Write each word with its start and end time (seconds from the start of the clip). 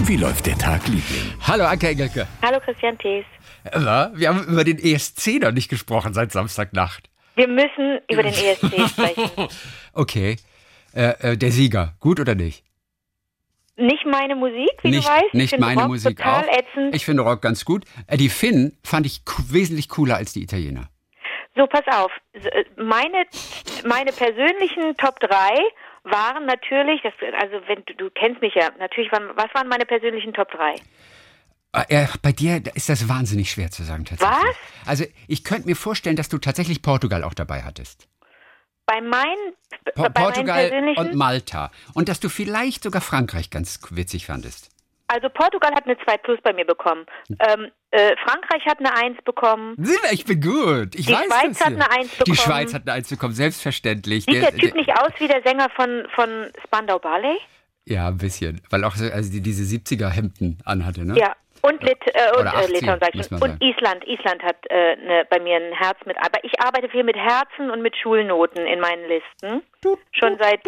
Wie 0.00 0.16
läuft 0.16 0.46
der 0.46 0.56
Tag, 0.58 0.86
Liebling? 0.86 1.32
Hallo 1.46 1.64
Anke 1.64 1.88
Engelke. 1.88 2.26
Hallo 2.42 2.60
Christian 2.60 2.96
Thees. 2.98 3.24
Na, 3.74 4.10
wir 4.14 4.28
haben 4.28 4.44
über 4.44 4.62
den 4.64 4.78
ESC 4.78 5.40
noch 5.40 5.52
nicht 5.52 5.68
gesprochen 5.68 6.14
seit 6.14 6.32
Samstagnacht. 6.32 7.08
Wir 7.34 7.48
müssen 7.48 8.00
über 8.10 8.22
den 8.22 8.32
ESC 8.32 8.88
sprechen. 8.88 9.30
Okay. 9.92 10.36
Äh, 10.94 11.32
äh, 11.32 11.36
der 11.36 11.50
Sieger, 11.50 11.94
gut 12.00 12.20
oder 12.20 12.34
nicht? 12.34 12.62
Nicht 13.76 14.06
meine 14.06 14.36
Musik, 14.36 14.70
wie 14.82 14.90
nicht 14.90 15.06
du 15.06 15.10
weißt. 15.12 15.24
Ich 15.28 15.34
nicht 15.34 15.50
finde 15.50 15.66
meine 15.66 15.80
Rock 15.82 15.88
Musik 15.90 16.16
total 16.18 16.44
auch. 16.48 16.58
ätzend. 16.58 16.94
Ich 16.94 17.04
finde 17.04 17.22
Rock 17.22 17.42
ganz 17.42 17.64
gut. 17.64 17.84
Äh, 18.06 18.16
die 18.16 18.28
Finnen 18.30 18.78
fand 18.84 19.06
ich 19.06 19.20
wesentlich 19.50 19.88
cooler 19.88 20.16
als 20.16 20.32
die 20.32 20.42
Italiener. 20.42 20.88
So, 21.56 21.66
pass 21.66 21.84
auf. 21.90 22.10
Äh, 22.32 22.64
Meine, 22.76 23.24
meine 23.86 24.12
persönlichen 24.12 24.96
Top 24.96 25.18
3 25.20 25.28
waren 26.06 26.46
natürlich, 26.46 27.02
das, 27.02 27.12
also 27.40 27.60
wenn 27.66 27.84
du, 27.84 27.94
du 27.94 28.10
kennst 28.10 28.40
mich 28.40 28.54
ja, 28.54 28.70
natürlich 28.78 29.12
waren, 29.12 29.30
was 29.36 29.52
waren 29.54 29.68
meine 29.68 29.84
persönlichen 29.84 30.32
Top 30.32 30.50
3? 30.50 30.76
Äh, 31.72 32.04
äh, 32.04 32.06
bei 32.22 32.32
dir 32.32 32.62
ist 32.74 32.88
das 32.88 33.08
wahnsinnig 33.08 33.50
schwer 33.50 33.70
zu 33.70 33.82
sagen 33.82 34.04
tatsächlich. 34.04 34.38
Was? 34.38 34.88
Also 34.88 35.04
ich 35.28 35.44
könnte 35.44 35.66
mir 35.66 35.76
vorstellen, 35.76 36.16
dass 36.16 36.28
du 36.28 36.38
tatsächlich 36.38 36.82
Portugal 36.82 37.24
auch 37.24 37.34
dabei 37.34 37.62
hattest. 37.62 38.08
Bei 38.86 39.00
meinen, 39.00 39.54
Po 39.94 40.02
bei 40.02 40.02
meinen 40.02 40.14
Portugal 40.14 40.68
persönlichen, 40.68 41.00
und 41.00 41.14
Malta. 41.14 41.70
Und 41.94 42.08
dass 42.08 42.20
du 42.20 42.28
vielleicht 42.28 42.84
sogar 42.84 43.02
Frankreich 43.02 43.50
ganz 43.50 43.80
witzig 43.90 44.26
fandest. 44.26 44.70
Also 45.08 45.28
Portugal 45.28 45.72
hat 45.74 45.84
eine 45.84 45.96
2 45.98 46.16
Plus 46.18 46.38
bei 46.42 46.52
mir 46.52 46.64
bekommen. 46.64 47.06
Ähm, 47.40 47.70
äh, 47.90 48.14
Frankreich 48.24 48.64
hat 48.66 48.78
eine 48.80 48.94
1 48.94 49.22
bekommen. 49.24 49.76
Ich 50.10 50.24
bin 50.24 50.40
gut. 50.40 50.94
Ich 50.94 51.06
Die 51.06 51.12
weiß 51.12 51.26
Schweiz 51.26 51.60
hat 51.60 51.66
eine 51.68 51.90
Eins 51.90 52.10
Die 52.10 52.18
bekommen. 52.18 52.36
Schweiz 52.36 52.74
hat 52.74 52.82
eine 52.82 52.92
Eins 52.92 53.08
bekommen, 53.08 53.34
selbstverständlich. 53.34 54.24
Sieht 54.24 54.42
der 54.42 54.54
Typ 54.54 54.74
nicht 54.74 54.92
aus 54.92 55.12
wie 55.18 55.28
der 55.28 55.42
Sänger 55.42 55.68
von, 55.70 56.06
von 56.14 56.50
Spandau 56.64 56.98
Ballet? 56.98 57.38
Ja, 57.84 58.08
ein 58.08 58.18
bisschen. 58.18 58.60
Weil 58.70 58.84
auch 58.84 58.96
so, 58.96 59.10
also 59.10 59.30
die, 59.30 59.40
diese 59.40 59.62
70er-Hemden 59.62 60.58
anhatte, 60.64 61.04
ne? 61.06 61.16
Ja. 61.16 61.34
Und, 61.62 61.82
Lit 61.82 61.98
äh, 62.06 62.30
und 62.32 62.40
Oder 62.42 62.52
äh, 62.52 62.64
80, 62.64 62.80
Litauen, 62.80 62.98
sag 63.00 63.08
ich 63.10 63.14
muss 63.16 63.28
schon. 63.28 63.38
man 63.38 63.50
Und 63.52 63.62
Island. 63.62 64.06
Island 64.06 64.42
hat 64.42 64.56
äh, 64.68 64.96
ne, 64.96 65.26
bei 65.30 65.40
mir 65.40 65.56
ein 65.56 65.72
Herz 65.72 65.98
mit. 66.04 66.16
Aber 66.18 66.44
ich 66.44 66.60
arbeite 66.60 66.88
viel 66.88 67.02
mit 67.02 67.16
Herzen 67.16 67.70
und 67.70 67.82
mit 67.82 67.96
Schulnoten 67.96 68.66
in 68.66 68.78
meinen 68.80 69.08
Listen. 69.08 69.62
Schon 70.12 70.36
seit. 70.38 70.60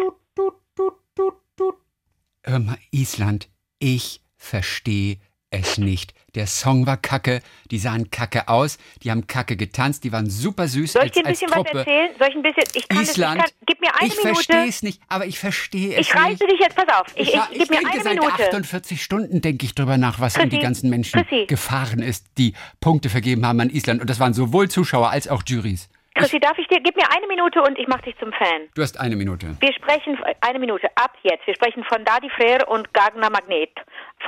Hör 2.43 2.59
mal, 2.59 2.77
Island, 2.91 3.49
ich 3.79 4.21
verstehe 4.39 5.17
es 5.51 5.77
nicht. 5.79 6.13
Der 6.35 6.45
Song 6.45 6.85
war 6.85 6.97
kacke, 6.97 7.41
die 7.71 7.79
sahen 7.79 8.11
kacke 8.11 8.47
aus, 8.49 8.77
die 9.01 9.09
haben 9.09 9.25
kacke 9.25 9.57
getanzt, 9.57 10.03
die 10.03 10.11
waren 10.11 10.29
super 10.29 10.67
süß 10.67 10.93
Soll 10.93 11.05
ich 11.05 11.11
dir 11.11 11.25
ein 11.25 11.31
bisschen 11.31 11.49
was 11.49 11.65
erzählen? 11.65 12.09
Soll 12.19 12.27
ich 12.29 12.35
ein 12.35 12.41
bisschen. 12.43 12.63
Ich 12.75 12.87
kann 12.87 13.01
Island, 13.01 13.41
Das, 13.41 13.49
ich 13.49 13.55
kann, 13.55 13.65
gib 13.65 13.81
mir 13.81 13.95
eine 13.95 14.07
ich 14.07 14.13
verstehe 14.15 14.55
Minute. 14.57 14.69
es 14.69 14.83
nicht, 14.83 15.01
aber 15.07 15.25
ich 15.25 15.39
verstehe 15.39 15.93
es 15.95 16.01
Ich 16.07 16.15
reiße 16.15 16.45
dich 16.45 16.59
jetzt, 16.59 16.75
pass 16.75 16.99
auf. 16.99 17.07
Ich, 17.15 17.29
ich, 17.29 17.33
Ja, 17.33 17.47
gib 17.51 17.69
mir 17.71 17.77
denke 17.77 17.91
eine 17.93 18.03
seit 18.03 18.13
Minute. 18.19 18.33
48 18.33 19.03
Stunden 19.03 19.41
denke 19.41 19.65
ich 19.65 19.73
drüber 19.73 19.97
nach, 19.97 20.19
was 20.19 20.35
um 20.37 20.43
die 20.43 20.49
Chrissy, 20.49 20.61
ganzen 20.61 20.89
Menschen 20.91 21.21
Chrissy. 21.27 21.45
gefahren 21.47 21.99
ist, 21.99 22.27
die 22.37 22.53
Punkte 22.79 23.09
vergeben 23.09 23.43
haben 23.45 23.59
an 23.59 23.71
Island. 23.71 24.01
Und 24.01 24.09
das 24.11 24.19
waren 24.19 24.35
sowohl 24.35 24.69
Zuschauer 24.69 25.09
als 25.09 25.27
auch 25.27 25.41
Juries. 25.47 25.89
Chrissy, 26.15 26.39
darf 26.39 26.57
ich 26.57 26.67
dir. 26.67 26.79
Gib 26.83 26.95
mir 26.97 27.09
eine 27.15 27.25
Minute 27.27 27.61
und 27.61 27.77
ich 27.79 27.87
mach 27.87 28.01
dich 28.01 28.15
zum 28.19 28.31
Fan. 28.33 28.63
Du 28.75 28.81
hast 28.81 28.99
eine 28.99 29.15
Minute. 29.15 29.55
Wir 29.61 29.73
sprechen, 29.73 30.17
eine 30.41 30.59
Minute, 30.59 30.89
ab 30.95 31.15
jetzt. 31.23 31.47
Wir 31.47 31.55
sprechen 31.55 31.83
von 31.85 32.03
Dadi 32.05 32.29
Freyr 32.29 32.67
und 32.67 32.93
Gagna 32.93 33.29
Magnet 33.29 33.71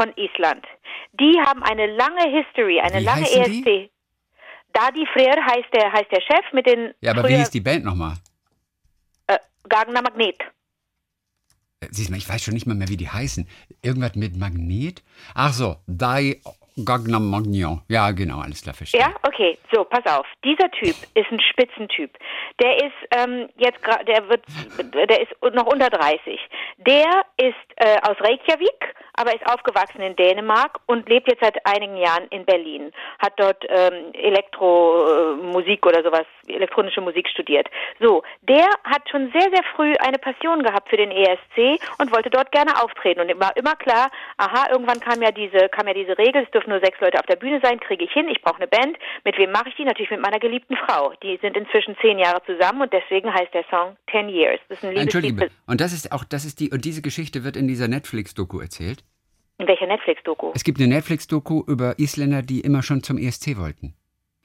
von 0.02 0.14
Island. 0.18 0.66
Die 1.20 1.38
haben 1.46 1.62
eine 1.64 1.86
lange 1.96 2.24
History, 2.32 2.80
eine 2.80 3.00
Wie 3.02 3.04
lange 3.04 3.30
ESC. 3.30 3.64
die? 3.66 3.92
Dadi 4.74 5.06
Freyr 5.14 5.36
heißt 5.46 5.68
der, 5.74 5.92
heißt 5.92 6.12
der 6.12 6.22
Chef 6.22 6.46
mit 6.54 6.66
den 6.66 6.94
Ja, 7.02 7.12
aber 7.12 7.28
wie 7.28 7.36
hieß 7.36 7.50
die 7.52 7.60
Band 7.62 7.84
nochmal? 7.86 8.16
äh, 9.28 9.38
Gagna 9.70 10.02
Magnet. 10.02 10.40
Äh, 11.82 11.88
Siehst 11.92 12.10
mal, 12.10 12.18
ich 12.18 12.28
weiß 12.30 12.42
schon 12.42 12.54
nicht 12.54 12.66
mal 12.66 12.76
mehr, 12.76 12.88
wie 12.88 12.98
die 12.98 13.10
heißen. 13.10 13.48
Irgendwas 13.82 14.16
mit 14.16 14.38
Magnet? 14.38 15.04
Ach 15.36 15.54
so, 15.54 15.76
Dai 15.88 16.40
Gagnam 16.86 17.30
Magnon. 17.30 17.82
Ja, 17.88 18.12
genau, 18.12 18.40
alles 18.40 18.62
klar, 18.64 18.74
verstehe. 18.74 19.02
Ja, 19.02 19.14
okay. 19.28 19.58
So, 19.74 19.84
pass 19.84 20.06
auf. 20.06 20.26
Dieser 20.44 20.70
Typ 20.72 20.96
ist 21.16 21.32
ein 21.32 21.40
Spitzentyp. 21.40 22.12
Der 22.62 22.78
ist 22.78 22.94
ähm, 23.12 23.50
jetzt 23.58 23.82
gerade, 23.84 24.06
der 24.06 24.30
wird, 24.30 24.44
der 24.94 25.22
ist 25.22 25.32
noch 25.54 25.66
unter 25.66 25.90
30. 25.90 26.40
Der 26.78 27.26
ist 27.38 27.56
äh, 27.78 27.98
aus 28.02 28.18
Reykjavik, 28.20 28.96
aber 29.14 29.36
ist 29.36 29.46
aufgewachsen 29.46 30.02
in 30.02 30.16
Dänemark 30.16 30.80
und 30.86 31.08
lebt 31.10 31.28
jetzt 31.28 31.42
seit 31.42 31.66
einigen 31.66 31.98
Jahren 31.98 32.28
in 32.30 32.46
Berlin. 32.46 32.92
Hat 33.20 33.34
dort 33.38 33.64
ähm, 33.68 34.14
Elektromusik 34.14 35.86
oder 35.86 36.04
sowas, 36.04 36.26
elektronische 36.48 37.02
Musik 37.02 37.28
studiert. 37.30 37.68
So, 38.00 38.24
der 38.42 38.68
hat 38.84 39.10
schon 39.10 39.32
sehr, 39.32 39.50
sehr 39.52 39.64
früh 39.76 39.94
eine 40.00 40.18
Passion 40.18 40.64
gehabt 40.64 40.90
für 40.90 40.98
den 40.98 41.12
ESC 41.12 41.82
und 42.00 42.12
wollte 42.12 42.30
dort 42.30 42.52
gerne 42.52 42.82
auftreten. 42.82 43.22
Und 43.22 43.30
ihm 43.30 43.40
war 43.40 43.56
immer 43.58 43.76
klar, 43.76 44.10
aha, 44.38 44.70
irgendwann 44.72 45.00
kam 45.00 45.22
ja 45.22 45.32
diese, 45.32 45.70
kam 45.70 45.88
ja 45.88 45.94
diese 45.94 46.18
Regel, 46.18 46.44
es 46.44 46.52
dürfen 46.62 46.72
nur 46.72 46.80
sechs 46.80 47.00
Leute 47.00 47.20
auf 47.20 47.26
der 47.26 47.36
Bühne 47.36 47.60
sein, 47.64 47.80
kriege 47.80 48.06
ich 48.06 48.12
hin, 48.12 48.28
ich 48.30 48.42
brauche 48.42 48.58
eine 48.58 48.68
Band. 48.68 48.98
Mit 49.26 49.38
wem 49.38 49.52
mache 49.52 49.70
ich 49.70 49.76
die? 49.76 49.84
Natürlich 49.84 50.12
mit 50.12 50.22
meiner 50.22 50.40
geliebten 50.40 50.76
Frau. 50.88 51.14
Die 51.24 51.38
sind 51.42 51.58
inzwischen 51.58 51.96
zehn 52.02 52.20
Jahre 52.20 52.42
zusammen 52.46 52.82
und 52.82 52.94
deswegen 52.94 53.34
heißt 53.34 53.54
der 53.54 53.66
Song 53.70 53.98
Ten 54.08 54.30
Years. 54.30 54.60
Das 54.70 54.84
ist 54.84 54.98
ein 54.98 55.36
bitte. 55.36 55.52
Und 55.68 55.82
das 55.82 55.94
ist 55.94 56.12
auch, 56.12 56.24
das 56.24 56.46
ist 56.46 56.60
die, 56.60 56.72
und 56.72 56.86
diese 56.86 57.02
Geschichte 57.02 57.44
wird 57.44 57.58
in 57.58 57.68
dieser 57.68 57.88
Netflix-Doku 57.88 58.60
erzählt. 58.60 59.04
In 59.58 59.68
welcher 59.68 59.88
Netflix-Doku? 59.88 60.52
Es 60.56 60.64
gibt 60.64 60.80
eine 60.80 60.88
Netflix-Doku 60.88 61.64
über 61.68 62.00
Isländer, 62.00 62.42
die 62.42 62.62
immer 62.62 62.84
schon 62.84 63.04
zum 63.04 63.18
ESC 63.18 63.58
wollten. 63.58 63.94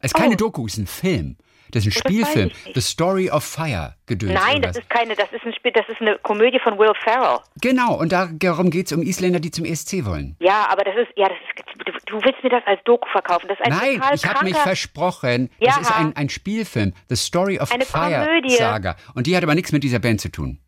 Es 0.00 0.12
ist 0.12 0.16
Oh. 0.16 0.20
keine 0.22 0.36
Doku, 0.36 0.66
es 0.66 0.74
ist 0.74 0.78
ein 0.78 0.86
Film. 0.86 1.36
Das 1.72 1.84
ist 1.84 1.96
ein 1.96 2.02
Oh, 2.04 2.08
Spielfilm. 2.08 2.50
The 2.74 2.80
Story 2.80 3.28
of 3.28 3.42
Fire 3.42 3.96
gedöns. 4.06 4.34
Nein, 4.34 4.62
das 4.62 4.76
ist 4.76 4.88
keine, 4.88 5.16
das 5.16 5.32
ist 5.32 5.44
ein 5.44 5.52
Spiel, 5.52 5.72
das 5.72 5.84
ist 5.88 6.00
eine 6.00 6.16
Komödie 6.22 6.60
von 6.62 6.78
Will 6.78 6.92
Ferrell. 7.02 7.38
Genau, 7.60 7.94
und 7.98 8.12
da- 8.12 8.28
darum 8.32 8.70
geht 8.70 8.86
es 8.86 8.92
um 8.92 9.02
Isländer, 9.02 9.40
die 9.40 9.50
zum 9.50 9.64
ESC 9.64 10.04
wollen. 10.06 10.36
Ja, 10.38 10.68
aber 10.70 10.84
das 10.84 10.94
ist, 10.96 11.08
ja, 11.16 11.28
das 11.28 11.36
ist, 11.38 11.84
du, 11.84 11.92
du 12.18 12.24
willst 12.24 12.40
mir 12.44 12.50
das 12.50 12.62
als 12.66 12.80
Doku 12.84 13.08
verkaufen. 13.10 13.48
Das 13.48 13.58
ist 13.58 13.66
ein 13.66 13.72
Nein, 13.76 13.94
total 13.96 14.14
ich 14.14 14.26
habe 14.26 14.44
mich 14.44 14.56
versprochen. 14.56 15.50
Ja. 15.58 15.72
Das 15.72 15.80
ist 15.80 15.92
ein, 15.96 16.14
ein 16.16 16.28
Spielfilm. 16.28 16.92
The 17.08 17.16
Story 17.16 17.58
of 17.58 17.72
Eine 17.72 17.84
Fire 17.84 18.24
Komödie. 18.26 18.54
Saga. 18.56 18.94
Und 19.14 19.26
die 19.26 19.36
hat 19.36 19.42
aber 19.42 19.56
nichts 19.56 19.72
mit 19.72 19.82
dieser 19.82 19.98
Band 19.98 20.20
zu 20.20 20.30
tun. 20.30 20.60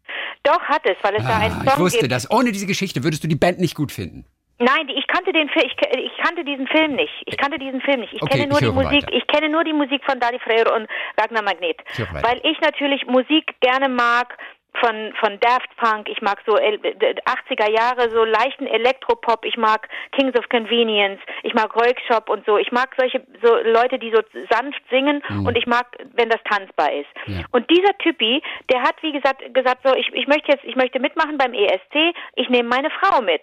Doch 0.42 0.60
hat 0.62 0.82
es, 0.84 0.96
weil 1.02 1.14
es 1.16 1.22
da 1.22 1.36
einen 1.38 1.52
Ah, 1.54 1.58
Song 1.64 1.72
ich 1.74 1.78
wusste 1.78 1.98
gibt. 2.00 2.12
das. 2.12 2.30
Ohne 2.30 2.50
diese 2.52 2.66
Geschichte 2.66 3.04
würdest 3.04 3.22
du 3.22 3.28
die 3.28 3.36
Band 3.36 3.60
nicht 3.60 3.74
gut 3.76 3.92
finden. 3.92 4.24
Nein, 4.58 4.88
ich 4.88 5.06
kannte 5.06 5.32
den 5.32 5.48
Film, 5.48 5.66
ich, 5.66 5.76
ich 5.98 6.16
kannte 6.18 6.44
diesen 6.44 6.66
Film 6.66 6.94
nicht. 6.96 7.12
Ich 7.26 7.36
kannte 7.36 7.58
diesen 7.58 7.80
Film 7.80 8.00
nicht. 8.00 8.12
Ich 8.12 8.22
Okay, 8.22 8.38
kenne 8.38 8.48
nur 8.48 8.58
ich 8.60 8.66
die 8.66 8.72
musik, 8.72 9.02
weiter. 9.04 9.12
ich 9.12 9.26
kenne 9.28 9.48
nur 9.48 9.64
die 9.64 9.72
Musik 9.72 10.02
von 10.04 10.18
Dadi 10.18 10.38
Freyr 10.40 10.72
und 10.74 10.88
Ragnar 11.20 11.42
Magnet. 11.42 11.76
Ich. 11.92 12.00
Weil 12.22 12.40
ich 12.42 12.60
natürlich 12.60 13.06
Musik 13.06 13.54
gerne 13.60 13.88
mag 13.88 14.36
von 14.80 15.12
von 15.18 15.40
Daft 15.40 15.74
Punk, 15.76 16.08
ich 16.08 16.20
mag 16.22 16.40
so 16.46 16.56
El- 16.56 16.78
80er 16.78 17.70
Jahre 17.70 18.10
so 18.10 18.22
leichten 18.24 18.66
Elektropop, 18.66 19.44
ich 19.44 19.56
mag 19.56 19.88
Kings 20.12 20.38
of 20.38 20.48
Convenience, 20.50 21.20
ich 21.42 21.52
mag 21.54 21.74
Roykshop 21.74 22.28
und 22.28 22.44
so. 22.46 22.58
Ich 22.58 22.70
mag 22.70 22.94
solche 22.96 23.24
so 23.42 23.56
Leute, 23.64 23.98
die 23.98 24.12
so 24.14 24.20
sanft 24.50 24.80
singen 24.90 25.22
und 25.46 25.56
ich 25.56 25.66
mag, 25.66 25.86
wenn 26.14 26.28
das 26.28 26.40
tanzbar 26.44 26.92
ist. 26.92 27.08
Mhm. 27.26 27.34
Ja. 27.40 27.44
Und 27.52 27.68
dieser 27.70 27.96
Typi, 27.98 28.40
der 28.72 28.82
hat 28.82 28.94
wie 29.02 29.12
gesagt 29.12 29.42
gesagt 29.54 29.80
so, 29.84 29.94
ich, 29.96 30.12
ich 30.14 30.26
möchte 30.28 30.52
jetzt, 30.52 30.64
ich 30.64 30.76
möchte 30.76 31.00
mitmachen 31.00 31.38
beim 31.38 31.54
ESC, 31.54 32.14
ich 32.36 32.48
nehme 32.48 32.68
meine 32.68 32.90
Frau 32.90 33.20
mit. 33.22 33.42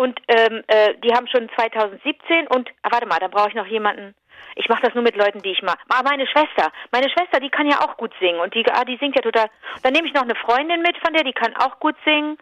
Und 0.00 0.20
ähm, 0.28 0.62
äh, 0.68 0.94
die 1.02 1.12
haben 1.12 1.26
schon 1.26 1.48
2017 1.56 2.46
und 2.48 2.70
ah, 2.82 2.90
warte 2.92 3.06
mal, 3.06 3.18
dann 3.18 3.32
brauche 3.32 3.48
ich 3.48 3.54
noch 3.56 3.66
jemanden. 3.66 4.14
Ich 4.54 4.68
mache 4.68 4.82
das 4.82 4.94
nur 4.94 5.04
mit 5.04 5.16
Leuten, 5.16 5.40
die 5.42 5.52
ich 5.52 5.62
mag. 5.62 5.78
Ah, 5.88 6.02
meine 6.04 6.26
Schwester. 6.26 6.70
Meine 6.90 7.08
Schwester, 7.10 7.40
die 7.40 7.50
kann 7.50 7.68
ja 7.68 7.80
auch 7.80 7.96
gut 7.96 8.12
singen 8.20 8.40
und 8.40 8.54
die, 8.54 8.64
ah, 8.72 8.84
die 8.84 8.96
singt 8.96 9.14
ja 9.14 9.22
total. 9.22 9.48
Dann 9.82 9.92
nehme 9.92 10.08
ich 10.08 10.14
noch 10.14 10.22
eine 10.22 10.34
Freundin 10.34 10.82
mit 10.82 10.96
von 10.98 11.14
der, 11.14 11.24
die 11.24 11.32
kann 11.32 11.54
auch 11.56 11.78
gut 11.78 11.96
singen. 12.04 12.38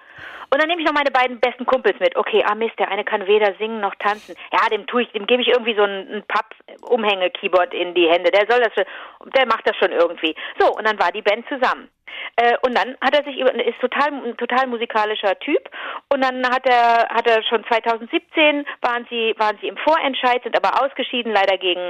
Und 0.51 0.63
dann 0.63 0.69
nehme 0.69 0.81
ich 0.81 0.87
noch 0.87 0.95
meine 0.95 1.11
beiden 1.11 1.41
besten 1.41 1.67
Kumpels 1.67 1.99
mit. 1.99 2.17
Okay, 2.17 2.45
ah 2.47 2.55
Mist, 2.55 2.79
der 2.79 2.91
eine 2.91 3.05
kann 3.05 3.27
weder 3.27 3.55
singen 3.59 3.81
noch 3.81 3.95
tanzen. 3.97 4.37
Ja, 4.53 4.69
dem 4.69 4.87
tue 4.87 5.03
ich, 5.03 5.13
dem 5.13 5.27
gebe 5.27 5.43
ich 5.43 5.49
irgendwie 5.49 5.75
so 5.75 5.83
ein, 5.83 6.09
ein 6.13 6.25
Papp-Umhänge-Keyboard 6.29 7.75
in 7.75 7.95
die 7.95 8.09
Hände. 8.09 8.31
Der 8.31 8.47
soll 8.49 8.63
das 8.63 8.73
schon, 8.75 9.33
der 9.33 9.47
macht 9.47 9.69
das 9.69 9.77
schon 9.77 9.93
irgendwie. 9.93 10.35
So, 10.59 10.73
und 10.73 10.87
dann 10.87 10.99
war 11.01 11.11
die 11.11 11.23
Band 11.23 11.47
zusammen. 11.49 11.91
Äh, 12.37 12.57
und 12.63 12.77
dann 12.77 12.97
hat 13.01 13.15
er 13.17 13.25
sich 13.25 13.39
ist 13.39 13.81
total, 13.81 14.13
ein 14.13 14.37
total 14.37 14.67
musikalischer 14.67 15.39
Typ. 15.39 15.69
Und 16.13 16.23
dann 16.23 16.47
hat 16.47 16.67
er, 16.67 17.09
hat 17.09 17.29
er 17.29 17.43
schon 17.43 17.65
2017 17.65 18.67
waren 18.83 19.07
sie, 19.11 19.35
waren 19.39 19.59
sie 19.61 19.69
im 19.69 19.77
Vorentscheid, 19.79 20.43
sind 20.43 20.57
aber 20.57 20.83
ausgeschieden, 20.83 21.33
leider 21.33 21.59
gegen, 21.59 21.86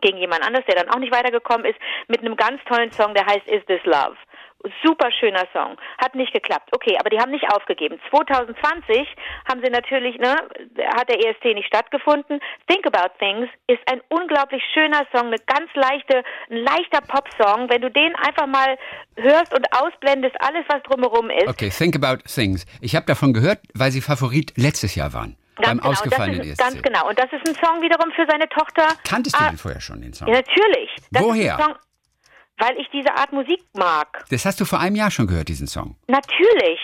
gegen 0.00 0.18
jemand 0.18 0.44
anders, 0.46 0.64
der 0.66 0.76
dann 0.76 0.88
auch 0.90 0.98
nicht 0.98 1.12
weitergekommen 1.12 1.66
ist, 1.66 1.78
mit 2.08 2.20
einem 2.20 2.36
ganz 2.36 2.62
tollen 2.64 2.92
Song, 2.92 3.14
der 3.14 3.26
heißt 3.26 3.46
Is 3.48 3.64
This 3.66 3.84
Love. 3.84 4.16
Super 4.84 5.12
schöner 5.12 5.46
Song. 5.52 5.76
Hat 5.98 6.16
nicht 6.16 6.32
geklappt. 6.32 6.70
Okay, 6.72 6.96
aber 6.98 7.10
die 7.10 7.20
haben 7.20 7.30
nicht 7.30 7.48
aufgegeben. 7.52 8.00
2020 8.10 9.06
haben 9.48 9.62
sie 9.62 9.70
natürlich, 9.70 10.18
ne, 10.18 10.34
hat 10.96 11.08
der 11.08 11.24
ESC 11.24 11.54
nicht 11.54 11.68
stattgefunden. 11.68 12.40
Think 12.66 12.84
About 12.86 13.14
Things 13.20 13.48
ist 13.68 13.80
ein 13.86 14.00
unglaublich 14.08 14.62
schöner 14.74 15.06
Song, 15.14 15.28
eine 15.28 15.38
ganz 15.46 15.70
leichte, 15.74 16.24
ein 16.50 16.56
leichter 16.56 17.00
Popsong. 17.06 17.70
Wenn 17.70 17.82
du 17.82 17.90
den 17.90 18.16
einfach 18.16 18.48
mal 18.48 18.76
hörst 19.14 19.54
und 19.54 19.64
ausblendest, 19.72 20.34
alles 20.40 20.64
was 20.68 20.82
drumherum 20.82 21.30
ist. 21.30 21.46
Okay, 21.46 21.70
Think 21.70 21.94
About 21.94 22.24
Things. 22.24 22.66
Ich 22.80 22.96
habe 22.96 23.06
davon 23.06 23.32
gehört, 23.32 23.60
weil 23.74 23.92
sie 23.92 24.00
Favorit 24.00 24.54
letztes 24.56 24.96
Jahr 24.96 25.12
waren. 25.12 25.36
Beim 25.58 25.78
Ganz 25.78 25.80
genau, 25.80 25.88
und 25.88 25.92
das 25.96 26.00
ausgefallenen 26.00 26.40
ist, 26.40 26.48
ESC. 26.50 26.58
ganz 26.58 26.82
genau. 26.82 27.08
Und 27.08 27.18
das 27.18 27.26
ist 27.32 27.48
ein 27.48 27.54
Song 27.64 27.82
wiederum 27.82 28.10
für 28.12 28.26
seine 28.28 28.48
Tochter. 28.48 28.88
Kanntest 29.04 29.36
du 29.36 29.40
Ah, 29.40 29.50
den 29.50 29.58
vorher 29.58 29.80
schon, 29.80 30.00
den 30.00 30.12
Song? 30.12 30.28
Ja, 30.28 30.34
natürlich. 30.34 30.90
Das 31.10 31.22
Woher? 31.22 31.76
Weil 32.58 32.76
ich 32.78 32.88
diese 32.92 33.14
Art 33.14 33.32
Musik 33.32 33.60
mag. 33.76 34.24
Das 34.30 34.44
hast 34.44 34.60
du 34.60 34.64
vor 34.64 34.80
einem 34.80 34.96
Jahr 34.96 35.10
schon 35.10 35.26
gehört, 35.28 35.48
diesen 35.48 35.66
Song. 35.68 35.96
Natürlich. 36.08 36.80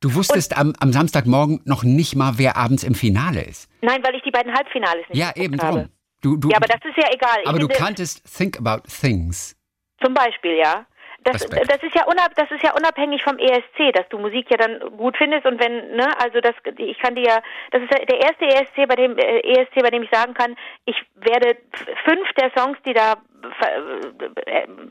Du 0.00 0.14
wusstest 0.14 0.56
am, 0.56 0.72
am 0.80 0.92
Samstagmorgen 0.92 1.60
noch 1.64 1.82
nicht 1.82 2.14
mal, 2.16 2.34
wer 2.36 2.56
abends 2.56 2.84
im 2.84 2.94
Finale 2.94 3.42
ist. 3.42 3.68
Nein, 3.82 4.00
weil 4.02 4.14
ich 4.14 4.22
die 4.22 4.30
beiden 4.30 4.54
Halbfinales 4.54 5.04
nicht 5.08 5.18
Ja, 5.18 5.32
eben 5.36 5.58
drum. 5.58 5.88
Du, 6.22 6.36
du, 6.36 6.48
Ja, 6.50 6.56
aber 6.56 6.66
das 6.68 6.80
ist 6.84 6.96
ja 6.96 7.10
egal. 7.12 7.38
Ich 7.42 7.48
aber 7.48 7.58
du 7.58 7.66
finde- 7.66 7.78
kanntest 7.78 8.22
Think 8.36 8.58
About 8.58 8.82
Things. 8.88 9.56
Zum 10.02 10.14
Beispiel, 10.14 10.56
ja. 10.56 10.86
Das, 11.22 11.46
das 11.46 11.82
ist 11.82 11.94
ja 11.94 12.06
unab, 12.06 12.34
das 12.36 12.50
ist 12.50 12.62
ja 12.62 12.72
unabhängig 12.74 13.22
vom 13.22 13.38
ESC, 13.38 13.92
dass 13.92 14.08
du 14.08 14.18
Musik 14.18 14.50
ja 14.50 14.56
dann 14.56 14.80
gut 14.96 15.16
findest 15.18 15.44
und 15.44 15.60
wenn 15.60 15.94
ne 15.94 16.08
also 16.18 16.40
das 16.40 16.54
ich 16.78 16.98
kann 16.98 17.14
dir 17.14 17.24
ja 17.24 17.42
das 17.72 17.82
ist 17.82 17.90
der 17.90 18.20
erste 18.20 18.46
ESC 18.46 18.88
bei 18.88 18.96
dem 18.96 19.18
äh, 19.18 19.40
ESC 19.40 19.82
bei 19.82 19.90
dem 19.90 20.02
ich 20.02 20.10
sagen 20.10 20.32
kann 20.32 20.56
ich 20.86 20.96
werde 21.16 21.58
fünf 22.04 22.32
der 22.38 22.50
Songs 22.56 22.78
die 22.86 22.94
da 22.94 23.16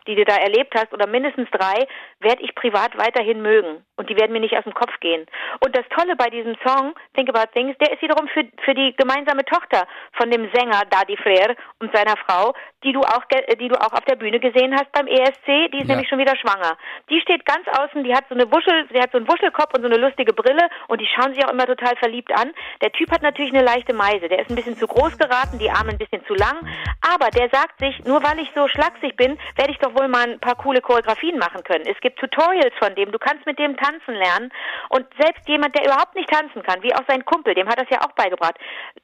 die 0.08 0.16
du 0.16 0.26
da 0.26 0.36
erlebt 0.38 0.74
hast 0.76 0.94
oder 0.94 1.08
mindestens 1.08 1.50
drei 1.52 1.88
werde 2.20 2.44
ich 2.44 2.56
privat 2.56 2.98
weiterhin 2.98 3.42
mögen 3.42 3.84
und 3.98 4.10
die 4.10 4.16
werden 4.18 4.32
mir 4.34 4.40
nicht 4.40 4.56
aus 4.58 4.64
dem 4.64 4.74
Kopf 4.74 5.00
gehen 5.00 5.26
und 5.64 5.76
das 5.78 5.86
Tolle 5.96 6.16
bei 6.16 6.30
diesem 6.30 6.56
Song 6.66 6.94
Think 7.16 7.30
About 7.30 7.52
Things 7.54 7.78
der 7.80 7.94
ist 7.94 8.02
wiederum 8.02 8.28
für 8.30 8.46
für 8.66 8.74
die 8.74 8.96
gemeinsame 8.96 9.46
Tochter 9.46 9.88
von 10.14 10.30
dem 10.32 10.50
Sänger 10.54 10.82
Daddy 10.90 11.18
Frere 11.18 11.56
und 11.80 11.96
seiner 11.96 12.16
Frau 12.18 12.54
die 12.84 12.94
du 12.94 13.02
auch 13.02 13.24
die 13.60 13.68
du 13.68 13.76
auch 13.76 13.94
auf 13.94 14.06
der 14.06 14.16
Bühne 14.16 14.40
gesehen 14.40 14.74
hast 14.76 14.92
beim 14.92 15.08
ESC 15.08 15.46
die 15.72 15.80
ist 15.80 15.88
Ja. 15.90 15.96
nämlich 15.96 16.10
schon 16.10 16.20
wieder 16.20 16.36
schwanger. 16.38 16.78
Die 17.10 17.20
steht 17.22 17.46
ganz 17.46 17.68
außen, 17.68 18.04
die 18.04 18.14
hat 18.14 18.26
so 18.30 18.36
eine 18.36 18.50
Wuschel, 18.52 18.88
sie 18.92 19.00
hat 19.02 19.12
so 19.12 19.18
einen 19.18 19.28
Wuschelkopf 19.28 19.74
und 19.76 19.82
so 19.82 19.88
eine 19.90 19.98
lustige 19.98 20.34
Brille 20.34 20.70
und 20.88 21.02
die 21.02 21.08
schauen 21.08 21.34
sich 21.34 21.44
auch 21.46 21.52
immer 21.52 21.66
total 21.66 21.96
verliebt 21.98 22.32
an. 22.38 22.52
Der 22.82 22.92
Typ 22.92 23.12
hat 23.12 23.22
natürlich 23.22 23.54
eine 23.54 23.64
leichte 23.64 23.94
Meise, 23.94 24.28
der 24.30 24.40
ist 24.40 24.50
ein 24.50 24.56
bisschen 24.56 24.78
zu 24.78 24.88
groß 24.88 25.18
geraten, 25.18 25.60
die 25.60 25.70
Arme 25.70 25.90
ein 25.92 25.98
bisschen 25.98 26.24
zu 26.26 26.34
lang, 26.36 26.58
aber 27.14 27.30
der 27.32 27.50
sagt 27.50 27.80
sich, 27.80 28.04
nur 28.06 28.24
weil 28.24 28.39
ich 28.42 28.50
so 28.56 28.68
schlaksig 28.68 29.16
bin, 29.16 29.38
werde 29.56 29.72
ich 29.72 29.80
doch 29.80 29.94
wohl 29.98 30.08
mal 30.08 30.30
ein 30.30 30.40
paar 30.40 30.56
coole 30.56 30.82
Choreografien 30.82 31.38
machen 31.38 31.64
können. 31.64 31.86
Es 31.86 32.00
gibt 32.02 32.20
Tutorials 32.20 32.74
von 32.80 32.96
dem, 32.96 33.12
du 33.12 33.20
kannst 33.20 33.46
mit 33.46 33.60
dem 33.60 33.78
tanzen 33.78 34.16
lernen 34.16 34.52
und 34.90 35.06
selbst 35.20 35.48
jemand, 35.48 35.78
der 35.78 35.86
überhaupt 35.86 36.16
nicht 36.16 36.30
tanzen 36.30 36.64
kann, 36.64 36.84
wie 36.84 36.94
auch 36.94 37.04
sein 37.08 37.26
Kumpel, 37.26 37.54
dem 37.54 37.68
hat 37.68 37.80
das 37.80 37.90
ja 37.90 38.00
auch 38.02 38.14
beigebracht. 38.14 38.56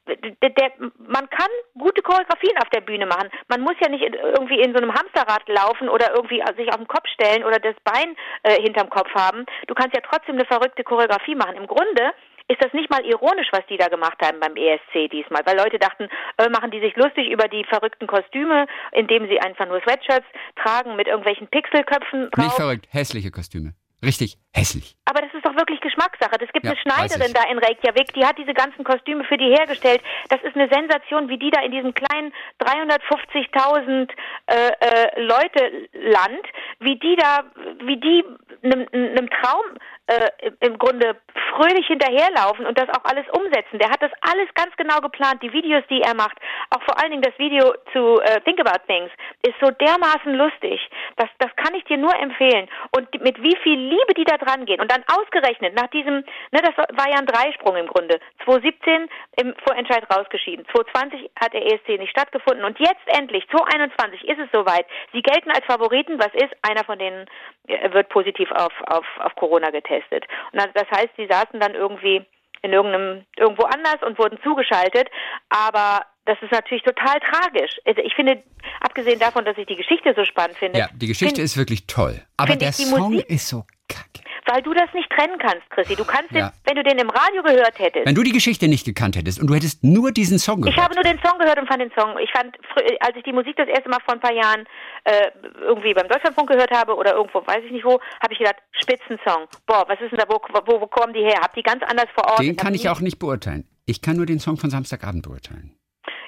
Der, 0.08 0.50
der, 0.50 0.72
man 0.98 1.30
kann 1.30 1.50
gute 1.78 2.02
Choreografien 2.02 2.58
auf 2.58 2.70
der 2.70 2.82
Bühne 2.82 3.06
machen. 3.06 3.30
Man 3.48 3.62
muss 3.62 3.76
ja 3.82 3.90
nicht 3.90 4.04
irgendwie 4.04 4.62
in 4.62 4.74
so 4.74 4.82
einem 4.82 4.94
Hamsterrad 4.94 5.48
laufen 5.48 5.90
oder 5.90 6.14
irgendwie 6.14 6.44
sich 6.58 6.70
auf 6.70 6.78
den 6.78 6.88
Kopf 6.88 7.08
stellen 7.08 7.44
oder 7.44 7.60
das 7.60 7.76
Bein 7.84 8.16
äh, 8.44 8.62
hinterm 8.62 8.90
Kopf 8.90 9.14
haben. 9.14 9.46
Du 9.68 9.74
kannst 9.74 9.96
ja 9.96 10.02
trotzdem 10.02 10.36
eine 10.36 10.46
verrückte 10.46 10.84
Choreografie 10.84 11.36
machen. 11.36 11.56
Im 11.56 11.68
Grunde 11.68 12.14
ist 12.48 12.64
das 12.64 12.74
nicht 12.74 12.90
mal 12.90 13.04
ironisch, 13.06 13.48
was 13.52 13.66
die 13.68 13.78
da 13.78 13.88
gemacht 13.88 14.18
haben 14.22 14.40
beim 14.40 14.56
ESC 14.56 15.10
diesmal, 15.12 15.42
weil 15.46 15.58
Leute 15.58 15.80
dachten, 15.80 16.08
äh, 16.38 16.50
machen 16.50 16.72
die 16.72 16.80
sich 16.80 16.96
lustig 16.96 17.30
über 17.30 17.48
die 17.48 17.64
verrückten 17.66 18.08
Kostüme, 18.08 18.68
indem 18.92 19.28
sie 19.28 19.40
einfach 19.40 19.68
nur 19.68 19.82
Sweatshirts 19.82 20.28
tragen 20.56 20.96
mit 20.96 21.08
irgendwelchen 21.08 21.48
Pixelköpfen 21.48 22.30
drauf. 22.32 22.46
Nicht 22.46 22.56
verrückt, 22.56 22.88
hässliche 22.92 23.32
Kostüme. 23.32 23.74
Richtig 24.04 24.38
hässlich. 24.54 24.96
Aber 25.06 25.22
das 25.22 25.34
ist 25.34 25.46
doch 25.46 25.56
wirklich 25.56 25.80
Geschmackssache. 25.82 26.36
Es 26.40 26.52
gibt 26.54 26.66
Ja, 26.66 26.72
eine 26.72 26.80
Schneiderin 26.80 27.34
da 27.34 27.50
in 27.50 27.58
Reykjavik, 27.58 28.14
die 28.14 28.26
hat 28.26 28.38
diese 28.38 28.54
ganzen 28.54 28.84
Kostüme 28.84 29.24
für 29.24 29.38
die 29.38 29.50
hergestellt. 29.50 30.02
Das 30.30 30.42
ist 30.44 30.56
eine 30.56 30.70
Sensation, 30.70 31.30
wie 31.30 31.40
die 31.40 31.50
da 31.50 31.62
in 31.62 31.72
diesem 31.72 31.94
kleinen 31.94 32.32
350.000 32.60 34.10
äh, 34.48 34.54
äh, 34.80 35.22
Leute 35.22 35.90
Land, 35.94 36.46
wie 36.80 37.00
die 37.00 37.16
da, 37.16 37.46
wie 37.84 37.98
die 37.98 38.24
einem, 38.64 38.88
einem 38.92 39.30
Traum 39.30 39.66
äh, 40.08 40.52
im 40.60 40.78
Grunde 40.78 41.18
fröhlich 41.56 41.88
hinterherlaufen 41.88 42.66
und 42.66 42.78
das 42.78 42.90
auch 42.90 43.04
alles 43.06 43.26
umsetzen. 43.32 43.80
Der 43.80 43.90
hat 43.90 44.02
das 44.02 44.12
alles 44.22 44.48
ganz 44.54 44.76
genau 44.78 45.00
geplant. 45.00 45.42
Die 45.42 45.52
Videos, 45.52 45.84
die 45.90 46.02
er 46.02 46.14
macht, 46.14 46.38
auch 46.70 46.82
vor 46.84 47.00
allen 47.02 47.12
Dingen 47.12 47.24
das 47.24 47.38
Video 47.40 47.74
zu 47.94 48.22
äh, 48.22 48.42
Think 48.42 48.60
About 48.60 48.86
Things, 48.88 49.12
ist 49.42 49.56
so 49.62 49.72
dermaßen 49.72 50.34
lustig. 50.36 50.80
Das, 51.18 51.30
das 51.40 51.56
kann 51.56 51.74
ich 51.76 51.84
dir 51.86 51.98
nur 51.98 52.14
empfehlen. 52.20 52.68
Und 52.96 53.10
mit 53.22 53.42
wie 53.42 53.56
viel 53.64 53.80
Liebe 53.80 54.14
die 54.18 54.26
da 54.26 54.38
dran 54.38 54.66
gehen. 54.66 54.82
Und 54.82 54.92
dann 54.92 55.04
ausgerechnet 55.08 55.74
nach 55.74 55.88
diesem, 55.88 56.24
ne, 56.52 56.62
das 56.62 56.76
war 56.78 57.10
ja 57.10 57.18
ein 57.18 57.26
Dreisprung 57.26 57.76
im 57.78 57.88
Grunde. 57.88 58.20
2017 58.44 59.10
im 59.42 59.56
Vorentscheid 59.66 60.04
rausgeschieden. 60.14 60.66
2020 60.76 61.32
hat 61.40 61.54
der 61.54 61.66
ESC 61.66 62.00
nicht 62.00 62.12
stattgefunden. 62.12 62.66
Und 62.66 62.80
jetzt 62.80 63.08
endlich, 63.08 63.48
2021 63.50 64.28
ist 64.28 64.40
es 64.40 64.50
soweit. 64.52 64.86
Sie 65.14 65.22
gelten 65.22 65.52
als 65.52 65.66
Favoriten. 65.66 66.20
Was 66.20 66.34
ist? 66.34 66.54
Einer 66.62 66.84
von 66.84 67.00
denen 67.00 67.26
äh, 67.68 67.94
wird 67.94 68.10
positiv 68.10 68.52
auf, 68.52 68.74
auf, 68.88 69.06
auf 69.20 69.36
Corona 69.36 69.70
getestet. 69.70 70.26
Und 70.52 70.62
das 70.74 70.90
heißt, 70.92 71.16
sie 71.18 71.28
saßen 71.28 71.60
dann 71.60 71.76
irgendwie 71.76 72.26
in 72.66 72.74
irgendeinem 72.74 73.26
irgendwo 73.38 73.64
anders 73.64 73.98
und 74.06 74.18
wurden 74.20 74.38
zugeschaltet, 74.44 75.08
aber 75.50 76.06
das 76.26 76.38
ist 76.42 76.52
natürlich 76.52 76.84
total 76.84 77.20
tragisch. 77.20 77.78
Also 77.86 78.02
ich 78.02 78.14
finde, 78.16 78.42
abgesehen 78.82 79.20
davon, 79.20 79.46
dass 79.46 79.58
ich 79.58 79.68
die 79.68 79.76
Geschichte 79.76 80.14
so 80.16 80.26
spannend 80.26 80.58
finde, 80.58 80.80
Ja, 80.80 80.90
die 80.94 81.08
Geschichte 81.08 81.36
find, 81.36 81.46
ist 81.46 81.56
wirklich 81.58 81.86
toll. 81.88 82.22
Aber 82.38 82.56
der 82.56 82.74
Song 82.74 83.14
Musik- 83.14 83.30
ist 83.30 83.48
so 83.48 83.64
kacke. 83.88 84.26
Weil 84.48 84.62
du 84.62 84.74
das 84.74 84.90
nicht 84.94 85.10
trennen 85.10 85.38
kannst, 85.40 85.70
Chrissy. 85.70 85.96
Du 85.96 86.06
kannst 86.06 86.32
Ja. 86.32 86.50
den, 86.50 86.52
wenn 86.66 86.76
du 86.76 86.84
den 86.84 86.98
im 87.00 87.10
Radio 87.10 87.44
gehört 87.44 87.78
hättest. 87.80 88.06
Wenn 88.06 88.16
du 88.16 88.24
die 88.24 88.32
Geschichte 88.32 88.68
nicht 88.68 88.86
gekannt 88.86 89.16
hättest 89.16 89.40
und 89.40 89.48
du 89.48 89.56
hättest 89.56 89.84
nur 89.84 90.12
diesen 90.12 90.40
Song 90.40 90.62
gehört. 90.62 90.78
Ich 90.78 90.84
habe 90.84 90.96
nur 90.96 91.04
den 91.04 91.20
Song 91.24 91.38
gehört 91.40 91.60
und 91.60 91.68
fand 91.68 91.82
den 91.82 91.92
Song. 91.98 92.18
Ich 92.20 92.32
fand, 92.32 92.56
als 93.00 93.16
ich 93.16 93.24
die 93.24 93.34
Musik 93.34 93.56
das 93.58 93.68
erste 93.68 93.90
Mal 93.90 94.00
vor 94.06 94.14
ein 94.16 94.20
paar 94.20 94.34
Jahren 94.34 94.66
äh, 95.06 95.30
irgendwie 95.62 95.94
beim 95.94 96.08
Deutschlandfunk 96.08 96.50
gehört 96.50 96.72
habe 96.72 96.96
oder 96.96 97.14
irgendwo, 97.16 97.46
weiß 97.46 97.64
ich 97.66 97.72
nicht 97.72 97.86
wo, 97.86 98.00
habe 98.22 98.32
ich 98.34 98.40
gedacht, 98.40 98.58
Spitzensong. 98.82 99.48
Boah, 99.68 99.86
was 99.88 100.00
ist 100.02 100.12
denn 100.12 100.20
da, 100.20 100.26
wo, 100.30 100.40
wo, 100.66 100.82
wo 100.82 100.88
kommen 100.88 101.14
die 101.14 101.22
her? 101.24 101.40
Hab 101.42 101.54
die 101.56 101.64
ganz 101.64 101.84
anders 101.84 102.08
verortet. 102.14 102.46
den 102.48 102.56
kann 102.56 102.74
ich 102.74 102.90
auch 102.90 103.02
nicht 103.02 103.20
beurteilen. 103.20 103.68
Ich 103.86 104.02
kann 104.02 104.16
nur 104.18 104.26
den 104.26 104.40
Song 104.40 104.58
von 104.58 104.70
Samstagabend 104.70 105.24
beurteilen. 105.24 105.76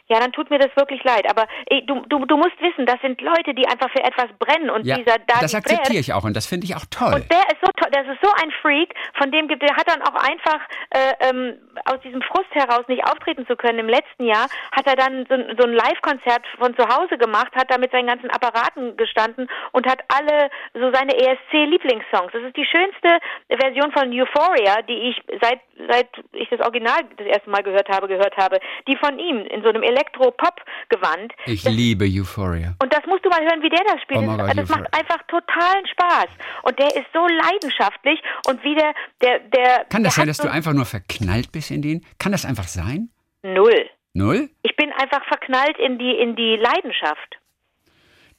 Ja, 0.09 0.19
dann 0.19 0.31
tut 0.31 0.50
mir 0.50 0.59
das 0.59 0.69
wirklich 0.75 1.04
leid. 1.04 1.30
Aber 1.30 1.45
ey, 1.68 1.86
du, 1.86 2.01
du, 2.07 2.25
du 2.25 2.38
musst 2.38 2.59
wissen, 2.62 2.86
das 2.86 3.00
sind 3.01 3.19
Leute, 3.21 3.54
die 3.54 3.68
einfach 3.68 3.89
für 3.92 4.04
etwas 4.04 4.27
brennen. 4.39 4.69
Und 4.69 4.86
Ja, 4.86 4.95
dieser 4.98 5.18
Dadi 5.19 5.42
das 5.42 5.56
akzeptiere 5.56 6.00
ich 6.00 6.13
auch 6.13 6.24
und 6.24 6.36
das 6.36 6.45
finde 6.48 6.65
ich 6.65 6.75
auch 6.75 6.86
toll. 6.89 7.13
Und 7.15 7.31
der 7.31 7.44
ist 7.51 7.59
so 7.62 7.69
toll, 7.75 7.92
das 7.92 8.07
ist 8.07 8.21
so 8.24 8.31
ein 8.42 8.51
Freak, 8.62 8.94
von 9.19 9.31
dem 9.31 9.48
gibt, 9.48 9.62
der 9.63 9.75
hat 9.75 9.88
dann 9.88 10.01
auch 10.04 10.15
einfach 10.15 10.62
äh, 10.92 11.30
ähm, 11.30 11.57
aus 11.86 12.00
diesem 12.01 12.21
Frust 12.21 12.50
heraus 12.51 12.86
nicht 12.88 13.04
auftreten 13.04 13.45
zu 13.48 13.56
können. 13.56 13.80
Im 13.80 13.89
letzten 13.89 14.25
Jahr 14.25 14.48
hat 14.71 14.88
er 14.88 14.95
dann 14.95 15.25
so, 15.27 15.33
ein- 15.36 15.56
so 15.59 15.68
ein 15.68 15.74
Live-Konzert 15.74 16.45
von 16.57 16.75
zu 16.77 16.83
Hause 16.88 17.18
gemacht, 17.18 17.53
hat 17.56 17.69
da 17.69 17.77
mit 17.77 17.92
seinen 17.92 18.07
ganzen 18.07 18.30
Apparaten 18.30 18.95
gestanden 18.98 19.50
und 19.74 19.86
hat 19.88 20.00
alle 20.07 20.50
so 20.74 20.92
seine 20.94 21.13
ESC-Lieblingssongs. 21.18 22.31
Das 22.31 22.44
ist 22.44 22.56
die 22.56 22.65
schönste 22.65 23.19
Version 23.50 23.92
von 23.92 24.12
Euphoria, 24.12 24.81
die 24.83 25.10
ich 25.12 25.21
seit 25.42 25.60
seit 25.89 26.07
ich 26.33 26.50
das 26.50 26.60
Original 26.62 27.01
das 27.18 27.27
erste 27.27 27.50
Mal 27.50 27.62
gehört 27.62 27.88
habe, 27.89 28.07
gehört 28.07 28.36
habe. 28.38 28.60
Die 28.88 28.95
von 28.98 29.19
ihm 29.19 29.45
in 29.45 29.62
so 29.62 29.69
einem 29.69 29.83
Elektro-Pop-Gewand. 29.97 31.33
Ich 31.45 31.63
Das- 31.63 31.73
liebe 31.73 32.05
Euphoria. 32.05 32.75
und 32.81 32.94
das 32.94 33.05
musst 33.07 33.25
du 33.25 33.29
mal 33.29 33.41
hören, 33.41 33.61
wie 33.61 33.69
der 33.69 33.83
das 33.85 34.01
spielt. 34.01 34.19
Oh 34.21 34.38
das 34.38 34.47
Gott, 34.47 34.57
das 34.57 34.69
macht 34.69 34.94
einfach 34.94 35.23
totalen 35.27 35.88
Spaß. 35.88 36.27
Und 36.63 36.79
der 36.79 36.88
ist 36.95 37.07
so 37.13 37.25
leidenschaftlich 37.27 38.19
und 38.47 38.63
wie 38.63 38.75
der, 38.75 38.94
der, 39.21 39.39
der. 39.39 39.85
Kann 39.89 40.03
das 40.03 40.15
der 40.15 40.21
sein, 40.21 40.27
dass 40.27 40.38
du 40.38 40.49
einfach 40.51 40.73
nur 40.73 40.85
verknallt 40.85 41.51
bist 41.51 41.71
in 41.71 41.81
den? 41.81 42.05
Kann 42.19 42.31
das 42.31 42.45
einfach 42.45 42.67
sein? 42.67 43.09
Null. 43.44 43.89
Null? 44.13 44.50
Ich 44.63 44.75
bin 44.75 44.91
einfach 44.93 45.24
verknallt 45.27 45.77
in 45.77 46.00
die, 46.00 46.12
in 46.12 46.36
die 46.36 46.55
Leidenschaft. 46.55 47.37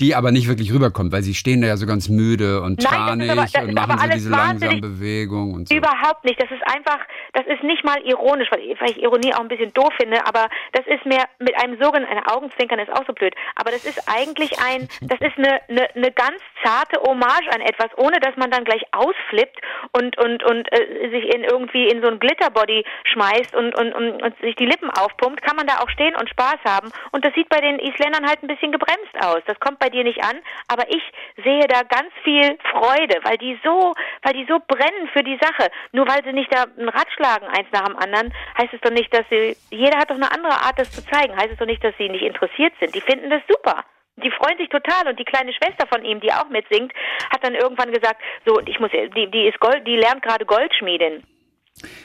Die 0.01 0.15
aber 0.15 0.31
nicht 0.31 0.47
wirklich 0.47 0.73
rüberkommt, 0.73 1.11
weil 1.11 1.23
sie 1.23 1.35
stehen 1.35 1.61
da 1.61 1.67
ja 1.67 1.77
so 1.77 1.85
ganz 1.85 2.09
müde 2.09 2.63
und 2.63 2.81
Nein, 2.83 2.93
tranig 2.93 3.31
aber- 3.31 3.67
und 3.67 3.75
machen 3.75 3.99
so 3.99 4.05
alles 4.05 4.15
diese 4.15 4.31
langsamen 4.31 4.81
Bewegungen 4.81 5.55
und 5.55 5.69
so. 5.69 5.75
Überhaupt 5.75 6.25
nicht. 6.25 6.41
Das 6.41 6.49
ist 6.53 6.63
einfach, 6.73 7.01
das 7.33 7.47
ist 7.47 7.65
nicht 7.65 7.85
mal 7.85 8.01
ironisch, 8.05 8.49
weil, 8.53 8.61
weil 8.79 8.91
ich 8.91 9.03
Ironie 9.03 9.35
auch 9.35 9.41
ein 9.41 9.49
bisschen 9.49 9.75
doof 9.75 9.93
finde, 10.01 10.25
aber 10.25 10.49
das 10.73 10.87
ist 10.87 11.05
mehr 11.05 11.25
mit 11.41 11.55
einem 11.61 11.83
sogenannten 11.83 12.31
Augenzwinkern 12.31 12.79
ist 12.79 12.93
auch 12.93 13.05
so 13.07 13.13
blöd. 13.13 13.35
Aber 13.57 13.73
das 13.73 13.85
ist 13.85 14.01
eigentlich 14.07 14.53
ein, 14.61 14.89
das 15.03 15.21
ist 15.21 15.37
eine, 15.37 15.61
eine, 15.69 15.91
eine 15.95 16.13
ganz 16.13 16.39
zarte 16.63 17.01
Hommage 17.03 17.49
an 17.53 17.61
etwas, 17.61 17.91
ohne 17.97 18.21
dass 18.21 18.37
man 18.37 18.53
dann 18.53 18.65
gleich 18.65 18.83
ausflippt 18.93 19.59
und 19.93 20.17
und 20.19 20.45
und 20.45 20.73
äh, 20.73 21.11
sich 21.11 21.35
in 21.35 21.43
irgendwie 21.43 21.89
in 21.89 22.03
so 22.03 22.09
ein 22.09 22.21
Glitterbody 22.21 22.85
schmeißt 23.13 23.55
und, 23.57 23.75
und 23.75 23.93
und 23.95 24.23
und 24.23 24.35
sich 24.41 24.55
die 24.57 24.67
Lippen 24.67 24.91
aufpumpt, 24.91 25.43
kann 25.43 25.57
man 25.57 25.67
da 25.67 25.79
auch 25.79 25.91
stehen 25.91 26.15
und 26.15 26.29
Spaß 26.31 26.59
haben. 26.65 26.91
Und 27.11 27.25
das 27.25 27.35
sieht 27.35 27.49
bei 27.49 27.61
den 27.61 27.79
Isländern 27.81 28.27
halt 28.27 28.43
ein 28.43 28.49
bisschen 28.49 28.71
gebremst 28.71 29.15
aus. 29.21 29.43
Das 29.47 29.59
kommt 29.61 29.79
bei 29.79 29.88
dir 29.91 30.05
nicht 30.05 30.23
an, 30.23 30.39
aber 30.69 30.89
ich 30.89 31.03
sehe 31.43 31.67
da 31.69 31.83
ganz 31.83 32.11
viel 32.25 32.59
Freude, 32.71 33.21
weil 33.23 33.39
die 33.39 33.59
so, 33.65 33.95
weil 34.23 34.35
die 34.35 34.47
so 34.49 34.59
brennen 34.67 35.09
für 35.13 35.23
die 35.23 35.39
Sache. 35.41 35.71
Nur 35.93 36.07
weil 36.09 36.25
sie 36.25 36.33
nicht 36.33 36.53
da 36.53 36.65
ein 36.79 36.89
Rad 36.89 37.09
schlagen, 37.15 37.47
eins 37.47 37.69
nach 37.73 37.87
dem 37.87 37.97
anderen, 37.97 38.33
heißt 38.59 38.73
es 38.73 38.81
doch 38.81 38.91
nicht, 38.91 39.13
dass 39.15 39.25
sie, 39.31 39.57
jeder 39.71 39.99
hat 39.99 40.11
doch 40.11 40.17
eine 40.17 40.31
andere 40.31 40.53
Art, 40.53 40.79
das 40.79 40.91
zu 40.91 41.05
zeigen. 41.05 41.37
Heißt 41.37 41.53
es 41.53 41.59
doch 41.59 41.67
nicht, 41.67 41.83
dass 41.83 41.97
sie 41.99 42.09
nicht 42.09 42.23
interessiert 42.23 42.73
sind. 42.81 42.95
Die 42.95 43.01
finden 43.01 43.31
das 43.31 43.43
super. 43.49 43.85
Die 44.17 44.31
freuen 44.33 44.59
sich 44.59 44.69
total 44.69 45.09
und 45.09 45.19
die 45.19 45.25
kleine 45.25 45.53
Schwester 45.53 45.87
von 45.87 46.05
ihm, 46.05 46.21
die 46.21 46.33
auch 46.33 46.49
mitsingt, 46.49 46.93
hat 47.31 47.45
dann 47.45 47.55
irgendwann 47.55 47.93
gesagt, 47.93 48.21
so, 48.45 48.61
ich 48.67 48.81
muss, 48.81 48.91
die, 48.91 49.31
die 49.31 49.47
ist 49.47 49.61
Gold, 49.61 49.87
die 49.87 49.97
lernt 49.97 50.23
gerade 50.23 50.45
Goldschmiedin. 50.45 51.23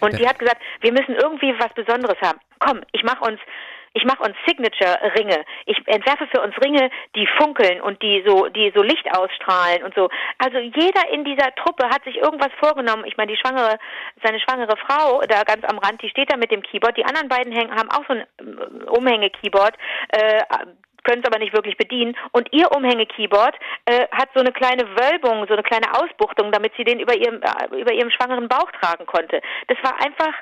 Und 0.02 0.20
die 0.20 0.28
hat 0.28 0.38
gesagt, 0.38 0.62
wir 0.82 0.92
müssen 0.92 1.16
irgendwie 1.16 1.56
was 1.58 1.74
Besonderes 1.74 2.18
haben. 2.22 2.40
Komm, 2.60 2.82
ich 2.92 3.04
mach 3.04 3.22
uns, 3.22 3.40
ich 3.94 4.04
mache 4.06 4.24
uns 4.24 4.36
Signature-Ringe. 4.48 5.46
Ich 5.66 5.78
entwerfe 5.88 6.28
für 6.28 6.42
uns 6.42 6.56
Ringe, 6.64 6.90
die 7.16 7.28
funkeln 7.38 7.82
und 7.82 8.02
die 8.02 8.24
so, 8.26 8.48
die 8.50 8.72
so 8.76 8.82
Licht 8.82 9.06
ausstrahlen 9.16 9.84
und 9.84 9.94
so. 9.96 10.10
Also 10.40 10.58
jeder 10.58 11.10
in 11.12 11.24
dieser 11.24 11.54
Truppe 11.56 11.88
hat 11.90 12.04
sich 12.04 12.18
irgendwas 12.18 12.52
vorgenommen. 12.60 13.06
Ich 13.06 13.18
meine, 13.18 13.32
die 13.32 13.38
schwangere, 13.38 13.78
seine 14.24 14.40
schwangere 14.40 14.76
Frau 14.78 15.22
da 15.28 15.44
ganz 15.44 15.64
am 15.66 15.78
Rand, 15.78 16.02
die 16.02 16.10
steht 16.10 16.32
da 16.32 16.38
mit 16.38 16.52
dem 16.52 16.64
Keyboard. 16.64 16.98
Die 16.98 17.06
anderen 17.06 17.30
beiden 17.30 17.54
hängen, 17.54 17.76
haben 17.76 17.90
auch 17.92 18.06
so 18.08 18.14
ein 18.14 18.26
ähm, 18.40 18.88
Umhänge-Keyboard. 18.90 19.76
Äh, 20.10 20.42
können 21.04 21.22
es 21.22 21.28
aber 21.28 21.40
nicht 21.40 21.54
wirklich 21.54 21.78
bedienen. 21.78 22.16
Und 22.32 22.48
ihr 22.52 22.72
Umhänge-Keyboard 22.72 23.56
äh, 23.86 24.08
hat 24.12 24.30
so 24.34 24.40
eine 24.40 24.52
kleine 24.52 24.84
Wölbung, 24.98 25.46
so 25.48 25.54
eine 25.54 25.64
kleine 25.64 25.94
Ausbuchtung, 25.94 26.52
damit 26.52 26.74
sie 26.78 26.84
den 26.84 27.00
über 27.00 27.16
ihrem, 27.16 27.42
äh, 27.42 27.76
über 27.76 27.94
ihrem 27.94 28.10
schwangeren 28.10 28.48
Bauch 28.48 28.72
tragen 28.82 29.06
konnte. 29.06 29.42
Das 29.68 29.78
war 29.84 30.02
einfach 30.02 30.34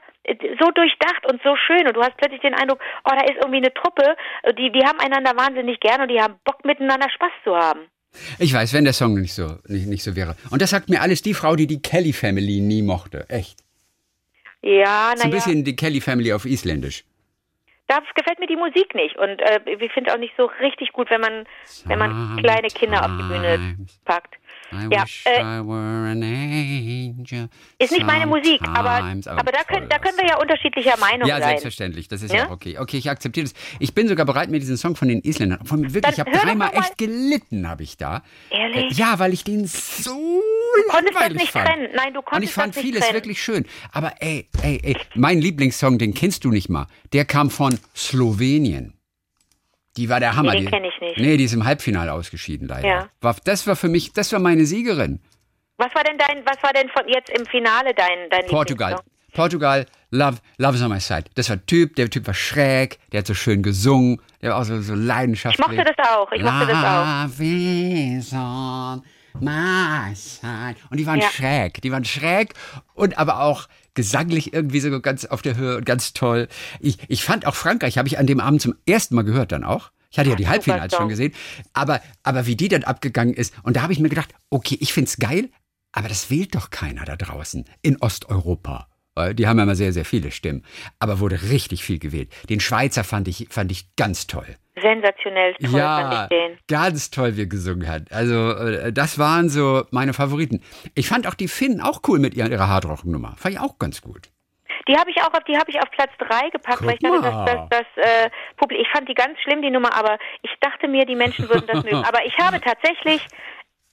so 0.59 0.71
durchdacht 0.71 1.25
und 1.31 1.41
so 1.43 1.55
schön 1.55 1.87
und 1.87 1.95
du 1.95 2.01
hast 2.01 2.15
plötzlich 2.17 2.41
den 2.41 2.53
Eindruck, 2.53 2.79
oh, 3.05 3.11
da 3.11 3.23
ist 3.25 3.37
irgendwie 3.37 3.57
eine 3.57 3.73
Truppe, 3.73 4.15
äh, 4.43 4.53
die, 4.53 4.71
die 4.71 4.83
haben 4.85 4.99
einander 4.99 5.31
wahnsinnig 5.35 5.79
gern 5.79 6.01
und 6.01 6.09
die 6.09 6.21
haben 6.21 6.35
Bock 6.43 6.63
miteinander 6.63 7.09
Spaß 7.09 7.31
zu 7.43 7.55
haben. 7.55 7.81
Ich 8.39 8.53
weiß, 8.53 8.73
wenn 8.73 8.83
der 8.83 8.93
Song 8.93 9.19
nicht 9.19 9.33
so, 9.33 9.57
nicht, 9.67 9.87
nicht 9.87 10.03
so 10.03 10.15
wäre. 10.15 10.35
Und 10.49 10.61
das 10.61 10.71
sagt 10.71 10.89
mir 10.89 11.01
alles 11.01 11.21
die 11.21 11.33
Frau, 11.33 11.55
die 11.55 11.67
die 11.67 11.81
Kelly 11.81 12.13
Family 12.13 12.59
nie 12.59 12.81
mochte. 12.81 13.25
Echt. 13.29 13.59
Ja, 14.61 15.13
naja. 15.15 15.15
So 15.15 15.23
ein 15.23 15.31
bisschen 15.31 15.63
die 15.63 15.75
Kelly 15.75 16.01
Family 16.01 16.33
auf 16.33 16.45
Isländisch. 16.45 17.03
Da 17.87 17.99
gefällt 18.15 18.39
mir 18.39 18.47
die 18.47 18.55
Musik 18.55 18.95
nicht 18.95 19.17
und 19.17 19.41
äh, 19.41 19.59
ich 19.65 19.91
finde 19.91 20.13
auch 20.13 20.17
nicht 20.17 20.33
so 20.37 20.45
richtig 20.61 20.93
gut, 20.93 21.09
wenn 21.09 21.19
man, 21.19 21.45
wenn 21.85 21.99
man 21.99 22.37
kleine 22.37 22.69
Kinder 22.69 23.01
auf 23.03 23.11
die 23.17 23.27
Bühne 23.27 23.75
packt. 24.05 24.35
I 24.73 24.87
Ja, 24.93 25.03
wish 25.03 25.25
äh, 25.25 25.39
I 25.41 25.67
were 25.67 26.11
an 26.11 26.23
angel. 26.23 27.49
Ist 27.77 27.91
nicht 27.91 28.05
meine 28.05 28.25
Musik, 28.25 28.61
aber, 28.67 28.97
sometimes. 28.97 29.27
aber 29.27 29.51
da, 29.51 29.63
können, 29.63 29.89
da 29.89 29.99
können 29.99 30.17
wir 30.17 30.27
ja 30.27 30.37
unterschiedlicher 30.39 30.97
Meinung 30.97 31.27
Ja, 31.27 31.39
sein. 31.39 31.49
selbstverständlich. 31.49 32.07
Das 32.07 32.21
ist 32.21 32.31
ja, 32.31 32.39
Ja? 32.39 32.47
auch 32.47 32.51
okay. 32.51 32.77
Okay, 32.77 32.97
ich 32.97 33.09
akzeptiere 33.09 33.45
das. 33.45 33.53
Ich 33.79 33.93
bin 33.93 34.07
sogar 34.07 34.25
bereit, 34.25 34.49
mir 34.49 34.59
diesen 34.59 34.77
Song 34.77 34.95
von 34.95 35.07
den 35.07 35.21
Isländern. 35.21 35.65
Von 35.65 35.81
mir 35.81 35.93
wirklich, 35.93 36.17
ich 36.17 36.23
Dann 36.23 36.25
habe 36.25 36.31
hör 36.31 36.39
doch 36.39 36.45
dreimal 36.47 36.71
echt 36.73 36.97
gelitten, 36.97 37.67
habe 37.67 37.83
ich 37.83 37.97
da. 37.97 38.23
Ehrlich? 38.49 38.91
Äh, 38.91 39.01
Ja, 39.01 39.19
weil 39.19 39.33
ich 39.33 39.43
den 39.43 39.65
so 39.67 40.11
Du 40.73 40.89
konntest 40.89 41.19
das 41.19 41.33
nicht 41.33 41.51
fand. 41.51 41.67
trennen. 41.67 41.87
Nein, 41.95 42.13
du 42.13 42.19
Und 42.19 42.25
konntest 42.25 42.49
ich 42.49 42.53
fand 42.53 42.69
das 42.75 42.77
nicht 42.77 42.85
vieles 42.85 43.01
trennen. 43.03 43.13
wirklich 43.15 43.41
schön. 43.43 43.65
Aber 43.91 44.13
ey, 44.21 44.47
ey, 44.63 44.79
ey, 44.83 44.97
mein 45.15 45.39
Lieblingssong, 45.41 45.97
den 45.97 46.13
kennst 46.13 46.45
du 46.45 46.49
nicht 46.51 46.69
mal. 46.69 46.87
Der 47.13 47.25
kam 47.25 47.49
von 47.49 47.77
Slowenien. 47.95 48.93
Die 49.97 50.07
war 50.09 50.19
der 50.19 50.35
Hammer. 50.35 50.53
Nee, 50.53 50.61
Die- 50.61 50.65
kenn 50.67 50.83
ich 50.85 50.99
nicht. 51.01 51.17
Nee, 51.17 51.37
die 51.37 51.43
ist 51.43 51.53
im 51.53 51.65
Halbfinale 51.65 52.13
ausgeschieden 52.13 52.67
leider. 52.67 52.87
Ja. 52.87 53.09
War, 53.19 53.35
das 53.43 53.67
war 53.67 53.75
für 53.75 53.89
mich, 53.89 54.13
das 54.13 54.31
war 54.31 54.39
meine 54.39 54.65
Siegerin. 54.65 55.19
Was 55.77 55.93
war 55.95 56.03
denn 56.03 56.17
dein, 56.17 56.45
was 56.45 56.61
war 56.63 56.71
denn 56.73 56.89
von 56.89 57.07
jetzt 57.07 57.29
im 57.29 57.45
Finale 57.45 57.93
dein, 57.95 58.29
dein 58.29 58.45
Portugal. 58.45 58.99
Portugal, 59.33 59.85
Love, 60.11 60.37
Love 60.57 60.75
is 60.75 60.81
on 60.83 60.89
my 60.89 60.99
side. 60.99 61.23
Das 61.35 61.49
war 61.49 61.65
Typ, 61.65 61.95
der 61.95 62.09
Typ 62.09 62.27
war 62.27 62.33
schräg, 62.33 62.99
der 63.11 63.19
hat 63.19 63.27
so 63.27 63.33
schön 63.33 63.63
gesungen, 63.63 64.21
der 64.41 64.51
war 64.51 64.59
auch 64.59 64.63
so, 64.65 64.81
so 64.81 64.93
leidenschaftlich. 64.93 65.65
Ich 65.67 65.75
mochte 65.77 65.93
das 65.95 66.07
auch, 66.09 66.31
ich 66.33 66.43
mochte 66.43 66.67
das 66.67 66.83
auch. 66.83 67.05
Love 67.27 67.43
is 68.17 68.33
on 68.33 69.01
my 69.39 70.13
side. 70.13 70.75
Und 70.89 70.97
die 70.99 71.05
waren 71.07 71.19
Ja. 71.19 71.29
schräg, 71.29 71.81
die 71.81 71.91
waren 71.91 72.03
schräg 72.05 72.53
und 72.93 73.17
aber 73.17 73.41
auch 73.41 73.67
gesanglich 73.93 74.53
irgendwie 74.53 74.79
so 74.79 75.01
ganz 75.01 75.25
auf 75.25 75.41
der 75.41 75.57
Höhe 75.57 75.77
und 75.77 75.85
ganz 75.85 76.13
toll. 76.13 76.47
Ich, 76.79 76.97
ich 77.07 77.23
fand 77.23 77.45
auch 77.45 77.55
Frankreich, 77.55 77.97
habe 77.97 78.07
ich 78.07 78.17
an 78.17 78.27
dem 78.27 78.39
Abend 78.39 78.61
zum 78.61 78.75
ersten 78.85 79.15
Mal 79.15 79.23
gehört 79.23 79.51
dann 79.51 79.63
auch. 79.63 79.91
Ich 80.11 80.19
hatte 80.19 80.29
ja 80.29 80.35
die 80.35 80.47
Halbfinals 80.47 80.93
schon 80.95 81.07
gesehen. 81.07 81.33
Aber, 81.73 82.01
aber 82.23 82.45
wie 82.45 82.57
die 82.57 82.67
dann 82.67 82.83
abgegangen 82.83 83.33
ist, 83.33 83.53
und 83.63 83.77
da 83.77 83.81
habe 83.81 83.93
ich 83.93 83.99
mir 83.99 84.09
gedacht, 84.09 84.33
okay, 84.49 84.77
ich 84.79 84.91
find's 84.91 85.17
geil, 85.17 85.49
aber 85.93 86.09
das 86.09 86.29
wählt 86.29 86.55
doch 86.55 86.69
keiner 86.69 87.05
da 87.05 87.15
draußen 87.15 87.65
in 87.81 87.97
Osteuropa. 88.01 88.87
Die 89.33 89.45
haben 89.45 89.57
ja 89.57 89.63
immer 89.63 89.75
sehr, 89.75 89.91
sehr 89.91 90.05
viele 90.05 90.31
Stimmen. 90.31 90.63
Aber 90.99 91.19
wurde 91.19 91.41
richtig 91.43 91.83
viel 91.83 91.99
gewählt. 91.99 92.31
Den 92.49 92.61
Schweizer 92.61 93.03
fand 93.03 93.27
ich, 93.27 93.47
fand 93.49 93.71
ich 93.71 93.93
ganz 93.95 94.25
toll. 94.27 94.57
Sensationell 94.81 95.53
toll 95.55 95.69
fand 95.69 95.75
ja, 95.75 96.23
ich 96.23 96.29
den. 96.29 96.57
ganz 96.67 97.11
toll, 97.11 97.37
wie 97.37 97.43
er 97.43 97.47
gesungen 97.47 97.87
hat. 97.87 98.11
Also, 98.11 98.51
äh, 98.51 98.91
das 98.91 99.19
waren 99.19 99.49
so 99.49 99.83
meine 99.91 100.13
Favoriten. 100.13 100.61
Ich 100.95 101.07
fand 101.07 101.27
auch 101.27 101.35
die 101.35 101.47
Finnen 101.47 101.81
auch 101.81 102.01
cool 102.07 102.19
mit 102.19 102.33
ihrer, 102.33 102.49
ihrer 102.49 102.67
Hardrock-Nummer. 102.67 103.35
Fand 103.37 103.55
ich 103.55 103.61
auch 103.61 103.77
ganz 103.79 104.01
gut. 104.01 104.29
Die 104.87 104.97
habe 104.97 105.11
ich 105.11 105.21
auch 105.21 105.33
auf, 105.33 105.43
die 105.47 105.57
habe 105.57 105.69
ich 105.69 105.77
auf 105.77 105.89
Platz 105.91 106.11
drei 106.17 106.49
gepackt, 106.49 106.79
Guck 106.79 106.87
weil 106.87 106.95
ich 106.95 106.99
dachte, 106.99 107.21
dass 107.21 107.45
das, 107.45 107.85
das 107.95 108.05
äh, 108.05 108.29
Publikum, 108.57 108.83
ich 108.83 108.91
fand 108.91 109.07
die 109.07 109.13
ganz 109.13 109.39
schlimm, 109.41 109.61
die 109.61 109.69
Nummer, 109.69 109.95
aber 109.95 110.17
ich 110.41 110.51
dachte 110.59 110.87
mir, 110.87 111.05
die 111.05 111.15
Menschen 111.15 111.47
würden 111.49 111.67
das 111.67 111.83
mögen. 111.83 112.03
Aber 112.03 112.25
ich 112.25 112.37
habe 112.39 112.59
tatsächlich 112.59 113.25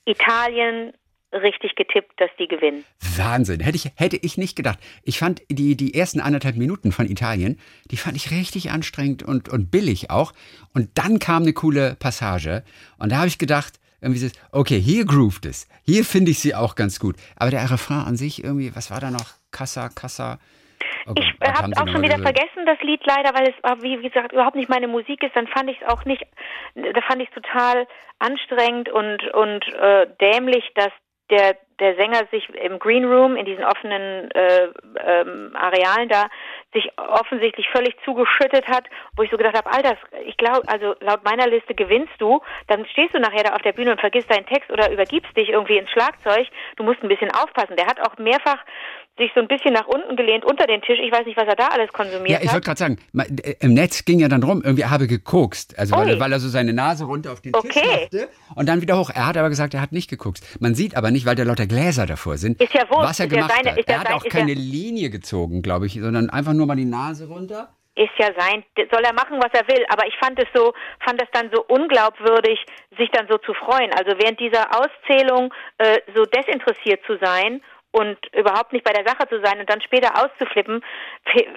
Italien 0.06 0.94
richtig 1.32 1.74
getippt, 1.76 2.20
dass 2.20 2.30
die 2.38 2.48
gewinnen. 2.48 2.84
Wahnsinn. 3.16 3.60
Hätte 3.60 3.76
ich, 3.76 3.90
hätte 3.96 4.16
ich 4.16 4.38
nicht 4.38 4.56
gedacht. 4.56 4.78
Ich 5.02 5.18
fand 5.18 5.42
die, 5.50 5.76
die 5.76 5.94
ersten 5.94 6.20
anderthalb 6.20 6.56
Minuten 6.56 6.92
von 6.92 7.06
Italien, 7.06 7.58
die 7.90 7.96
fand 7.96 8.16
ich 8.16 8.30
richtig 8.30 8.70
anstrengend 8.70 9.22
und, 9.22 9.48
und 9.48 9.70
billig 9.70 10.10
auch. 10.10 10.32
Und 10.74 10.96
dann 10.96 11.18
kam 11.18 11.42
eine 11.42 11.52
coole 11.52 11.96
Passage. 11.98 12.62
Und 12.98 13.12
da 13.12 13.18
habe 13.18 13.28
ich 13.28 13.38
gedacht, 13.38 13.74
irgendwie 14.00 14.20
so, 14.20 14.28
okay, 14.52 14.78
hier 14.78 15.04
groovt 15.04 15.44
es. 15.44 15.68
Hier 15.84 16.04
finde 16.04 16.30
ich 16.30 16.38
sie 16.38 16.54
auch 16.54 16.74
ganz 16.74 17.00
gut. 17.00 17.16
Aber 17.36 17.50
der 17.50 17.70
Refrain 17.70 18.06
an 18.06 18.16
sich 18.16 18.42
irgendwie, 18.44 18.74
was 18.74 18.90
war 18.90 19.00
da 19.00 19.10
noch? 19.10 19.34
Kassa, 19.50 19.88
Kassa. 19.88 20.38
Oh 21.06 21.14
Gott, 21.14 21.24
Ich 21.24 21.48
habe 21.48 21.72
auch 21.76 21.88
schon 21.88 22.02
wieder 22.02 22.16
gesagt? 22.16 22.38
vergessen, 22.38 22.66
das 22.66 22.80
Lied 22.82 23.00
leider, 23.04 23.34
weil 23.34 23.48
es, 23.48 23.56
äh, 23.64 23.82
wie 23.82 24.00
gesagt, 24.00 24.32
überhaupt 24.32 24.56
nicht 24.56 24.68
meine 24.68 24.88
Musik 24.88 25.22
ist. 25.22 25.34
Dann 25.34 25.48
fand 25.48 25.70
ich 25.70 25.78
es 25.80 25.88
auch 25.88 26.04
nicht, 26.04 26.24
da 26.74 27.00
fand 27.02 27.22
ich 27.22 27.28
es 27.28 27.34
total 27.34 27.86
anstrengend 28.18 28.88
und, 28.88 29.22
und 29.34 29.64
äh, 29.74 30.06
dämlich, 30.20 30.64
dass 30.74 30.92
der, 31.30 31.56
der 31.78 31.94
Sänger 31.96 32.26
sich 32.30 32.48
im 32.54 32.78
Green 32.78 33.04
Room, 33.04 33.36
in 33.36 33.44
diesen 33.44 33.64
offenen 33.64 34.30
äh, 34.32 34.68
ähm, 35.04 35.54
Arealen 35.54 36.08
da, 36.08 36.28
sich 36.72 36.90
offensichtlich 36.96 37.68
völlig 37.70 37.96
zugeschüttet 38.04 38.66
hat, 38.66 38.84
wo 39.16 39.22
ich 39.22 39.30
so 39.30 39.36
gedacht 39.36 39.56
habe, 39.56 39.70
Alter, 39.70 39.96
ich 40.24 40.36
glaube, 40.36 40.62
also 40.68 40.94
laut 41.00 41.24
meiner 41.24 41.46
Liste 41.46 41.74
gewinnst 41.74 42.14
du, 42.18 42.40
dann 42.66 42.86
stehst 42.86 43.14
du 43.14 43.20
nachher 43.20 43.44
da 43.44 43.54
auf 43.54 43.62
der 43.62 43.72
Bühne 43.72 43.92
und 43.92 44.00
vergisst 44.00 44.30
deinen 44.30 44.46
Text 44.46 44.70
oder 44.70 44.90
übergibst 44.90 45.36
dich 45.36 45.50
irgendwie 45.50 45.78
ins 45.78 45.90
Schlagzeug. 45.90 46.48
Du 46.76 46.84
musst 46.84 47.02
ein 47.02 47.08
bisschen 47.08 47.30
aufpassen. 47.32 47.76
Der 47.76 47.86
hat 47.86 48.00
auch 48.00 48.16
mehrfach 48.18 48.64
sich 49.18 49.30
so 49.34 49.40
ein 49.40 49.48
bisschen 49.48 49.72
nach 49.74 49.86
unten 49.86 50.16
gelehnt 50.16 50.44
unter 50.44 50.66
den 50.66 50.80
Tisch. 50.82 50.98
Ich 51.04 51.12
weiß 51.12 51.26
nicht, 51.26 51.36
was 51.36 51.46
er 51.46 51.56
da 51.56 51.66
alles 51.68 51.92
konsumiert 51.92 52.30
Ja, 52.30 52.38
ich 52.40 52.46
hat. 52.48 52.54
wollte 52.54 52.66
gerade 52.66 52.78
sagen, 52.78 52.98
äh, 53.42 53.54
im 53.60 53.74
Netz 53.74 54.04
ging 54.04 54.20
ja 54.20 54.28
dann 54.28 54.42
rum, 54.42 54.62
irgendwie 54.64 54.82
er 54.82 54.90
habe 54.90 55.06
gekokst. 55.06 55.78
Also 55.78 55.94
weil, 55.96 56.08
er- 56.10 56.20
weil 56.20 56.32
er 56.32 56.40
so 56.40 56.48
seine 56.48 56.72
Nase 56.72 57.04
runter 57.04 57.32
auf 57.32 57.40
den 57.42 57.52
Tisch 57.52 57.76
Okay. 57.76 58.02
machte 58.02 58.28
und 58.54 58.68
dann 58.68 58.80
wieder 58.80 58.98
hoch. 58.98 59.10
Er 59.14 59.26
hat 59.26 59.36
aber 59.36 59.48
gesagt, 59.48 59.74
er 59.74 59.80
hat 59.82 59.92
nicht 59.92 60.08
gekokst. 60.08 60.60
Man 60.60 60.74
sieht 60.74 60.96
aber 60.96 61.10
nicht, 61.10 61.26
weil 61.26 61.34
da 61.34 61.42
lauter 61.42 61.66
Gläser 61.66 62.06
davor 62.06 62.36
sind, 62.38 62.60
Ist 62.62 62.72
ja 62.74 62.88
wurscht, 62.88 63.02
was 63.08 63.20
er 63.20 63.26
ist 63.26 63.32
ja 63.32 63.38
gemacht 63.38 63.52
seine- 63.56 63.70
hat. 63.72 63.78
ist 63.78 63.88
ja 63.88 63.94
er 63.94 64.00
hat 64.00 64.06
sein- 64.08 64.16
auch 64.16 64.24
ist 64.24 64.32
ja- 64.32 64.40
keine 64.40 64.54
Linie 64.54 65.10
gezogen, 65.10 65.62
glaube 65.62 65.86
ich, 65.86 65.94
sondern 66.00 66.30
einfach 66.30 66.52
nur 66.52 66.66
mal 66.66 66.76
die 66.76 66.84
Nase 66.84 67.28
runter. 67.28 67.68
ist 68.00 68.10
ja 68.16 68.28
sein, 68.38 68.62
soll 68.92 69.02
er 69.02 69.12
machen, 69.12 69.40
was 69.42 69.50
er 69.60 69.66
will. 69.66 69.84
Aber 69.88 70.06
ich 70.06 70.14
fand 70.22 70.38
es 70.38 70.46
so, 70.54 70.72
fand 71.04 71.20
es 71.20 71.26
dann 71.32 71.50
so 71.52 71.64
unglaubwürdig, 71.66 72.64
sich 72.96 73.10
dann 73.10 73.26
so 73.28 73.38
zu 73.38 73.52
freuen. 73.54 73.90
Also 73.92 74.12
während 74.22 74.38
dieser 74.38 74.68
Auszählung 74.70 75.52
äh, 75.78 75.98
so 76.14 76.24
desinteressiert 76.24 77.00
zu 77.08 77.18
sein 77.20 77.60
und 77.90 78.18
überhaupt 78.34 78.72
nicht 78.72 78.84
bei 78.84 78.92
der 78.92 79.06
Sache 79.06 79.28
zu 79.28 79.40
sein 79.42 79.60
und 79.60 79.70
dann 79.70 79.80
später 79.80 80.12
auszuflippen, 80.22 80.84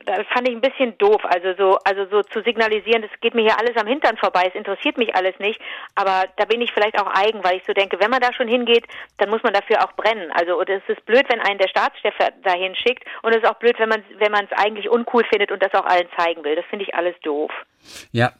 das 0.05 0.25
fand 0.33 0.47
ich 0.47 0.55
ein 0.55 0.61
bisschen 0.61 0.97
doof. 0.97 1.21
Also 1.23 1.53
so, 1.57 1.77
also 1.83 2.05
so 2.09 2.21
zu 2.23 2.41
signalisieren, 2.43 3.01
das 3.01 3.11
geht 3.19 3.35
mir 3.35 3.41
hier 3.41 3.59
alles 3.59 3.75
am 3.75 3.87
Hintern 3.87 4.17
vorbei, 4.17 4.45
es 4.47 4.55
interessiert 4.55 4.97
mich 4.97 5.13
alles 5.15 5.37
nicht. 5.39 5.59
Aber 5.95 6.25
da 6.37 6.45
bin 6.45 6.61
ich 6.61 6.71
vielleicht 6.71 6.99
auch 6.99 7.07
eigen, 7.13 7.43
weil 7.43 7.57
ich 7.57 7.63
so 7.65 7.73
denke, 7.73 7.99
wenn 7.99 8.09
man 8.09 8.21
da 8.21 8.33
schon 8.33 8.47
hingeht, 8.47 8.85
dann 9.17 9.29
muss 9.29 9.43
man 9.43 9.53
dafür 9.53 9.83
auch 9.83 9.91
brennen. 9.93 10.31
Also 10.31 10.57
und 10.57 10.69
es 10.69 10.83
ist 10.87 11.05
blöd, 11.05 11.25
wenn 11.29 11.41
einen 11.41 11.59
der 11.59 11.67
Staatschef 11.67 12.15
dahin 12.43 12.75
schickt 12.75 13.03
und 13.23 13.31
es 13.31 13.43
ist 13.43 13.49
auch 13.49 13.59
blöd, 13.59 13.77
wenn 13.79 13.89
man 13.89 14.03
wenn 14.17 14.31
man 14.31 14.45
es 14.45 14.57
eigentlich 14.57 14.89
uncool 14.89 15.25
findet 15.25 15.51
und 15.51 15.61
das 15.61 15.73
auch 15.73 15.85
allen 15.85 16.07
zeigen 16.17 16.43
will. 16.43 16.55
Das 16.55 16.65
finde 16.65 16.85
ich 16.85 16.95
alles 16.95 17.15
doof. 17.21 17.51
Ja, 18.11 18.31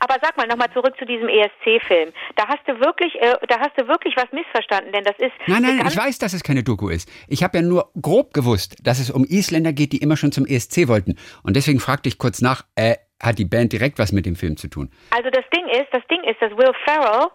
Aber 0.00 0.16
sag 0.20 0.36
mal 0.36 0.46
nochmal 0.46 0.70
zurück 0.72 0.94
zu 0.98 1.04
diesem 1.04 1.28
ESC-Film. 1.28 2.12
Da 2.36 2.48
hast 2.48 2.66
du 2.66 2.78
wirklich, 2.80 3.14
äh, 3.20 3.34
da 3.48 3.60
hast 3.60 3.72
du 3.76 3.86
wirklich 3.86 4.14
was 4.16 4.30
missverstanden, 4.32 4.92
denn 4.92 5.04
das 5.04 5.16
ist 5.18 5.32
Nein, 5.46 5.62
nein, 5.62 5.86
ich 5.86 5.96
weiß, 5.96 6.18
dass 6.18 6.32
es 6.32 6.42
keine 6.42 6.62
Doku 6.62 6.88
ist. 6.88 7.08
Ich 7.28 7.42
habe 7.42 7.58
ja 7.58 7.62
nur 7.62 7.90
grob 8.00 8.34
gewusst, 8.34 8.76
dass 8.82 8.98
es 8.98 9.10
um 9.10 9.24
Isländer 9.24 9.72
geht, 9.72 9.92
die 9.92 9.98
immer 9.98 10.16
schon 10.16 10.32
zum 10.32 10.46
ESC 10.46 10.88
wollten. 10.88 11.16
Und 11.42 11.56
deswegen 11.56 11.80
fragte 11.80 12.08
ich 12.08 12.18
kurz 12.18 12.40
nach, 12.40 12.62
äh, 12.74 12.96
hat 13.22 13.38
die 13.38 13.44
Band 13.44 13.72
direkt 13.72 13.98
was 13.98 14.12
mit 14.12 14.26
dem 14.26 14.34
Film 14.34 14.56
zu 14.56 14.68
tun? 14.68 14.90
Also 15.10 15.30
das 15.30 15.44
Ding 15.54 15.66
ist, 15.68 15.88
das 15.92 16.02
Ding 16.10 16.22
ist, 16.24 16.40
dass 16.40 16.50
Will 16.52 16.72
Ferrell 16.84 17.28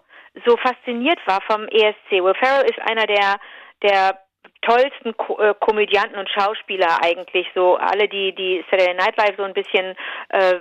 so 0.46 0.58
fasziniert 0.58 1.20
war 1.28 1.42
vom 1.48 1.68
ESC. 1.68 2.12
Will 2.24 2.34
Ferrell 2.40 2.66
ist 2.70 2.80
einer 2.82 3.06
der 3.06 3.40
der 3.84 4.25
tollsten 4.66 5.16
Ko 5.18 5.40
äh, 5.40 5.54
Komödianten 5.60 6.18
und 6.18 6.30
Schauspieler 6.30 7.04
eigentlich 7.04 7.48
so 7.54 7.76
alle 7.76 8.08
die 8.08 8.34
die 8.36 8.64
Saturday 8.70 8.94
Night 8.96 9.18
Live 9.18 9.36
so 9.38 9.44
ein 9.44 9.54
bisschen 9.54 9.96
äh, 10.30 10.56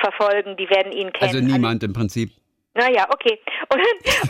verfolgen, 0.00 0.56
die 0.56 0.68
werden 0.70 0.92
ihn 0.92 1.12
kennen. 1.12 1.36
Also 1.36 1.40
niemand 1.40 1.82
im 1.82 1.92
Prinzip. 1.92 2.30
Naja, 2.74 3.06
okay. 3.10 3.38
Und, 3.68 3.80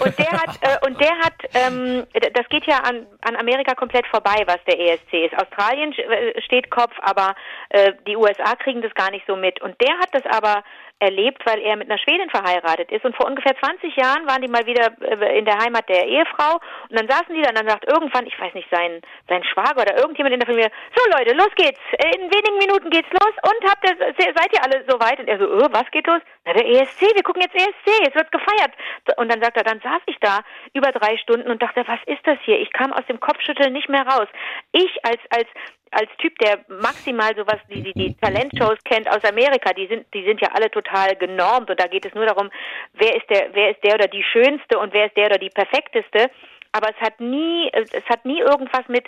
und 0.04 0.18
der 0.18 0.32
hat, 0.32 0.58
äh, 0.62 0.86
und 0.86 1.00
der 1.00 1.16
hat, 1.18 1.34
ähm, 1.54 2.04
das 2.34 2.48
geht 2.48 2.66
ja 2.66 2.78
an, 2.78 3.06
an 3.20 3.36
Amerika 3.36 3.74
komplett 3.74 4.04
vorbei, 4.08 4.42
was 4.46 4.58
der 4.66 4.80
ESC 4.80 5.12
ist. 5.26 5.38
Australien 5.38 5.92
äh, 5.92 6.42
steht 6.42 6.68
Kopf, 6.68 6.92
aber 7.02 7.36
äh, 7.68 7.92
die 8.06 8.16
USA 8.16 8.56
kriegen 8.56 8.82
das 8.82 8.92
gar 8.94 9.12
nicht 9.12 9.24
so 9.28 9.36
mit. 9.36 9.62
Und 9.62 9.80
der 9.80 9.96
hat 9.98 10.08
das 10.12 10.24
aber 10.26 10.64
erlebt, 11.02 11.44
weil 11.44 11.60
er 11.60 11.76
mit 11.76 11.90
einer 11.90 11.98
Schwedin 11.98 12.30
verheiratet 12.30 12.92
ist. 12.92 13.04
Und 13.04 13.16
vor 13.16 13.26
ungefähr 13.26 13.56
20 13.58 13.96
Jahren 13.96 14.26
waren 14.26 14.40
die 14.40 14.48
mal 14.48 14.64
wieder 14.66 14.94
äh, 15.02 15.38
in 15.38 15.44
der 15.44 15.58
Heimat 15.58 15.88
der 15.88 16.06
Ehefrau. 16.06 16.60
Und 16.88 16.98
dann 16.98 17.08
saßen 17.08 17.34
die 17.34 17.42
da 17.42 17.50
und 17.50 17.58
dann 17.58 17.68
sagt 17.68 17.90
irgendwann, 17.90 18.26
ich 18.26 18.38
weiß 18.38 18.54
nicht, 18.54 18.68
sein, 18.70 19.02
sein 19.28 19.42
Schwager 19.44 19.82
oder 19.82 19.98
irgendjemand 19.98 20.34
in 20.34 20.40
der 20.40 20.46
Familie, 20.46 20.70
so 20.94 21.02
Leute, 21.18 21.34
los 21.34 21.50
geht's. 21.56 21.80
In 22.14 22.30
wenigen 22.30 22.58
Minuten 22.58 22.90
geht's 22.90 23.10
los 23.10 23.34
und 23.42 23.60
habt 23.68 23.82
ihr, 23.82 23.96
seid 23.98 24.52
ihr 24.54 24.62
alle 24.62 24.84
soweit? 24.86 25.18
Und 25.18 25.28
er 25.28 25.38
so, 25.38 25.50
äh, 25.50 25.68
was 25.72 25.90
geht 25.90 26.06
los? 26.06 26.20
Na, 26.44 26.52
der 26.52 26.66
ESC, 26.66 27.02
wir 27.14 27.22
gucken 27.22 27.42
jetzt 27.42 27.54
ESC, 27.54 28.04
jetzt 28.04 28.16
wird 28.16 28.30
gefeiert. 28.30 28.72
Und 29.16 29.30
dann 29.30 29.42
sagt 29.42 29.56
er, 29.56 29.64
dann 29.64 29.80
saß 29.80 30.02
ich 30.06 30.16
da 30.20 30.40
über 30.72 30.92
drei 30.92 31.16
Stunden 31.18 31.50
und 31.50 31.62
dachte, 31.62 31.82
was 31.86 32.00
ist 32.06 32.24
das 32.26 32.38
hier? 32.44 32.60
Ich 32.60 32.72
kam 32.72 32.92
aus 32.92 33.06
dem 33.06 33.20
Kopfschütteln 33.20 33.72
nicht 33.72 33.88
mehr 33.88 34.06
raus. 34.06 34.28
Ich 34.72 35.04
als, 35.04 35.20
als, 35.30 35.48
als 35.90 36.10
Typ, 36.18 36.38
der 36.38 36.64
maximal 36.68 37.34
sowas, 37.36 37.58
die, 37.68 37.82
die, 37.82 37.92
die 37.92 38.16
Talentshows 38.20 38.78
kennt 38.84 39.08
aus 39.08 39.24
Amerika, 39.24 39.72
die 39.72 39.86
sind, 39.86 40.06
die 40.14 40.24
sind 40.24 40.40
ja 40.40 40.48
alle 40.52 40.70
total 40.70 40.91
total 40.92 41.16
genormt 41.16 41.70
und 41.70 41.80
da 41.80 41.86
geht 41.86 42.04
es 42.04 42.14
nur 42.14 42.26
darum, 42.26 42.50
wer 42.94 43.16
ist 43.16 43.28
der, 43.30 43.48
wer 43.52 43.70
ist 43.70 43.82
der 43.84 43.94
oder 43.94 44.08
die 44.08 44.22
Schönste 44.22 44.78
und 44.78 44.92
wer 44.92 45.06
ist 45.06 45.16
der 45.16 45.26
oder 45.26 45.38
die 45.38 45.50
Perfekteste. 45.50 46.30
Aber 46.72 46.88
es 46.88 47.00
hat 47.00 47.20
nie, 47.20 47.70
es 47.72 48.04
hat 48.08 48.24
nie 48.24 48.40
irgendwas 48.40 48.86
mit 48.88 49.06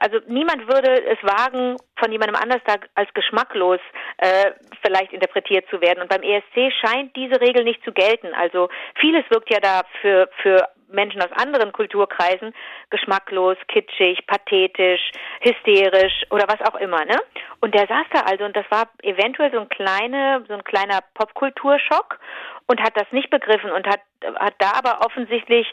also 0.00 0.18
niemand 0.26 0.68
würde 0.68 1.02
es 1.06 1.18
wagen, 1.22 1.76
von 1.96 2.12
jemandem 2.12 2.36
anders 2.36 2.60
da 2.66 2.74
als 2.94 3.12
geschmacklos 3.14 3.80
äh, 4.18 4.52
vielleicht 4.82 5.12
interpretiert 5.12 5.66
zu 5.70 5.80
werden. 5.80 6.02
Und 6.02 6.08
beim 6.08 6.22
ESC 6.22 6.72
scheint 6.80 7.16
diese 7.16 7.40
Regel 7.40 7.64
nicht 7.64 7.82
zu 7.84 7.92
gelten. 7.92 8.34
Also 8.34 8.68
vieles 9.00 9.24
wirkt 9.30 9.50
ja 9.50 9.60
da 9.60 9.82
für, 10.00 10.28
für 10.42 10.68
Menschen 10.88 11.22
aus 11.22 11.32
anderen 11.32 11.72
Kulturkreisen 11.72 12.54
geschmacklos, 12.90 13.56
kitschig, 13.68 14.26
pathetisch, 14.26 15.12
hysterisch 15.40 16.24
oder 16.30 16.46
was 16.48 16.60
auch 16.62 16.76
immer, 16.76 17.04
ne? 17.04 17.16
Und 17.60 17.74
der 17.74 17.86
saß 17.86 18.06
da 18.12 18.20
also 18.20 18.44
und 18.44 18.56
das 18.56 18.64
war 18.70 18.88
eventuell 19.02 19.50
so 19.52 19.60
ein 19.60 19.68
kleine, 19.68 20.44
so 20.48 20.54
ein 20.54 20.64
kleiner 20.64 21.00
Popkulturschock 21.14 22.18
und 22.66 22.80
hat 22.80 22.96
das 22.96 23.06
nicht 23.12 23.30
begriffen 23.30 23.70
und 23.70 23.86
hat, 23.86 24.00
hat 24.36 24.54
da 24.58 24.72
aber 24.72 25.04
offensichtlich 25.04 25.70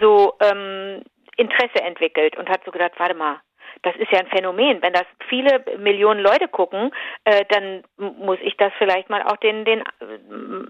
so 0.00 0.34
ähm, 0.40 1.02
Interesse 1.36 1.82
entwickelt 1.82 2.36
und 2.36 2.48
hat 2.48 2.62
so 2.64 2.70
gedacht, 2.70 2.92
warte 2.98 3.14
mal, 3.14 3.40
das 3.82 3.94
ist 3.96 4.10
ja 4.12 4.20
ein 4.20 4.26
Phänomen. 4.26 4.82
Wenn 4.82 4.92
das 4.92 5.06
viele 5.28 5.64
Millionen 5.78 6.20
Leute 6.20 6.48
gucken, 6.48 6.90
äh, 7.24 7.44
dann 7.48 7.82
muss 7.96 8.38
ich 8.42 8.56
das 8.56 8.72
vielleicht 8.78 9.10
mal 9.10 9.22
auch 9.22 9.36
den, 9.38 9.64
den, 9.64 9.82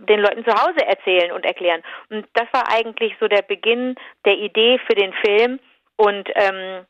den 0.08 0.20
Leuten 0.20 0.44
zu 0.44 0.52
Hause 0.52 0.86
erzählen 0.86 1.32
und 1.32 1.44
erklären. 1.44 1.82
Und 2.10 2.26
das 2.34 2.46
war 2.52 2.70
eigentlich 2.72 3.14
so 3.20 3.28
der 3.28 3.42
Beginn 3.42 3.96
der 4.24 4.38
Idee 4.38 4.78
für 4.86 4.94
den 4.94 5.12
Film. 5.24 5.58
Und 5.96 6.28
ähm, 6.34 6.86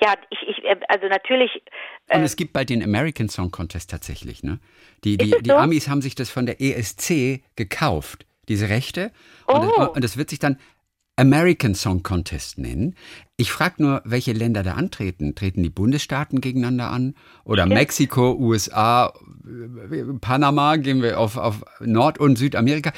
ja, 0.00 0.14
ich, 0.30 0.38
ich, 0.48 0.64
äh, 0.64 0.76
also 0.88 1.06
natürlich. 1.08 1.62
Äh, 2.08 2.18
und 2.18 2.24
es 2.24 2.36
gibt 2.36 2.52
bald 2.52 2.70
den 2.70 2.82
American 2.82 3.28
Song 3.28 3.50
Contest 3.50 3.90
tatsächlich, 3.90 4.42
ne? 4.42 4.58
Die, 5.04 5.16
die, 5.16 5.34
die 5.40 5.50
so? 5.50 5.56
Amis 5.56 5.88
haben 5.88 6.02
sich 6.02 6.14
das 6.14 6.30
von 6.30 6.46
der 6.46 6.60
ESC 6.60 7.42
gekauft, 7.56 8.26
diese 8.48 8.68
Rechte. 8.68 9.12
Und, 9.46 9.68
oh. 9.68 9.72
das, 9.76 9.88
und 9.88 10.04
das 10.04 10.16
wird 10.16 10.30
sich 10.30 10.38
dann 10.38 10.58
American 11.16 11.74
Song 11.74 12.02
Contest 12.02 12.58
nennen. 12.58 12.94
Ich 13.38 13.50
frage 13.50 13.82
nur, 13.82 14.02
welche 14.04 14.32
Länder 14.32 14.62
da 14.62 14.74
antreten. 14.74 15.34
Treten 15.34 15.62
die 15.62 15.70
Bundesstaaten 15.70 16.40
gegeneinander 16.40 16.90
an? 16.90 17.14
Oder 17.44 17.66
ja. 17.66 17.74
Mexiko, 17.74 18.34
USA, 18.34 19.12
Panama, 20.20 20.76
gehen 20.76 21.02
wir 21.02 21.18
auf, 21.18 21.36
auf 21.36 21.64
Nord- 21.80 22.18
und 22.18 22.36
Südamerika, 22.36 22.92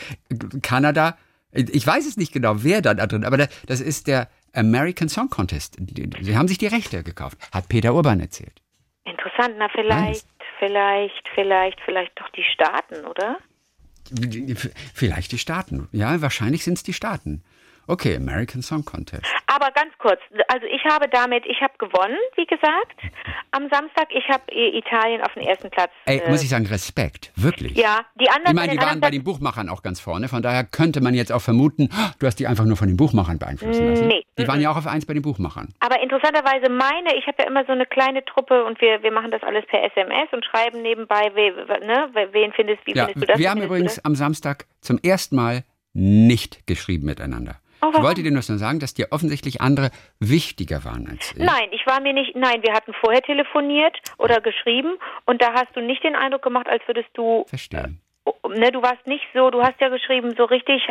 Kanada? 0.63 1.17
Ich 1.53 1.87
weiß 1.87 2.07
es 2.07 2.17
nicht 2.17 2.33
genau, 2.33 2.63
wer 2.63 2.83
da 2.83 2.95
drin, 2.95 3.25
aber 3.25 3.37
das 3.67 3.81
ist 3.81 4.07
der 4.07 4.29
American 4.53 5.09
Song 5.09 5.31
Contest. 5.31 5.77
Sie 6.21 6.37
haben 6.37 6.49
sich 6.49 6.59
die 6.59 6.67
Rechte 6.67 7.03
gekauft, 7.03 7.39
hat 7.53 7.69
Peter 7.69 7.95
Urban 7.95 8.21
erzählt. 8.21 8.61
Interessant, 9.05 9.55
na 9.59 9.69
vielleicht, 9.69 10.27
vielleicht, 10.59 11.29
vielleicht, 11.35 11.81
vielleicht 11.85 12.19
doch 12.21 12.29
die 12.31 12.43
Staaten, 12.43 13.07
oder? 13.07 13.39
Vielleicht 14.95 15.33
die 15.33 15.39
Staaten. 15.39 15.89
Ja, 15.93 16.21
wahrscheinlich 16.21 16.65
sind 16.65 16.75
es 16.75 16.83
die 16.83 16.93
Staaten. 16.93 17.43
Okay, 17.89 18.17
American 18.17 18.61
Song 18.61 18.85
Contest. 18.85 19.25
Aber 19.47 19.71
ganz 19.71 19.93
kurz, 19.99 20.21
also 20.49 20.67
ich 20.67 20.85
habe 20.85 21.09
damit, 21.09 21.45
ich 21.47 21.61
habe 21.63 21.73
gewonnen, 21.79 22.19
wie 22.37 22.45
gesagt, 22.45 23.01
am 23.51 23.69
Samstag. 23.71 24.09
Ich 24.11 24.29
habe 24.29 24.43
Italien 24.53 25.23
auf 25.23 25.33
den 25.33 25.45
ersten 25.45 25.71
Platz. 25.71 25.91
Ey, 26.05 26.19
äh, 26.19 26.31
muss 26.31 26.43
ich 26.43 26.51
sagen, 26.51 26.67
Respekt, 26.67 27.33
wirklich. 27.35 27.75
Ja, 27.77 28.01
die 28.21 28.29
anderen. 28.29 28.49
Ich 28.49 28.55
meine, 28.55 28.73
die 28.73 28.79
waren 28.79 29.01
bei 29.01 29.11
den 29.11 29.25
Buchmachern 29.25 29.71
auch 29.71 29.83
ganz 29.83 30.01
vorne, 30.01 30.29
von 30.29 30.43
daher 30.43 30.65
könnte 30.65 31.01
man 31.01 31.15
jetzt 31.15 31.33
auch 31.33 31.41
vermuten, 31.41 31.89
du 32.19 32.27
hast 32.27 32.37
die 32.37 32.47
einfach 32.47 32.67
nur 32.67 32.77
von 32.77 32.89
den 32.89 32.99
Buchmachern 32.99 33.39
beeinflussen 33.39 33.89
lassen. 33.89 34.07
Nee. 34.07 34.23
Die 34.37 34.47
waren 34.47 34.61
ja 34.61 34.71
auch 34.71 34.77
auf 34.77 34.87
eins 34.87 35.07
bei 35.07 35.15
den 35.15 35.23
Buchmachern. 35.23 35.73
Aber 35.81 35.99
interessanterweise 36.03 36.71
meine, 36.71 37.17
ich 37.17 37.27
habe 37.27 37.39
ja 37.41 37.49
immer 37.49 37.65
so 37.65 37.73
eine 37.73 37.87
kleine 37.87 38.23
Truppe 38.27 38.65
und 38.65 38.79
wir, 38.83 39.03
wir 39.03 39.13
machen 39.13 39.31
das 39.31 39.43
alles 39.43 39.65
per 39.67 39.83
SMS 39.83 40.29
und 40.33 40.45
schreiben 40.45 40.83
nebenbei, 40.83 41.33
we, 41.35 41.87
ne, 41.87 42.11
wen 42.33 42.53
findest, 42.53 42.85
wie 42.85 42.95
ja, 42.95 43.07
findest 43.07 43.23
du 43.23 43.33
das? 43.33 43.39
Wir 43.39 43.49
haben 43.51 43.63
übrigens 43.63 44.05
am 44.05 44.15
Samstag 44.15 44.67
zum 44.83 44.99
ersten 45.03 45.37
Mal 45.37 45.65
nicht 45.95 46.67
geschrieben 46.67 47.07
miteinander. 47.07 47.57
Oh, 47.81 47.91
ich 47.95 48.03
wollte 48.03 48.23
dir 48.23 48.31
nur 48.31 48.43
sagen, 48.43 48.81
dass 48.81 48.95
dir 48.95 49.09
offensichtlich 49.11 49.61
andere 49.61 49.91
wichtiger 50.19 50.85
waren 50.85 51.09
als 51.09 51.33
ich. 51.33 51.39
Nein, 51.39 51.69
ich 51.73 51.87
war 51.87 52.01
mir 52.01 52.13
nicht, 52.13 52.35
nein, 52.35 52.63
wir 52.63 52.75
hatten 52.75 52.93
vorher 52.95 53.23
telefoniert 53.23 53.97
oder 54.19 54.41
geschrieben 54.41 54.99
und 55.27 55.41
da 55.41 55.53
hast 55.55 55.75
du 55.75 55.81
nicht 55.81 56.03
den 56.03 56.17
Eindruck 56.17 56.43
gemacht, 56.43 56.67
als 56.69 56.83
würdest 56.87 57.09
du. 57.15 57.45
Verstehen. 57.47 58.01
Äh, 58.27 58.49
ne, 58.49 58.73
du 58.73 58.83
warst 58.83 59.07
nicht 59.07 59.25
so, 59.35 59.51
du 59.51 59.63
hast 59.63 59.81
ja 59.81 59.89
geschrieben, 59.89 60.35
so 60.37 60.45
richtig 60.45 60.83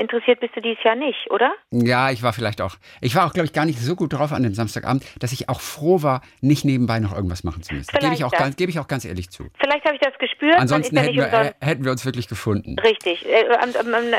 interessiert 0.00 0.40
bist 0.40 0.56
du 0.56 0.60
dieses 0.60 0.82
Jahr 0.82 0.96
nicht, 0.96 1.30
oder? 1.30 1.52
Ja, 1.70 2.10
ich 2.10 2.22
war 2.22 2.32
vielleicht 2.32 2.60
auch. 2.60 2.76
Ich 3.00 3.14
war 3.14 3.26
auch, 3.26 3.32
glaube 3.32 3.46
ich, 3.46 3.52
gar 3.52 3.64
nicht 3.64 3.78
so 3.78 3.94
gut 3.94 4.12
drauf 4.12 4.32
an 4.32 4.42
dem 4.42 4.54
Samstagabend, 4.54 5.04
dass 5.18 5.32
ich 5.32 5.48
auch 5.48 5.60
froh 5.60 6.02
war, 6.02 6.22
nicht 6.40 6.64
nebenbei 6.64 6.98
noch 6.98 7.14
irgendwas 7.14 7.44
machen 7.44 7.62
zu 7.62 7.74
müssen. 7.74 7.96
Gebe 7.98 8.14
ich, 8.14 8.24
auch 8.24 8.32
ganz, 8.32 8.56
gebe 8.56 8.70
ich 8.70 8.78
auch 8.78 8.88
ganz 8.88 9.04
ehrlich 9.04 9.30
zu. 9.30 9.48
Vielleicht 9.58 9.84
habe 9.84 9.94
ich 9.94 10.00
das 10.00 10.16
gespürt. 10.18 10.56
Ansonsten 10.56 10.96
hätten 10.96 11.16
wir, 11.16 11.32
äh, 11.32 11.52
hätten 11.60 11.84
wir 11.84 11.92
uns 11.92 12.04
wirklich 12.04 12.28
gefunden. 12.28 12.76
Richtig. 12.78 13.26
Äh, 13.28 13.44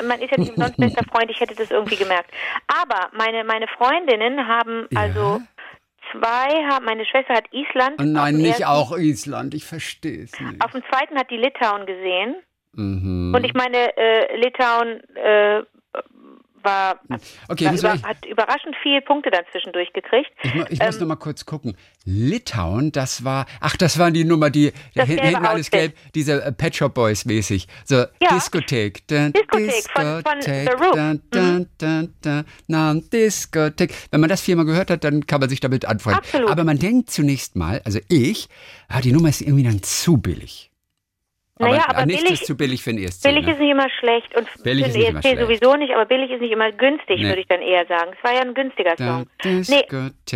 man 0.08 0.22
ist 0.22 0.32
ja 0.32 0.38
nicht 0.38 0.56
umsonst 0.56 0.78
bester 0.78 1.04
Freund, 1.06 1.30
ich 1.32 1.40
hätte 1.40 1.56
das 1.56 1.72
irgendwie 1.72 1.98
gemerkt. 1.98 2.32
Aber 2.68 3.10
meine, 3.18 3.44
meine 3.44 3.68
Freundinnen 3.68 4.48
haben 4.48 4.88
ja. 4.92 5.02
also 5.02 5.42
zwei 6.12 6.64
haben, 6.70 6.86
meine 6.86 7.06
Schwester 7.06 7.34
hat 7.34 7.46
Island. 7.52 7.96
Oh 8.00 8.04
nein, 8.04 8.36
nicht 8.36 8.60
ersten, 8.60 8.66
auch 8.66 8.98
Island, 8.98 9.54
ich 9.54 9.66
verstehe 9.66 10.24
es 10.24 10.40
nicht. 10.40 10.64
Auf 10.64 10.72
dem 10.72 10.84
zweiten 10.92 11.18
hat 11.18 11.30
die 11.30 11.38
Litauen 11.38 11.86
gesehen. 11.86 12.36
Mhm. 12.74 13.34
Und 13.36 13.44
ich 13.44 13.54
meine, 13.54 13.98
äh, 13.98 14.38
Litauen 14.38 15.02
äh, 15.16 15.64
war, 16.64 17.00
okay, 17.48 17.66
war 17.66 17.74
über, 17.74 18.08
hat 18.08 18.26
überraschend 18.26 18.76
viele 18.82 19.02
Punkte 19.02 19.32
dann 19.32 19.44
zwischendurch 19.52 19.92
gekriegt. 19.94 20.32
Ich, 20.44 20.54
ich 20.54 20.80
ähm, 20.80 20.88
muss 20.88 21.00
noch 21.00 21.08
mal 21.08 21.16
kurz 21.16 21.46
gucken. 21.46 21.76
Litauen, 22.06 22.92
das 22.92 23.24
war, 23.24 23.46
ach, 23.60 23.78
das 23.78 24.00
war 24.00 24.10
die 24.12 24.24
Nummer, 24.24 24.50
die 24.50 24.72
hinten, 24.94 25.20
hinten 25.20 25.46
alles 25.46 25.70
gelb, 25.70 25.96
diese 26.16 26.44
äh, 26.44 26.52
Pet 26.52 26.76
Shop 26.76 26.94
Boys 26.94 27.26
mäßig. 27.26 27.68
So, 27.86 27.96
ja. 27.96 28.08
Diskothek. 28.34 29.08
Dun, 29.08 29.34
Diskothek, 29.34 29.68
Diskothek 29.68 29.92
von, 29.92 30.24
von 30.24 30.42
The 30.42 30.84
Roop. 30.84 30.94
Dun, 30.94 31.22
dun, 31.32 31.70
dun, 31.78 32.14
dun, 32.22 32.46
dun, 32.68 33.10
Diskothek. 33.12 33.94
Wenn 34.10 34.22
man 34.22 34.30
das 34.30 34.42
viermal 34.42 34.66
gehört 34.66 34.90
hat, 34.90 35.04
dann 35.04 35.28
kann 35.28 35.40
man 35.40 35.50
sich 35.50 35.60
damit 35.60 35.86
anfreunden. 35.86 36.24
Absolut. 36.24 36.50
Aber 36.50 36.64
man 36.64 36.80
denkt 36.80 37.12
zunächst 37.12 37.56
mal, 37.56 37.82
also 37.86 38.00
ich, 38.08 38.50
ah, 38.88 39.02
die 39.02 39.12
Nummer 39.12 39.30
ist 39.30 39.42
irgendwie 39.42 39.64
dann 39.64 39.84
zu 39.84 40.18
billig. 40.18 40.71
Naja, 41.62 41.84
aber, 41.88 41.98
aber 41.98 42.06
nichts 42.06 42.24
billig, 42.24 42.42
ist 42.42 42.48
zu 42.48 42.58
billig 42.58 42.84
für 42.84 42.90
ein 42.92 42.98
ESC. 42.98 43.24
Billig 43.24 43.46
ne? 43.46 43.52
ist 43.54 43.60
nicht 43.60 43.72
immer 43.72 43.90
schlecht 44.00 44.36
und 44.38 44.48
billig 44.64 44.88
für 44.88 45.08
ein 45.08 45.16
ESC 45.16 45.40
sowieso 45.40 45.76
nicht, 45.76 45.94
aber 45.94 46.06
billig 46.06 46.32
ist 46.32 46.42
nicht 46.42 46.52
immer 46.52 46.72
günstig, 46.72 47.20
nee. 47.20 47.28
würde 47.28 47.42
ich 47.42 47.48
dann 47.48 47.62
eher 47.62 47.86
sagen. 47.86 48.12
Es 48.18 48.24
war 48.24 48.34
ja 48.34 48.42
ein 48.42 48.54
günstiger 48.54 48.98
Song. 48.98 49.28
Nee, 49.44 49.86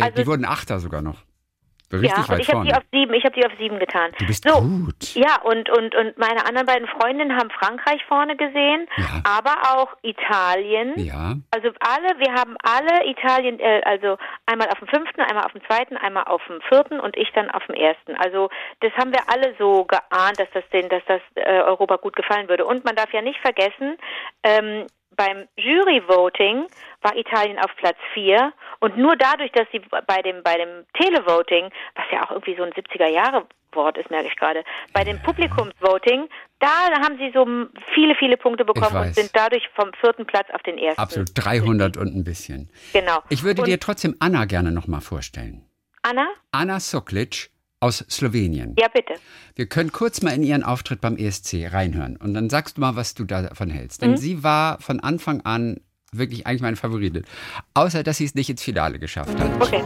also, 0.00 0.16
die 0.16 0.26
wurden 0.26 0.44
Achter 0.44 0.78
sogar 0.78 1.02
noch. 1.02 1.25
Richtig 1.92 2.10
ja, 2.10 2.28
weit 2.28 2.40
ich 2.40 2.48
habe 2.52 2.66
die 2.66 2.74
auf 2.74 2.82
sieben, 2.92 3.14
ich 3.14 3.24
habe 3.24 3.34
die 3.34 3.46
auf 3.46 3.52
sieben 3.58 3.78
getan. 3.78 4.10
Du 4.18 4.26
bist 4.26 4.48
so, 4.48 4.60
gut. 4.60 5.14
Ja, 5.14 5.40
und, 5.42 5.70
und, 5.70 5.94
und 5.94 6.18
meine 6.18 6.44
anderen 6.44 6.66
beiden 6.66 6.88
Freundinnen 6.88 7.36
haben 7.36 7.48
Frankreich 7.50 8.04
vorne 8.08 8.36
gesehen, 8.36 8.88
ja. 8.96 9.22
aber 9.24 9.54
auch 9.76 9.96
Italien. 10.02 10.94
Ja. 10.96 11.34
Also 11.52 11.70
alle, 11.78 12.18
wir 12.18 12.32
haben 12.34 12.56
alle 12.62 13.06
Italien, 13.08 13.60
äh, 13.60 13.82
also 13.84 14.18
einmal 14.46 14.68
auf 14.68 14.80
dem 14.80 14.88
fünften, 14.88 15.20
einmal 15.20 15.44
auf 15.44 15.52
dem 15.52 15.62
zweiten, 15.66 15.96
einmal 15.96 16.24
auf 16.24 16.42
dem 16.48 16.60
vierten 16.62 16.98
und 16.98 17.16
ich 17.16 17.30
dann 17.34 17.50
auf 17.52 17.64
dem 17.66 17.76
ersten. 17.76 18.16
Also 18.16 18.50
das 18.80 18.92
haben 18.94 19.12
wir 19.12 19.22
alle 19.28 19.54
so 19.58 19.84
geahnt, 19.84 20.40
dass 20.40 20.48
das 20.54 20.64
den, 20.72 20.88
dass 20.88 21.02
das 21.06 21.20
äh, 21.36 21.62
Europa 21.62 21.96
gut 21.96 22.16
gefallen 22.16 22.48
würde. 22.48 22.64
Und 22.64 22.84
man 22.84 22.96
darf 22.96 23.12
ja 23.12 23.22
nicht 23.22 23.38
vergessen, 23.40 23.96
ähm, 24.42 24.86
beim 25.16 25.48
Jury-Voting 25.56 26.66
war 27.02 27.16
Italien 27.16 27.58
auf 27.58 27.74
Platz 27.76 27.96
4 28.14 28.52
und 28.80 28.96
nur 28.96 29.16
dadurch, 29.16 29.52
dass 29.52 29.66
sie 29.72 29.80
bei 30.06 30.22
dem, 30.22 30.42
bei 30.42 30.56
dem 30.56 30.84
Televoting, 30.94 31.70
was 31.94 32.04
ja 32.12 32.24
auch 32.24 32.30
irgendwie 32.32 32.56
so 32.56 32.62
ein 32.62 32.72
70er-Jahre-Wort 32.72 33.98
ist, 33.98 34.10
merke 34.10 34.28
ich 34.28 34.36
gerade, 34.36 34.64
bei 34.92 35.04
dem 35.04 35.20
Publikumsvoting, 35.22 36.28
da 36.58 36.90
haben 37.02 37.18
sie 37.18 37.30
so 37.32 37.46
viele, 37.94 38.14
viele 38.14 38.36
Punkte 38.36 38.64
bekommen 38.64 38.96
und 38.96 39.14
sind 39.14 39.30
dadurch 39.34 39.68
vom 39.74 39.92
vierten 40.00 40.26
Platz 40.26 40.48
auf 40.52 40.62
den 40.62 40.78
ersten. 40.78 41.00
Absolut, 41.00 41.30
300 41.34 41.96
und 41.96 42.14
ein 42.14 42.24
bisschen. 42.24 42.70
Genau. 42.92 43.18
Ich 43.28 43.42
würde 43.42 43.62
und 43.62 43.68
dir 43.68 43.80
trotzdem 43.80 44.16
Anna 44.20 44.44
gerne 44.44 44.72
nochmal 44.72 45.00
vorstellen. 45.00 45.64
Anna? 46.02 46.28
Anna 46.52 46.78
Soklic 46.80 47.50
aus 47.80 48.04
Slowenien. 48.08 48.74
Ja, 48.78 48.88
bitte. 48.88 49.14
Wir 49.54 49.66
können 49.66 49.92
kurz 49.92 50.22
mal 50.22 50.30
in 50.30 50.42
Ihren 50.42 50.62
Auftritt 50.62 51.00
beim 51.00 51.16
ESC 51.16 51.72
reinhören 51.72 52.16
und 52.16 52.34
dann 52.34 52.50
sagst 52.50 52.76
du 52.76 52.80
mal, 52.80 52.96
was 52.96 53.14
du 53.14 53.24
davon 53.24 53.70
hältst. 53.70 54.02
Denn 54.02 54.12
mhm. 54.12 54.16
sie 54.16 54.42
war 54.42 54.80
von 54.80 55.00
Anfang 55.00 55.42
an 55.42 55.80
wirklich 56.12 56.46
eigentlich 56.46 56.62
meine 56.62 56.76
Favoritin. 56.76 57.24
Außer, 57.74 58.02
dass 58.02 58.18
sie 58.18 58.24
es 58.24 58.34
nicht 58.34 58.48
ins 58.48 58.62
Finale 58.62 58.98
geschafft 58.98 59.38
hat. 59.38 59.50
Okay. 59.60 59.82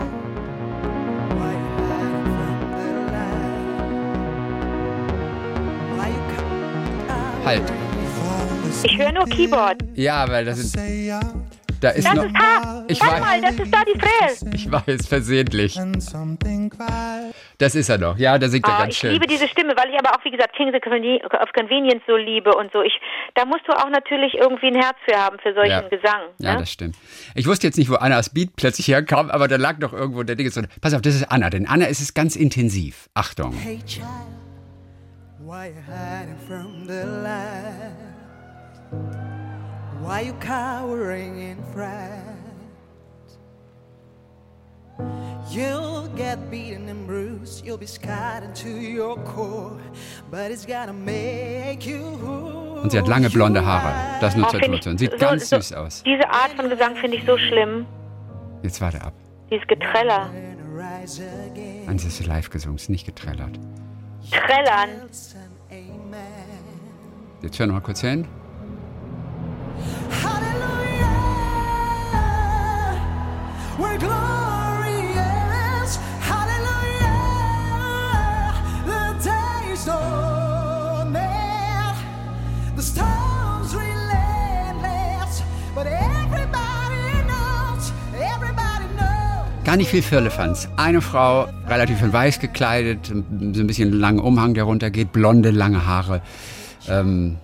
Halt. 7.44 7.62
Ich 8.85 8.98
höre 8.98 9.12
nur 9.12 9.24
Keyboard. 9.24 9.83
Ja, 9.94 10.29
weil 10.29 10.44
das 10.44 10.59
sind. 10.59 10.81
Da 11.81 11.90
ist 11.90 12.07
das 12.07 12.14
noch, 12.14 12.25
ist 12.25 12.37
ha 12.37 12.85
ich 12.88 13.01
Warte 13.01 13.14
weiß, 13.14 13.21
mal, 13.21 13.40
das 13.40 13.55
ist 13.59 13.75
da 13.75 13.83
die 13.85 13.99
Fräs. 13.99 14.45
Ich 14.55 14.71
weiß, 14.71 15.07
versehentlich. 15.07 15.79
Das 17.59 17.75
ist 17.75 17.88
er 17.88 17.99
noch. 17.99 18.19
Ja, 18.19 18.38
da 18.38 18.49
singt 18.49 18.66
oh, 18.69 18.71
er 18.71 18.79
ganz 18.79 18.95
ich 18.95 18.99
schön. 18.99 19.11
Ich 19.11 19.14
liebe 19.14 19.27
diese 19.27 19.49
Stimme, 19.49 19.75
weil 19.77 19.88
ich 19.90 19.99
aber 19.99 20.14
auch, 20.14 20.25
wie 20.25 20.31
gesagt, 20.31 20.55
Kings 20.57 20.75
of 20.75 21.53
Convenience 21.55 22.03
so 22.07 22.16
liebe 22.16 22.55
und 22.55 22.71
so. 22.73 22.83
Ich, 22.83 22.93
da 23.35 23.45
musst 23.47 23.66
du 23.66 23.73
auch 23.73 23.88
natürlich 23.88 24.35
irgendwie 24.35 24.66
ein 24.66 24.75
Herz 24.75 24.97
für 25.09 25.16
haben, 25.16 25.38
für 25.38 25.55
solchen 25.55 25.71
ja. 25.71 25.88
Gesang. 25.88 26.21
Ja, 26.38 26.53
ne? 26.55 26.61
das 26.61 26.73
stimmt. 26.73 26.97
Ich 27.35 27.47
wusste 27.47 27.66
jetzt 27.66 27.79
nicht, 27.79 27.90
wo 27.90 27.95
Annas 27.95 28.31
Beat 28.31 28.57
plötzlich 28.57 28.88
herkam, 28.88 29.31
aber 29.31 29.49
da 29.49 29.57
lag 29.57 29.79
doch 29.79 29.93
irgendwo 29.93 30.23
der 30.23 30.37
Ding. 30.37 30.51
So, 30.51 30.62
pass 30.81 30.93
auf, 30.95 31.01
das 31.01 31.14
ist 31.14 31.31
Anna, 31.31 31.49
denn 31.49 31.66
Anna 31.66 31.87
ist 31.87 32.01
es 32.01 32.12
ganz 32.12 32.37
intensiv. 32.37 33.09
Achtung. 33.14 33.55
Hey, 33.55 33.81
child. 33.87 34.05
Why 35.38 35.69
you 35.69 35.81
hiding 35.87 36.37
from 36.47 36.87
the 36.87 37.05
light? 37.23 39.20
Why 40.03 40.23
you 40.23 40.33
cowering 40.41 41.39
in 41.41 41.59
fright? 41.75 42.27
You'll 45.51 46.09
get 46.17 46.51
beaten 46.51 46.89
and 46.89 47.07
bruised, 47.07 47.65
you'll 47.67 47.77
be 47.79 47.87
scarred 47.87 48.45
into 48.45 48.69
your 48.69 49.17
core, 49.25 49.79
but 50.31 50.51
it's 50.51 50.65
gonna 50.65 50.93
make 50.93 51.87
you 51.87 52.01
Und 52.83 52.91
sie 52.93 52.99
hat 52.99 53.09
lange 53.09 53.29
blonde 53.29 53.65
Haare. 53.65 54.21
Das 54.21 54.37
nur 54.37 54.49
zur 54.49 54.61
Information. 54.61 54.97
Sieht 54.97 55.11
so- 55.13 55.19
ganz 55.19 55.49
so- 55.51 55.57
süß 55.57 55.73
aus. 55.75 56.03
Diese 56.05 56.29
Art 56.31 56.53
von 56.57 56.71
Gesang 56.71 56.97
finde 56.97 57.19
ich 57.19 57.27
so 57.27 57.37
schlimm. 57.37 57.85
Jetzt 58.63 58.81
warte 58.81 59.03
ab. 59.03 59.13
Dieses 59.51 59.67
Getreller. 59.67 60.31
again. 61.51 61.89
Eins 61.89 62.05
ist 62.05 62.25
live 62.27 62.49
gesungen, 62.49 62.77
ist 62.77 62.89
nicht 62.89 63.05
getrellert. 63.05 63.59
Trellern. 64.31 65.09
Jetzt 67.43 67.59
hör 67.59 67.67
noch 67.67 67.75
mal 67.75 67.81
kurz 67.81 68.01
hin. 68.01 68.27
Gar 89.71 89.77
nicht 89.77 89.90
viel 89.90 90.03
Firlefanz. 90.03 90.69
Eine 90.77 91.01
Frau, 91.01 91.47
relativ 91.69 92.03
in 92.03 92.12
weiß 92.12 92.40
gekleidet, 92.40 93.07
so 93.07 93.14
ein 93.14 93.66
bisschen 93.69 93.93
langen 93.93 94.19
Umhang, 94.19 94.53
der 94.53 94.64
runtergeht, 94.64 95.12
blonde, 95.12 95.53
lange 95.53 95.87
Haare. 95.87 96.23
Ähm, 96.88 97.37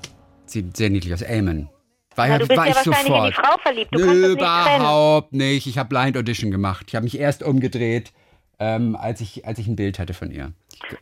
sieht 0.45 0.77
sehr 0.77 0.91
niedlich 0.91 1.15
aus. 1.15 1.23
Amen. 1.23 1.69
War, 2.17 2.29
Na, 2.29 2.39
du 2.39 2.47
bist 2.47 2.59
war 2.59 2.67
ja 2.67 2.71
ich 2.71 2.77
wahrscheinlich 2.77 3.07
sofort. 3.07 3.27
in 3.27 3.35
die 3.35 3.47
Frau 3.49 3.59
verliebt. 3.59 3.95
Du 3.95 3.99
kannst 3.99 4.15
es 4.15 4.29
nicht. 4.29 4.41
Überhaupt 4.41 5.33
nicht. 5.33 5.67
Ich 5.67 5.79
habe 5.79 5.89
Blind 5.89 6.17
Audition 6.17 6.51
gemacht. 6.51 6.87
Ich 6.89 6.95
habe 6.95 7.05
mich 7.05 7.19
erst 7.19 7.43
umgedreht, 7.43 8.13
ähm, 8.59 8.97
als, 8.97 9.21
ich, 9.21 9.47
als 9.47 9.59
ich 9.59 9.67
ein 9.67 9.77
Bild 9.77 9.99
hatte 9.99 10.15
von 10.15 10.31
ihr. 10.31 10.53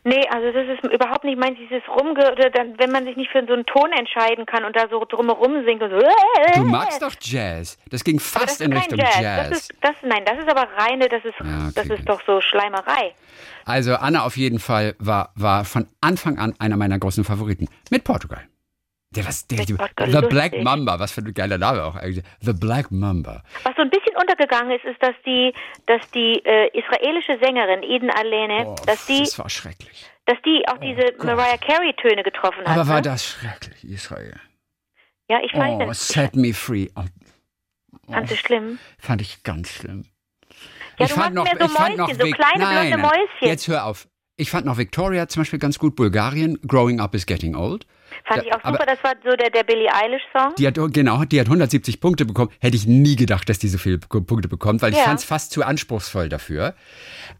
Nee, 0.03 0.23
also 0.29 0.51
das 0.51 0.67
ist 0.67 0.93
überhaupt 0.93 1.25
nicht 1.25 1.37
meins, 1.37 1.57
dieses 1.59 1.87
Rumge... 1.89 2.21
Wenn 2.77 2.91
man 2.91 3.05
sich 3.05 3.17
nicht 3.17 3.29
für 3.31 3.45
so 3.45 3.53
einen 3.53 3.65
Ton 3.65 3.91
entscheiden 3.97 4.45
kann 4.45 4.63
und 4.63 4.75
da 4.75 4.87
so 4.89 5.03
drumherum 5.03 5.65
singt 5.65 5.81
und 5.83 5.91
so... 5.91 5.99
Du 6.55 6.63
magst 6.63 7.01
doch 7.01 7.13
Jazz. 7.21 7.77
Das 7.89 8.03
ging 8.03 8.17
das 8.17 8.29
fast 8.29 8.49
ist 8.51 8.61
in 8.61 8.73
Richtung 8.73 8.99
Jazz. 8.99 9.19
Jazz. 9.19 9.49
Das 9.49 9.57
ist, 9.57 9.73
das, 9.81 9.95
nein, 10.03 10.23
das 10.25 10.39
ist 10.39 10.49
aber 10.49 10.67
reine, 10.77 11.07
das 11.09 11.23
ist, 11.25 11.35
Ja, 11.39 11.67
okay, 11.67 11.71
das 11.75 11.87
ist 11.87 12.09
doch 12.09 12.21
so 12.25 12.39
Schleimerei. 12.41 13.13
Also 13.65 13.95
Anna 13.95 14.25
auf 14.25 14.37
jeden 14.37 14.59
Fall 14.59 14.95
war, 14.99 15.31
war 15.35 15.65
von 15.65 15.87
Anfang 16.01 16.37
an 16.37 16.55
einer 16.59 16.77
meiner 16.77 16.97
großen 16.97 17.23
Favoriten. 17.23 17.67
Mit 17.89 18.03
Portugal. 18.05 18.47
Der, 19.15 19.25
was, 19.25 19.47
der, 19.47 19.65
die, 19.65 19.73
Portugal, 19.73 20.11
The 20.11 20.27
Black 20.27 20.51
lustig. 20.51 20.63
Mamba, 20.63 20.99
was 20.99 21.11
für 21.11 21.21
ein 21.21 21.33
geiler 21.33 21.57
Name 21.57 21.83
auch 21.83 21.95
eigentlich. 21.95 22.23
The 22.41 22.53
Black 22.53 22.91
Mamba. 22.91 23.43
Was 23.63 23.75
so 23.75 23.81
ein 23.81 23.89
bisschen 23.89 24.15
untergegangen 24.19 24.71
ist, 24.75 24.85
ist, 24.85 25.01
dass 25.01 25.15
die, 25.25 25.53
dass 25.85 26.01
die 26.11 26.43
äh, 26.45 26.67
israelische 26.77 27.37
Sängerin 27.41 27.83
Eden 27.83 28.09
Alene, 28.09 28.65
Oh, 28.67 28.75
dass 28.85 29.05
die, 29.05 29.19
das 29.19 29.39
war 29.39 29.49
schrecklich. 29.49 30.05
dass 30.25 30.37
die 30.45 30.63
auch 30.67 30.77
diese 30.79 31.13
Mariah 31.23 31.57
Carey 31.57 31.93
Töne 31.93 32.23
getroffen 32.23 32.59
hat. 32.65 32.67
Aber 32.67 32.87
war 32.87 32.95
ne? 32.97 33.01
das 33.03 33.25
schrecklich, 33.25 33.83
Israel. 33.85 34.39
Ja, 35.29 35.39
ich 35.43 35.53
weiß 35.53 35.87
Oh, 35.87 35.93
set 35.93 36.35
me 36.35 36.53
free. 36.53 36.87
Oh, 36.95 37.03
Fandst 38.11 38.33
du 38.33 38.37
schlimm? 38.37 38.77
fand 38.99 39.21
ich 39.21 39.41
ganz 39.43 39.69
schlimm. 39.71 40.03
Ja, 40.99 41.05
ich 41.05 41.11
du 41.13 41.19
fand 41.19 41.35
noch, 41.35 41.43
mehr 41.45 41.53
so 41.59 41.65
ich 41.65 41.71
fand 41.71 41.97
noch 41.97 42.07
Mäuschen, 42.07 42.21
so 42.21 42.31
kleine 42.35 42.63
nein, 42.63 42.89
blonde 42.89 43.07
Mäuschen. 43.07 43.47
Jetzt 43.47 43.67
hör 43.67 43.85
auf. 43.85 44.07
Ich 44.37 44.51
fand 44.51 44.65
noch 44.65 44.77
Victoria 44.77 45.27
zum 45.27 45.41
Beispiel 45.41 45.59
ganz 45.59 45.79
gut. 45.79 45.95
Bulgarien, 45.95 46.59
Growing 46.67 46.99
Up 46.99 47.15
is 47.15 47.25
Getting 47.25 47.55
Old. 47.55 47.85
Fand 48.23 48.41
Da- 48.41 48.45
ich 48.45 48.53
auch 48.53 48.63
super, 48.63 48.85
das 48.85 49.03
war 49.03 49.13
so 49.23 49.35
der, 49.35 49.49
der 49.49 49.63
Billie 49.63 49.89
Eilish-Song. 49.93 50.55
Die 50.57 50.65
hat, 50.67 50.75
genau, 50.93 51.23
die 51.25 51.39
hat 51.39 51.47
170 51.47 51.99
Punkte 51.99 52.25
bekommen. 52.25 52.51
Hätte 52.59 52.75
ich 52.77 52.87
nie 52.87 53.15
gedacht, 53.15 53.49
dass 53.49 53.59
die 53.59 53.67
so 53.67 53.77
viele 53.77 53.97
Punkte 53.99 54.47
bekommt, 54.47 54.81
weil 54.81 54.91
ich 54.93 54.97
Ja. 54.99 55.03
fand 55.05 55.19
es 55.19 55.25
fast 55.25 55.51
zu 55.51 55.63
anspruchsvoll 55.63 56.29
dafür. 56.29 56.73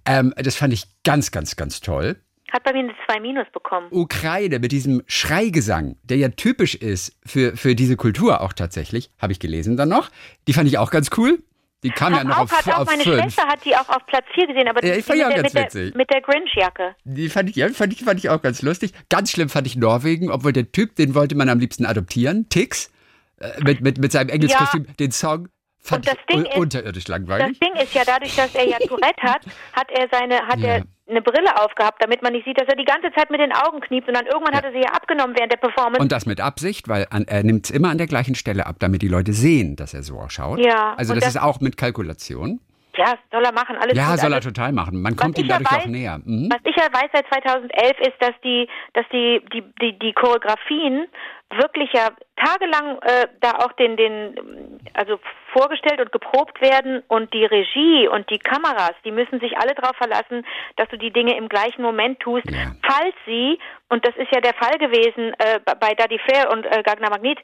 Ähm, 0.05 0.33
das 0.37 0.55
fand 0.55 0.73
ich 0.73 0.85
ganz, 1.03 1.31
ganz, 1.31 1.55
ganz 1.55 1.81
toll. 1.81 2.17
Hat 2.51 2.63
bei 2.63 2.73
mir 2.73 2.79
eine 2.79 2.93
2 3.07 3.19
Minus 3.19 3.47
bekommen. 3.51 3.87
Ukraine 3.91 4.59
mit 4.59 4.71
diesem 4.71 5.01
Schreigesang, 5.07 5.97
der 6.03 6.17
ja 6.17 6.29
typisch 6.29 6.75
ist 6.75 7.17
für, 7.25 7.57
für 7.57 7.75
diese 7.75 7.97
Kultur 7.97 8.41
auch 8.41 8.53
tatsächlich, 8.53 9.09
habe 9.19 9.33
ich 9.33 9.39
gelesen 9.39 9.75
dann 9.77 9.89
noch. 9.89 10.09
Die 10.47 10.53
fand 10.53 10.67
ich 10.67 10.77
auch 10.77 10.91
ganz 10.91 11.09
cool. 11.17 11.39
Die 11.85 11.91
kam 11.91 12.13
ja 12.15 12.23
noch 12.23 12.37
auch, 12.37 12.41
auf, 12.41 12.51
hat 12.51 12.67
auch 12.73 12.79
auf 12.79 12.87
meine 12.87 13.03
fünf. 13.03 13.21
Schwester 13.21 13.45
hat 13.47 13.63
die 13.63 13.75
auch 13.75 13.87
auf 13.89 14.03
Platz 14.07 14.25
4 14.33 14.47
gesehen, 14.47 14.67
aber 14.67 14.83
Ja, 14.83 14.93
die 14.93 14.99
ich 15.01 15.05
fand 15.05 15.19
mit, 15.19 15.27
die 15.27 15.29
auch 15.29 15.33
der, 15.35 15.43
ganz 15.43 15.53
mit, 15.53 15.55
der, 15.55 15.65
witzig. 15.65 15.95
mit 15.95 16.09
der 16.09 16.21
Grinch-Jacke. 16.21 16.95
Die 17.03 17.29
fand 17.29 17.49
ich, 17.51 17.55
ja, 17.57 17.69
fand, 17.69 17.93
ich, 17.93 18.03
fand 18.03 18.19
ich 18.19 18.29
auch 18.31 18.41
ganz 18.41 18.63
lustig. 18.63 18.91
Ganz 19.09 19.29
schlimm 19.29 19.49
fand 19.49 19.67
ich 19.67 19.75
Norwegen, 19.75 20.31
obwohl 20.31 20.51
der 20.51 20.71
Typ, 20.71 20.95
den 20.95 21.13
wollte 21.13 21.35
man 21.35 21.47
am 21.47 21.59
liebsten 21.59 21.85
adoptieren. 21.85 22.49
Tix, 22.49 22.91
äh, 23.37 23.49
mit, 23.63 23.81
mit, 23.81 23.99
mit 23.99 24.11
seinem 24.11 24.29
Engelskostüm, 24.29 24.87
den 24.99 25.11
Song 25.11 25.47
fand 25.87 26.07
Und 26.07 26.15
das 26.17 26.25
Ding 26.31 26.45
ist- 26.45 26.57
unterirdisch 26.57 27.03
Das 27.05 27.07
langweilig. 27.19 27.59
Ding 27.59 27.73
ist 27.75 27.93
ja 27.93 28.03
dadurch, 28.05 28.35
dass 28.35 28.53
er 28.55 28.67
ja 28.67 28.77
Tourette 28.79 29.21
hat, 29.21 29.41
hat 29.73 29.91
er 29.91 30.07
seine, 30.11 30.45
hat 30.47 30.59
Ja. 30.59 30.67
er 30.75 30.83
eine 31.07 31.21
Brille 31.21 31.55
aufgehabt, 31.61 32.01
damit 32.03 32.23
man 32.23 32.33
nicht 32.33 32.45
sieht, 32.45 32.59
dass 32.59 32.67
er 32.67 32.75
die 32.75 32.83
ganze 32.85 33.11
Zeit 33.13 33.29
mit 33.29 33.39
den 33.39 33.51
Augen 33.51 33.79
kniept 33.79 34.07
und 34.07 34.15
dann 34.17 34.25
irgendwann 34.25 34.55
hat 34.55 34.63
er 34.65 34.71
sie 34.71 34.79
ja 34.79 34.89
abgenommen 34.91 35.35
während 35.37 35.51
der 35.51 35.57
Performance. 35.57 36.01
Und 36.01 36.11
das 36.11 36.25
mit 36.25 36.41
Absicht, 36.41 36.87
weil 36.89 37.05
an, 37.11 37.25
er 37.27 37.43
nimmt 37.43 37.65
es 37.65 37.71
immer 37.71 37.89
an 37.89 37.99
der 37.99 38.07
gleichen 38.07 38.33
Stelle 38.33 38.65
ab, 38.65 38.77
damit 38.79 39.03
die 39.03 39.07
Leute 39.07 39.31
sehen, 39.33 39.75
dass 39.75 39.93
er 39.93 40.01
so 40.01 40.17
ausschaut. 40.19 40.59
Ja, 40.65 40.95
Also 40.97 41.13
das, 41.13 41.23
das- 41.25 41.35
ist 41.35 41.41
auch 41.41 41.59
mit 41.61 41.77
Kalkulation. 41.77 42.59
ja, 42.97 43.13
soll 43.31 43.43
er 43.43 43.51
machen, 43.53 43.75
alles 43.75 43.95
Ja, 43.95 44.11
gut. 44.11 44.19
soll 44.21 44.31
er 44.31 44.37
Also, 44.37 44.49
total 44.49 44.71
machen. 44.71 44.99
Man 45.01 45.11
was 45.13 45.21
kommt 45.21 45.37
ihm 45.37 45.45
ja 45.45 45.59
dadurch 45.59 45.71
auch 45.83 45.85
weiß- 45.85 45.89
näher. 45.91 46.17
Mhm. 46.25 46.49
Was 46.51 46.61
ich 46.63 46.75
ja 46.75 46.87
weiß 46.91 47.09
seit 47.13 47.27
2011 47.27 47.99
ist, 47.99 48.15
dass 48.19 48.33
die, 48.43 48.67
dass 48.93 49.05
die, 49.11 49.41
die, 49.53 49.61
die, 49.81 49.99
die 49.99 50.13
Choreografien 50.13 51.05
wirklich 51.51 51.91
ja 51.93 52.09
tagelang 52.37 52.97
äh, 53.03 53.27
da 53.41 53.51
auch 53.59 53.71
den, 53.73 53.95
den, 53.97 54.79
also 54.93 55.19
vorgestellt 55.55 55.99
und 56.01 56.11
geprobt 56.11 56.59
werden 56.61 57.03
und 57.07 57.33
die 57.33 57.45
Regie 57.45 58.07
und 58.07 58.29
die 58.29 58.39
Kameras, 58.39 58.93
die 59.05 59.11
müssen 59.11 59.39
sich 59.39 59.57
alle 59.57 59.73
darauf 59.75 59.95
verlassen, 59.95 60.45
dass 60.75 60.89
du 60.89 60.97
die 60.97 61.11
Dinge 61.11 61.37
im 61.37 61.47
gleichen 61.47 61.81
Moment 61.81 62.19
tust, 62.19 62.49
Ja. 62.51 62.71
falls 62.83 63.15
sie, 63.25 63.57
und 63.89 64.05
das 64.05 64.15
ist 64.17 64.31
ja 64.33 64.41
der 64.41 64.53
Fall 64.55 64.77
gewesen 64.79 65.33
äh, 65.39 65.59
bei 65.79 65.93
Daddy 65.93 66.19
Fair 66.27 66.51
und 66.51 66.65
äh, 66.65 66.81
Gagner 66.83 67.09
Magnet, 67.09 67.39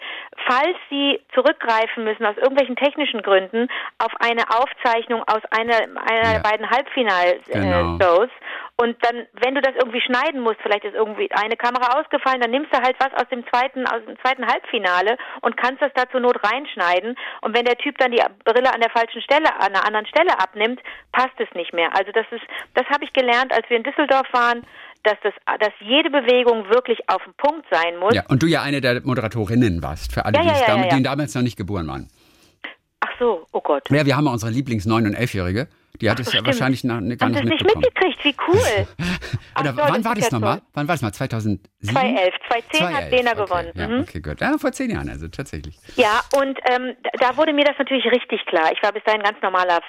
falls 0.47 0.75
sie 0.89 1.19
zurückgreifen 1.33 2.03
müssen 2.03 2.25
aus 2.25 2.35
irgendwelchen 2.37 2.75
technischen 2.75 3.21
Gründen 3.21 3.67
auf 3.99 4.11
eine 4.19 4.43
Aufzeichnung 4.49 5.23
aus 5.27 5.41
einer, 5.51 5.75
einer 6.09 6.23
Ja. 6.23 6.33
der 6.33 6.39
beiden 6.49 6.69
Halbfinal-Shows, 6.69 7.53
Genau. 7.53 7.97
Und 8.81 8.97
dann, 9.05 9.27
wenn 9.33 9.53
du 9.53 9.61
das 9.61 9.75
irgendwie 9.77 10.01
schneiden 10.01 10.41
musst, 10.41 10.57
vielleicht 10.63 10.83
ist 10.85 10.95
irgendwie 10.95 11.29
eine 11.33 11.55
Kamera 11.55 12.01
ausgefallen, 12.01 12.41
dann 12.41 12.49
nimmst 12.49 12.73
du 12.73 12.81
halt 12.81 12.95
was 12.97 13.13
aus 13.13 13.29
dem 13.29 13.45
zweiten, 13.45 13.85
aus 13.85 14.01
dem 14.07 14.17
zweiten 14.25 14.43
Halbfinale 14.43 15.17
und 15.41 15.55
kannst 15.55 15.83
das 15.83 15.91
da 15.93 16.09
zur 16.09 16.19
Not 16.19 16.41
reinschneiden. 16.41 17.15
Und 17.41 17.55
wenn 17.55 17.65
der 17.65 17.77
Typ 17.77 17.99
dann 17.99 18.09
die 18.09 18.23
Brille 18.43 18.73
an 18.73 18.81
der 18.81 18.89
falschen 18.89 19.21
Stelle, 19.21 19.53
an 19.53 19.69
einer 19.69 19.85
anderen 19.85 20.07
Stelle 20.07 20.33
abnimmt, 20.39 20.79
passt 21.11 21.37
es 21.37 21.47
nicht 21.53 21.75
mehr. 21.75 21.95
Also 21.95 22.11
das 22.11 22.25
ist, 22.31 22.41
das 22.73 22.87
habe 22.87 23.05
ich 23.05 23.13
gelernt, 23.13 23.53
als 23.53 23.69
wir 23.69 23.77
in 23.77 23.83
Düsseldorf 23.83 24.25
waren, 24.33 24.65
dass 25.03 25.17
das, 25.21 25.33
dass 25.59 25.73
jede 25.81 26.09
Bewegung 26.09 26.67
wirklich 26.69 27.07
auf 27.07 27.21
den 27.23 27.35
Punkt 27.37 27.67
sein 27.69 27.97
muss. 27.97 28.15
Ja, 28.15 28.23
und 28.29 28.41
du 28.41 28.47
ja 28.47 28.63
eine 28.63 28.81
der 28.81 29.01
Moderatorinnen 29.05 29.83
warst, 29.83 30.11
für 30.11 30.25
alle, 30.25 30.37
Ja, 30.37 30.41
die, 30.41 30.47
ja, 30.47 30.59
ja, 30.59 30.65
dam 30.65 30.79
ja, 30.79 30.89
ja. 30.89 30.97
die 30.97 31.03
damals 31.03 31.35
noch 31.35 31.43
nicht 31.43 31.55
geboren 31.55 31.87
waren. 31.87 32.09
Ach 33.01 33.13
so, 33.19 33.45
oh 33.51 33.61
Gott. 33.61 33.83
Ja, 33.91 34.07
wir 34.07 34.17
haben 34.17 34.25
ja 34.25 34.31
unsere 34.31 34.51
Lieblings-9- 34.51 35.05
und 35.05 35.15
11-Jährige. 35.15 35.67
Die 36.01 36.09
hat 36.09 36.19
es 36.19 36.33
ja 36.33 36.45
wahrscheinlich 36.45 36.83
noch, 36.83 36.95
gar 36.95 36.99
Haben 36.99 37.07
nicht 37.09 37.19
es 37.21 37.25
nicht 37.31 37.43
mitbekommen. 37.49 37.85
mitgekriegt? 37.85 38.23
Wie 38.25 38.35
cool. 38.47 38.87
Ach 39.53 39.61
Oder 39.61 39.71
so, 39.73 39.77
wann 39.77 40.05
war 40.05 40.15
das 40.15 40.31
nochmal? 40.31 40.61
Wann 40.73 40.87
war 40.87 40.93
das 40.95 41.01
mal? 41.01 41.11
2007? 41.13 41.61
2011. 41.93 42.33
2010 42.47 42.81
hat 42.81 42.91
2011, 43.09 43.11
Lena 43.11 43.31
okay. 43.31 43.41
gewonnen. 43.43 43.71
Ja, 43.75 43.87
Mhm. 43.87 44.01
okay, 44.01 44.19
gut. 44.21 44.41
Ja, 44.41 44.57
vor 44.57 44.71
zehn 44.71 44.89
Jahren, 44.91 45.09
also 45.09 45.27
tatsächlich. 45.27 45.75
Ja, 45.95 46.21
und 46.35 46.57
ähm, 46.65 46.95
da- 47.19 47.37
wurde 47.37 47.53
mir 47.53 47.65
das 47.65 47.75
natürlich 47.77 48.05
richtig 48.05 48.45
klar. 48.45 48.71
Ich 48.73 48.81
war 48.83 48.91
bis 48.91 49.03
dahin 49.03 49.21
ganz 49.21 49.41
normaler 49.41 49.79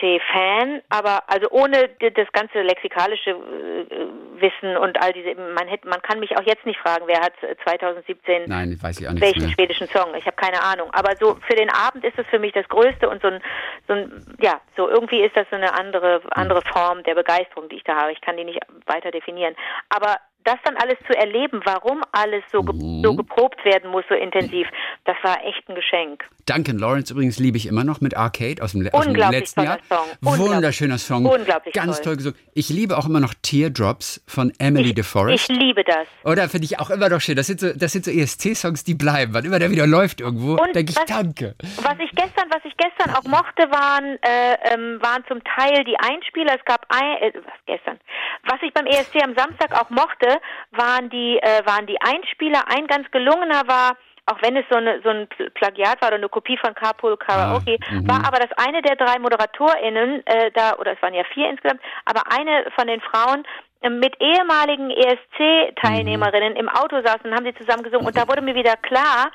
ESC-Fan, 0.00 0.82
aber 0.88 1.22
also 1.28 1.48
ohne 1.50 1.88
das 2.00 2.30
ganze 2.32 2.62
lexikalische 2.62 3.30
äh, 3.30 4.40
Wissen 4.40 4.76
und 4.76 5.00
all 5.02 5.12
diese, 5.12 5.34
man 5.54 5.66
hätte, 5.68 5.88
man 5.88 6.00
kann 6.02 6.20
mich 6.20 6.36
auch 6.36 6.42
jetzt 6.44 6.66
nicht 6.66 6.78
fragen, 6.80 7.04
wer 7.06 7.20
hat 7.20 7.32
äh, 7.42 7.56
2017 7.64 8.42
Nein, 8.46 8.76
weiß 8.80 9.00
ich 9.00 9.08
auch 9.08 9.12
nicht 9.12 9.22
welchen 9.22 9.42
mehr. 9.44 9.50
schwedischen 9.52 9.88
Song. 9.88 10.14
Ich 10.16 10.26
habe 10.26 10.36
keine 10.36 10.62
Ahnung. 10.62 10.88
Aber 10.92 11.16
so 11.16 11.36
für 11.48 11.56
den 11.56 11.70
Abend 11.70 12.04
ist 12.04 12.18
es 12.18 12.26
für 12.26 12.38
mich 12.38 12.52
das 12.52 12.68
Größte 12.68 13.08
und 13.08 13.22
so 13.22 13.28
ein, 13.28 13.40
so 13.88 13.94
ein, 13.94 14.36
ja, 14.40 14.60
so 14.76 14.88
irgendwie 14.88 15.22
ist 15.22 15.34
das 15.36 15.46
so 15.50 15.55
eine 15.56 15.74
andere, 15.74 16.20
andere 16.30 16.62
Form 16.62 17.02
der 17.02 17.14
Begeisterung, 17.14 17.68
die 17.68 17.76
ich 17.76 17.84
da 17.84 17.96
habe. 17.96 18.12
Ich 18.12 18.20
kann 18.20 18.36
die 18.36 18.44
nicht 18.44 18.60
weiter 18.86 19.10
definieren. 19.10 19.56
Aber 19.88 20.16
das 20.46 20.56
dann 20.64 20.76
alles 20.76 20.96
zu 21.06 21.16
erleben, 21.16 21.60
warum 21.64 22.02
alles 22.12 22.42
so, 22.52 22.62
ge 22.62 22.74
Mhm. 22.74 23.02
so 23.04 23.14
geprobt 23.16 23.64
werden 23.64 23.90
muss, 23.90 24.04
so 24.08 24.14
intensiv, 24.14 24.66
Das 25.04 25.16
war 25.22 25.38
echt 25.44 25.68
ein 25.68 25.74
Geschenk. 25.76 26.24
Duncan 26.46 26.78
Lawrence 26.78 27.12
übrigens 27.12 27.38
liebe 27.38 27.56
ich 27.56 27.66
immer 27.66 27.84
noch 27.84 28.00
mit 28.00 28.16
Arcade 28.16 28.60
aus 28.62 28.72
dem, 28.72 28.88
aus 28.92 29.04
dem 29.04 29.14
letzten 29.14 29.62
Jahr. 29.62 29.78
Song. 29.88 30.06
Wunderschöner 30.20 30.98
Song. 30.98 31.26
Unglaublich 31.26 31.72
Ganz 31.74 31.96
toll. 31.96 32.04
toll 32.04 32.16
gesungen. 32.16 32.38
Ich 32.54 32.68
liebe 32.70 32.96
auch 32.98 33.06
immer 33.06 33.20
noch 33.20 33.34
Teardrops 33.42 34.22
von 34.26 34.52
Emily 34.58 34.88
Ich 34.88 34.94
DeForest. 34.96 35.48
liebe 35.48 35.84
das. 35.84 36.06
Oder 36.24 36.48
finde 36.48 36.64
ich 36.66 36.78
auch 36.80 36.90
immer 36.90 37.08
noch 37.08 37.20
schön. 37.20 37.36
Das 37.36 37.46
sind 37.46 37.60
so, 37.60 37.72
das 37.72 37.92
sind 37.92 38.04
so 38.04 38.10
ESC-Songs, 38.10 38.84
die 38.84 38.94
bleiben. 38.94 39.32
Wann 39.34 39.44
immer 39.44 39.58
der 39.58 39.70
wieder 39.70 39.86
läuft 39.86 40.20
irgendwo, 40.20 40.52
Und 40.54 40.74
denke 40.74 40.90
ich 40.92 40.96
was- 40.96 41.04
Danke. 41.06 41.54
Was 41.82 41.98
ich 42.00 42.10
gestern, 42.10 42.48
was 42.50 42.64
ich 42.64 42.76
gestern 42.76 43.14
auch 43.14 43.24
mochte, 43.24 43.62
waren 43.70 44.18
äh, 44.22 44.74
ähm, 44.74 44.98
waren 45.00 45.24
zum 45.28 45.42
Teil 45.44 45.84
die 45.84 45.96
Einspieler. 45.98 46.54
Es 46.56 46.64
gab 46.64 46.84
ein, 46.88 47.22
äh, 47.22 47.32
was 47.34 47.54
gestern. 47.66 47.98
Was 48.44 48.58
ich 48.62 48.72
beim 48.74 48.86
ESC 48.86 49.22
am 49.22 49.34
Samstag 49.36 49.72
auch 49.80 49.90
mochte, 49.90 50.35
waren 50.72 51.10
die 51.10 51.38
äh, 51.38 51.64
waren 51.66 51.86
die 51.86 52.00
Einspieler. 52.00 52.64
Ein 52.68 52.86
ganz 52.86 53.10
gelungener 53.10 53.62
war 53.66 53.96
auch 54.28 54.42
wenn 54.42 54.56
es 54.56 54.64
so, 54.68 54.74
eine, 54.76 55.00
so 55.04 55.08
ein 55.08 55.28
Pl- 55.28 55.50
Plagiat 55.50 56.00
war 56.02 56.08
oder 56.08 56.16
eine 56.16 56.28
Kopie 56.28 56.58
von 56.58 56.74
Carpool 56.74 57.16
Karaoke, 57.16 57.76
Ah, 57.88 57.92
mhm. 57.92 58.08
war 58.08 58.26
aber 58.26 58.40
das 58.40 58.50
eine 58.58 58.82
der 58.82 58.96
drei 58.96 59.20
ModeratorInnen 59.20 60.26
äh, 60.26 60.50
da, 60.50 60.74
oder 60.80 60.94
es 60.94 61.00
waren 61.00 61.14
ja 61.14 61.22
vier 61.32 61.48
insgesamt, 61.48 61.80
aber 62.06 62.22
eine 62.36 62.66
von 62.74 62.88
den 62.88 63.00
Frauen 63.02 63.44
äh, 63.82 63.88
mit 63.88 64.20
ehemaligen 64.20 64.90
ESC-Teilnehmerinnen 64.90 66.54
Mhm. 66.54 66.58
im 66.58 66.68
Auto 66.68 67.00
saßen 67.02 67.30
und 67.30 67.34
haben 67.36 67.44
sie 67.44 67.54
zusammen 67.54 67.82
gesungen. 67.84 68.04
Und 68.06 68.16
da 68.16 68.26
wurde 68.28 68.42
mir 68.42 68.56
wieder 68.56 68.74
klar, 68.76 69.30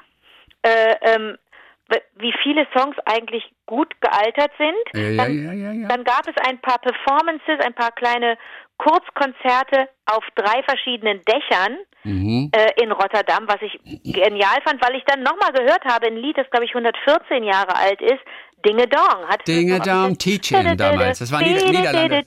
äh, 0.64 0.96
ähm, 1.04 1.38
wie 2.16 2.34
viele 2.44 2.68
Songs 2.76 2.96
eigentlich 3.06 3.50
gut 3.66 3.94
gealtert 4.02 4.52
sind. 4.58 4.76
Ja, 5.18 5.24
dann, 5.24 5.58
ja, 5.58 5.72
ja. 5.72 5.88
dann 5.88 6.04
gab 6.04 6.28
es 6.28 6.36
ein 6.48 6.60
paar 6.60 6.80
Performances, 6.80 7.60
ein 7.66 7.74
paar 7.74 7.92
kleine 7.92 8.38
Kurzkonzerte 8.82 9.90
auf 10.06 10.26
drei 10.36 10.64
verschiedenen 10.64 11.22
Dächern 11.26 11.78
Mhm. 12.04 12.50
äh, 12.52 12.82
in 12.82 12.92
Rotterdam, 12.92 13.48
was 13.48 13.62
ich 13.62 13.80
genial 14.04 14.58
fand, 14.66 14.82
weil 14.84 14.96
ich 14.96 15.04
dann 15.06 15.22
nochmal 15.22 15.52
gehört 15.54 15.86
habe, 15.86 16.08
ein 16.08 16.18
Lied, 16.18 16.36
das 16.36 16.50
glaube 16.50 16.66
ich 16.66 16.74
114 16.74 17.44
Jahre 17.44 17.76
alt 17.76 18.02
ist, 18.02 18.22
Dinge 18.66 18.88
Dong. 18.88 19.28
Hat 19.28 19.48
Dinge 19.48 19.80
Dong, 19.80 20.18
Teaching 20.18 20.78
damals. 20.78 21.20
Das 21.20 21.32
war 21.32 21.42
Nieder 21.42 21.66
Niederlande. 21.72 22.24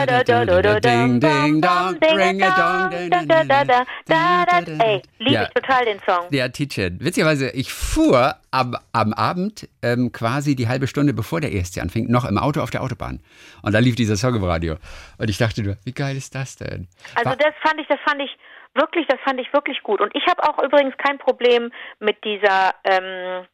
Ding, 0.00 1.20
ding, 1.20 1.60
dong, 1.60 1.98
ring 2.16 2.42
a 2.42 2.50
dong, 2.56 2.90
ding, 2.90 3.10
ding, 3.10 3.28
ding, 3.28 4.64
ding. 4.66 4.80
Ey, 4.80 5.02
liebe 5.18 5.32
Ja. 5.34 5.42
ich 5.44 5.48
total 5.50 5.84
den 5.84 5.98
Song. 6.06 6.26
Ja, 6.30 6.48
Teacher. 6.48 6.90
Witzigerweise, 6.98 7.50
ich 7.50 7.72
fuhr 7.72 8.36
am, 8.50 8.76
am 8.92 9.12
Abend 9.12 9.68
ähm, 9.82 10.12
quasi 10.12 10.54
die 10.56 10.68
halbe 10.68 10.86
Stunde 10.86 11.12
bevor 11.12 11.40
der 11.40 11.52
ESC 11.52 11.78
anfing, 11.78 12.10
noch 12.10 12.24
im 12.24 12.38
Auto 12.38 12.60
auf 12.60 12.70
der 12.70 12.82
Autobahn. 12.82 13.20
Und 13.62 13.72
da 13.74 13.78
lief 13.78 13.96
dieser 13.96 14.16
Song 14.16 14.34
im 14.34 14.44
Radio. 14.44 14.76
Und 15.18 15.30
ich 15.30 15.38
dachte 15.38 15.62
nur, 15.62 15.76
wie 15.84 15.92
geil 15.92 16.16
ist 16.16 16.34
das 16.34 16.56
denn? 16.56 16.88
Also 17.14 17.30
War- 17.30 17.36
das 17.36 17.54
fand 17.62 17.80
ich, 17.80 17.86
das 17.88 17.98
fand 18.04 18.20
ich 18.22 18.30
wirklich, 18.74 19.06
das 19.08 19.18
fand 19.24 19.40
ich 19.40 19.52
wirklich 19.52 19.82
gut. 19.82 20.00
Und 20.00 20.14
ich 20.14 20.24
habe 20.28 20.42
auch 20.44 20.62
übrigens 20.62 20.94
kein 20.98 21.18
Problem 21.18 21.70
mit 21.98 22.22
dieser 22.24 22.74
ähm, 22.84 23.46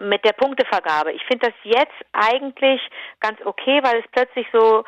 mit 0.00 0.24
der 0.24 0.32
Punktevergabe. 0.32 1.12
Ich 1.12 1.22
finde 1.24 1.46
das 1.48 1.54
jetzt 1.62 1.94
eigentlich 2.12 2.80
ganz 3.20 3.38
okay, 3.44 3.80
weil 3.82 4.00
es 4.00 4.06
plötzlich 4.12 4.46
so 4.52 4.84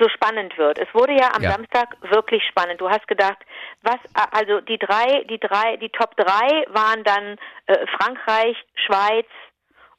so 0.00 0.08
spannend 0.08 0.56
wird. 0.56 0.78
Es 0.78 0.88
wurde 0.94 1.12
ja 1.12 1.34
am 1.34 1.42
Ja. 1.42 1.50
Samstag 1.52 1.96
wirklich 2.00 2.42
spannend. 2.48 2.80
Du 2.80 2.88
hast 2.88 3.06
gedacht, 3.08 3.36
was 3.82 3.98
also 4.30 4.60
die 4.62 4.78
drei, 4.78 5.24
die 5.28 5.38
drei, 5.38 5.76
die 5.76 5.90
Top 5.90 6.16
drei 6.16 6.64
waren 6.68 7.04
dann 7.04 7.36
äh, 7.66 7.86
Frankreich, 7.98 8.56
Schweiz 8.86 9.26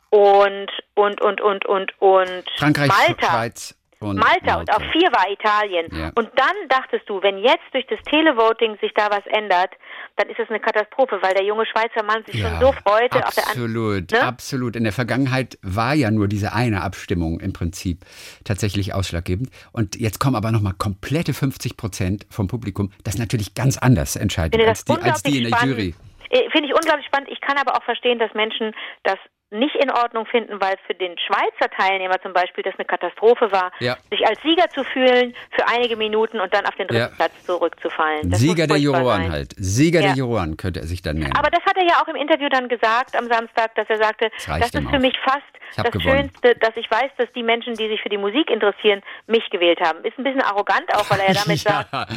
und 0.10 0.72
und 0.96 1.22
und 1.22 1.42
und 1.42 1.66
und 1.66 2.02
und 2.02 2.44
Frankreich, 2.58 2.88
Malta. 2.90 3.28
Schweiz 3.28 3.83
und 4.10 4.18
Malta 4.18 4.60
und 4.60 4.70
auf 4.72 4.84
vier 4.92 5.10
war 5.12 5.30
Italien. 5.32 5.88
Ja. 5.92 6.12
Und 6.16 6.30
dann 6.36 6.56
dachtest 6.70 7.08
du, 7.10 7.22
wenn 7.22 7.38
jetzt 7.40 7.64
durch 7.72 7.86
das 7.88 8.00
Televoting 8.10 8.78
sich 8.82 8.94
da 8.96 9.10
was 9.10 9.26
ändert, 9.28 9.72
dann 10.16 10.30
ist 10.30 10.40
es 10.40 10.50
eine 10.50 10.60
Katastrophe, 10.60 11.20
weil 11.22 11.34
der 11.34 11.44
junge 11.44 11.66
Schweizer 11.66 12.04
Mann 12.04 12.24
sich 12.26 12.42
schon 12.42 12.60
so 12.60 12.72
freute. 12.72 13.26
Auf 13.26 13.34
der 13.36 13.44
an- 13.46 13.50
absolut, 13.50 14.12
Ne? 14.12 14.22
absolut. 14.22 14.76
In 14.76 14.84
der 14.84 14.94
Vergangenheit 14.94 15.58
war 15.62 15.94
ja 15.94 16.12
nur 16.12 16.28
diese 16.28 16.54
eine 16.54 16.82
Abstimmung 16.84 17.40
im 17.40 17.54
Prinzip 17.54 18.00
tatsächlich 18.44 18.94
ausschlaggebend. 18.94 19.50
Und 19.72 19.96
jetzt 20.00 20.20
kommen 20.20 20.36
aber 20.36 20.52
nochmal 20.52 20.74
komplette 20.78 21.34
50 21.34 21.78
Prozent 21.78 22.26
vom 22.30 22.48
Publikum, 22.48 22.92
das 23.04 23.18
natürlich 23.18 23.54
ganz 23.56 23.78
anders 23.78 24.16
entscheidet 24.16 24.60
als 24.68 24.86
das 24.86 24.98
die, 24.98 25.04
als 25.04 25.24
die 25.24 25.38
in 25.38 25.44
der 25.50 25.52
unglaublich 25.54 25.78
Jury. 25.78 25.94
spannend. 25.94 26.14
Äh, 26.30 26.50
Finde 26.52 26.68
ich 26.68 26.74
unglaublich 26.76 27.06
spannend. 27.06 27.30
Ich 27.32 27.42
kann 27.42 27.58
aber 27.58 27.76
auch 27.78 27.84
verstehen, 27.84 28.18
dass 28.20 28.34
Menschen 28.34 28.74
das 29.04 29.18
nicht 29.54 29.76
in 29.76 29.90
Ordnung 29.92 30.26
finden, 30.26 30.60
weil 30.60 30.76
für 30.88 30.94
den 30.94 31.18
Schweizer 31.18 31.70
Teilnehmer 31.78 32.22
zum 32.22 32.34
Beispiel 32.34 32.64
das 32.64 32.74
eine 32.78 32.86
Katastrophe 32.86 33.52
war, 33.52 33.72
Ja. 33.80 33.98
sich 34.10 34.26
als 34.28 34.42
Sieger 34.42 34.68
zu 34.70 34.84
fühlen 34.84 35.34
für 35.52 35.68
einige 35.68 35.96
Minuten 35.96 36.40
und 36.40 36.54
dann 36.54 36.66
auf 36.66 36.76
den 36.76 36.88
dritten 36.88 37.02
Ja. 37.12 37.16
Platz 37.16 37.32
zurückzufallen. 37.46 38.30
Das 38.32 38.40
Sieger 38.40 38.68
der 38.68 38.78
Juroren 38.78 39.22
sein. 39.24 39.32
halt. 39.32 39.54
Sieger 39.58 40.00
der 40.02 40.10
Ja. 40.10 40.16
Juroren 40.16 40.58
könnte 40.58 40.82
er 40.82 40.88
sich 40.88 41.02
dann 41.02 41.18
nennen. 41.18 41.36
Aber 41.38 41.50
das 41.50 41.64
hat 41.66 41.78
er 41.78 41.84
ja 41.86 42.02
auch 42.04 42.08
im 42.08 42.16
Interview 42.16 42.50
dann 42.50 42.68
gesagt 42.68 43.16
am 43.16 43.28
Samstag, 43.28 43.74
dass 43.76 43.88
er 43.90 43.98
sagte, 43.98 44.30
Das 44.36 44.46
das, 44.46 44.60
ist 44.74 44.90
für 44.90 44.98
auch. 44.98 45.00
mich 45.00 45.18
fast 45.24 45.42
das 45.76 45.92
gewonnen. 45.92 46.30
Schönste, 46.32 46.56
dass 46.56 46.76
ich 46.76 46.90
weiß, 46.90 47.12
dass 47.18 47.32
die 47.34 47.44
Menschen, 47.44 47.74
die 47.76 47.88
sich 47.88 48.02
für 48.02 48.10
die 48.10 48.18
Musik 48.18 48.50
interessieren, 48.50 49.02
mich 49.28 49.50
gewählt 49.50 49.80
haben. 49.82 50.04
Ist 50.04 50.18
ein 50.18 50.24
bisschen 50.24 50.42
arrogant 50.42 50.86
auch, 50.96 51.10
weil 51.10 51.20
er 51.22 51.32
ja 51.34 51.42
damit 51.44 51.60
sagt, 51.60 51.92
was 51.92 52.08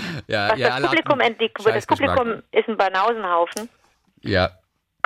das 0.58 0.80
Publikum, 0.82 1.18
das. 1.64 1.86
Publikum 1.86 2.42
ist 2.52 2.68
ein 2.68 2.76
Banausenhaufen. 2.76 3.68
Ja, 4.22 4.50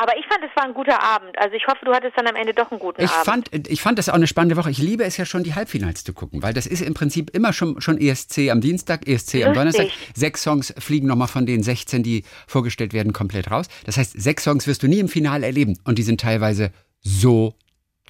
Aber 0.03 0.17
ich 0.19 0.25
fand, 0.27 0.43
es 0.43 0.51
war 0.57 0.65
ein 0.65 0.73
guter 0.73 1.03
Abend. 1.03 1.39
Also 1.39 1.55
ich 1.55 1.67
hoffe, 1.67 1.85
du 1.85 1.93
hattest 1.93 2.17
dann 2.17 2.27
am 2.27 2.35
Ende 2.35 2.55
doch 2.55 2.71
einen 2.71 2.81
guten 2.81 3.03
Ich 3.03 3.11
Abend. 3.11 3.51
fand, 3.51 3.69
ich 3.69 3.83
fand 3.83 3.99
das 3.99 4.09
auch 4.09 4.15
eine 4.15 4.27
spannende 4.27 4.57
Woche. 4.57 4.71
Ich 4.71 4.79
liebe 4.79 5.05
es 5.05 5.19
ja 5.19 5.27
schon, 5.27 5.43
die 5.45 5.55
Halbfinals 5.55 6.05
zu 6.05 6.15
gucken, 6.15 6.43
weil 6.43 6.55
das 6.55 6.67
ist 6.67 6.81
im 6.81 6.95
Prinzip 6.95 7.29
immer 7.37 7.53
schon, 7.53 7.81
schon 7.83 7.99
ESC 8.01 8.49
am 8.51 8.63
Dienstag, 8.63 9.07
ESC 9.07 9.35
am 9.45 9.53
Lustig. 9.53 9.55
Donnerstag. 9.55 9.87
Sechs 10.15 10.43
Songs 10.43 10.73
fliegen 10.79 11.07
nochmal 11.07 11.29
von 11.29 11.45
den 11.45 11.63
16, 11.63 12.03
die 12.03 12.25
vorgestellt 12.47 12.95
werden, 12.95 13.13
komplett 13.13 13.51
raus. 13.51 13.67
Das 13.85 13.99
heißt, 13.99 14.19
sechs 14.21 14.45
Songs 14.45 14.67
wirst 14.67 14.83
du 14.83 14.89
nie 14.89 15.01
im 15.01 15.09
Finale 15.09 15.45
erleben 15.45 15.79
und 15.85 15.99
die 15.99 16.03
sind 16.03 16.21
teilweise 16.21 16.73
so 17.03 17.55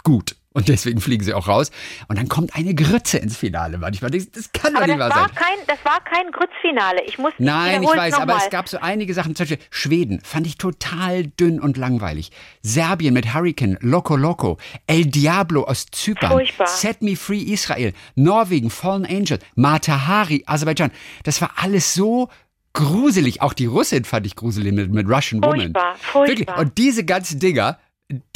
gut. 0.04 0.36
Und 0.52 0.68
deswegen 0.68 1.00
fliegen 1.00 1.22
sie 1.22 1.32
auch 1.32 1.46
raus. 1.46 1.70
Und 2.08 2.18
dann 2.18 2.28
kommt 2.28 2.56
eine 2.56 2.74
Grütze 2.74 3.18
ins 3.18 3.36
Finale 3.36 3.78
manchmal. 3.78 4.10
Das, 4.10 4.28
das 4.32 4.50
kann 4.50 4.72
doch 4.74 4.80
Aber 4.80 4.88
nicht 4.88 4.98
das 4.98 5.10
wahr 5.10 5.16
war 5.20 5.28
sein. 5.28 5.36
kein, 5.36 5.58
das 5.68 5.84
war 5.84 6.00
kein 6.02 6.32
Grützfinale. 6.32 7.02
Ich 7.06 7.18
muss 7.18 7.32
Nein, 7.38 7.84
ich 7.84 7.88
weiß, 7.88 8.14
aber 8.14 8.34
mal. 8.34 8.42
es 8.42 8.50
gab 8.50 8.68
so 8.68 8.78
einige 8.80 9.14
Sachen, 9.14 9.36
zum 9.36 9.44
Beispiel 9.46 9.64
Schweden, 9.70 10.20
fand 10.24 10.48
ich 10.48 10.58
total 10.58 11.28
dünn 11.28 11.60
und 11.60 11.76
langweilig. 11.76 12.32
Serbien 12.62 13.14
mit 13.14 13.32
Hurricane, 13.32 13.78
Loco 13.80 14.16
Loco, 14.16 14.58
El 14.88 15.06
Diablo 15.06 15.62
aus 15.64 15.86
Zypern, 15.92 16.32
Furchtbar. 16.32 16.66
Set 16.66 17.00
Me 17.00 17.14
Free 17.14 17.42
Israel, 17.42 17.92
Norwegen, 18.16 18.70
Fallen 18.70 19.06
Angel, 19.06 19.38
Matahari, 19.54 20.42
Aserbaidschan. 20.46 20.90
Das 21.22 21.40
war 21.40 21.52
alles 21.56 21.94
so 21.94 22.28
gruselig. 22.72 23.40
Auch 23.40 23.52
die 23.52 23.66
Russin 23.66 24.04
fand 24.04 24.26
ich 24.26 24.34
gruselig 24.34 24.72
mit, 24.72 24.92
mit 24.92 25.08
Russian 25.08 25.42
Woman. 25.44 25.60
Furchtbar, 25.60 25.94
furchtbar. 25.96 26.26
Wirklich. 26.26 26.56
Und 26.56 26.78
diese 26.78 27.04
ganzen 27.04 27.38
Dinger, 27.38 27.78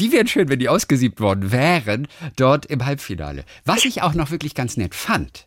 die 0.00 0.12
wären 0.12 0.26
schön, 0.26 0.48
wenn 0.48 0.58
die 0.58 0.68
ausgesiebt 0.68 1.20
worden 1.20 1.52
wären, 1.52 2.06
dort 2.36 2.66
im 2.66 2.84
Halbfinale. 2.84 3.44
Was 3.64 3.84
ich 3.84 4.02
auch 4.02 4.14
noch 4.14 4.30
wirklich 4.30 4.54
ganz 4.54 4.76
nett 4.76 4.94
fand, 4.94 5.46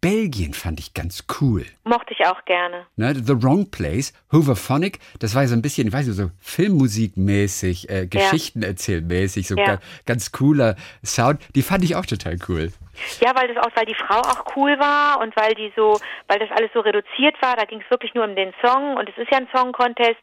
Belgien 0.00 0.54
fand 0.54 0.78
ich 0.78 0.94
ganz 0.94 1.24
cool. 1.40 1.66
Mochte 1.84 2.14
ich 2.16 2.24
auch 2.24 2.44
gerne. 2.44 2.86
Ne, 2.96 3.14
The 3.16 3.42
Wrong 3.42 3.68
Place, 3.70 4.12
Hooverphonic, 4.30 5.00
das 5.18 5.34
war 5.34 5.46
so 5.48 5.54
ein 5.54 5.62
bisschen, 5.62 5.88
ich 5.88 5.92
weiß 5.92 6.06
nicht, 6.06 6.16
so 6.16 6.30
Filmmusikmäßig, 6.40 7.90
äh, 7.90 8.06
Geschichtenerzählmäßig, 8.06 9.48
so 9.48 9.56
Ja. 9.56 9.64
ga, 9.76 9.80
ganz 10.06 10.30
cooler 10.30 10.76
Sound. 11.04 11.40
Die 11.56 11.62
fand 11.62 11.82
ich 11.82 11.96
auch 11.96 12.06
total 12.06 12.36
cool. 12.48 12.72
Ja, 13.20 13.34
weil 13.34 13.52
das 13.52 13.56
auch, 13.64 13.70
weil 13.74 13.86
die 13.86 13.94
Frau 13.94 14.18
auch 14.20 14.44
cool 14.56 14.78
war 14.78 15.20
und 15.20 15.34
weil 15.36 15.54
die 15.54 15.72
so, 15.76 16.00
weil 16.26 16.38
das 16.38 16.50
alles 16.56 16.70
so 16.74 16.80
reduziert 16.80 17.34
war. 17.40 17.56
Da 17.56 17.64
ging 17.64 17.80
es 17.80 17.90
wirklich 17.90 18.14
nur 18.14 18.24
um 18.24 18.34
den 18.34 18.52
Song 18.64 18.96
und 18.96 19.08
es 19.08 19.16
ist 19.16 19.30
ja 19.30 19.38
ein 19.38 19.48
Song-Contest. 19.54 20.18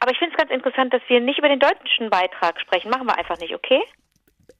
Aber 0.00 0.12
ich 0.12 0.18
finde 0.18 0.34
es 0.34 0.38
ganz 0.38 0.50
interessant, 0.50 0.92
dass 0.92 1.02
wir 1.08 1.20
nicht 1.20 1.38
über 1.38 1.48
den 1.48 1.60
deutschen 1.60 2.10
Beitrag 2.10 2.60
sprechen. 2.60 2.90
Machen 2.90 3.06
wir 3.06 3.16
einfach 3.16 3.38
nicht, 3.38 3.54
okay? 3.54 3.80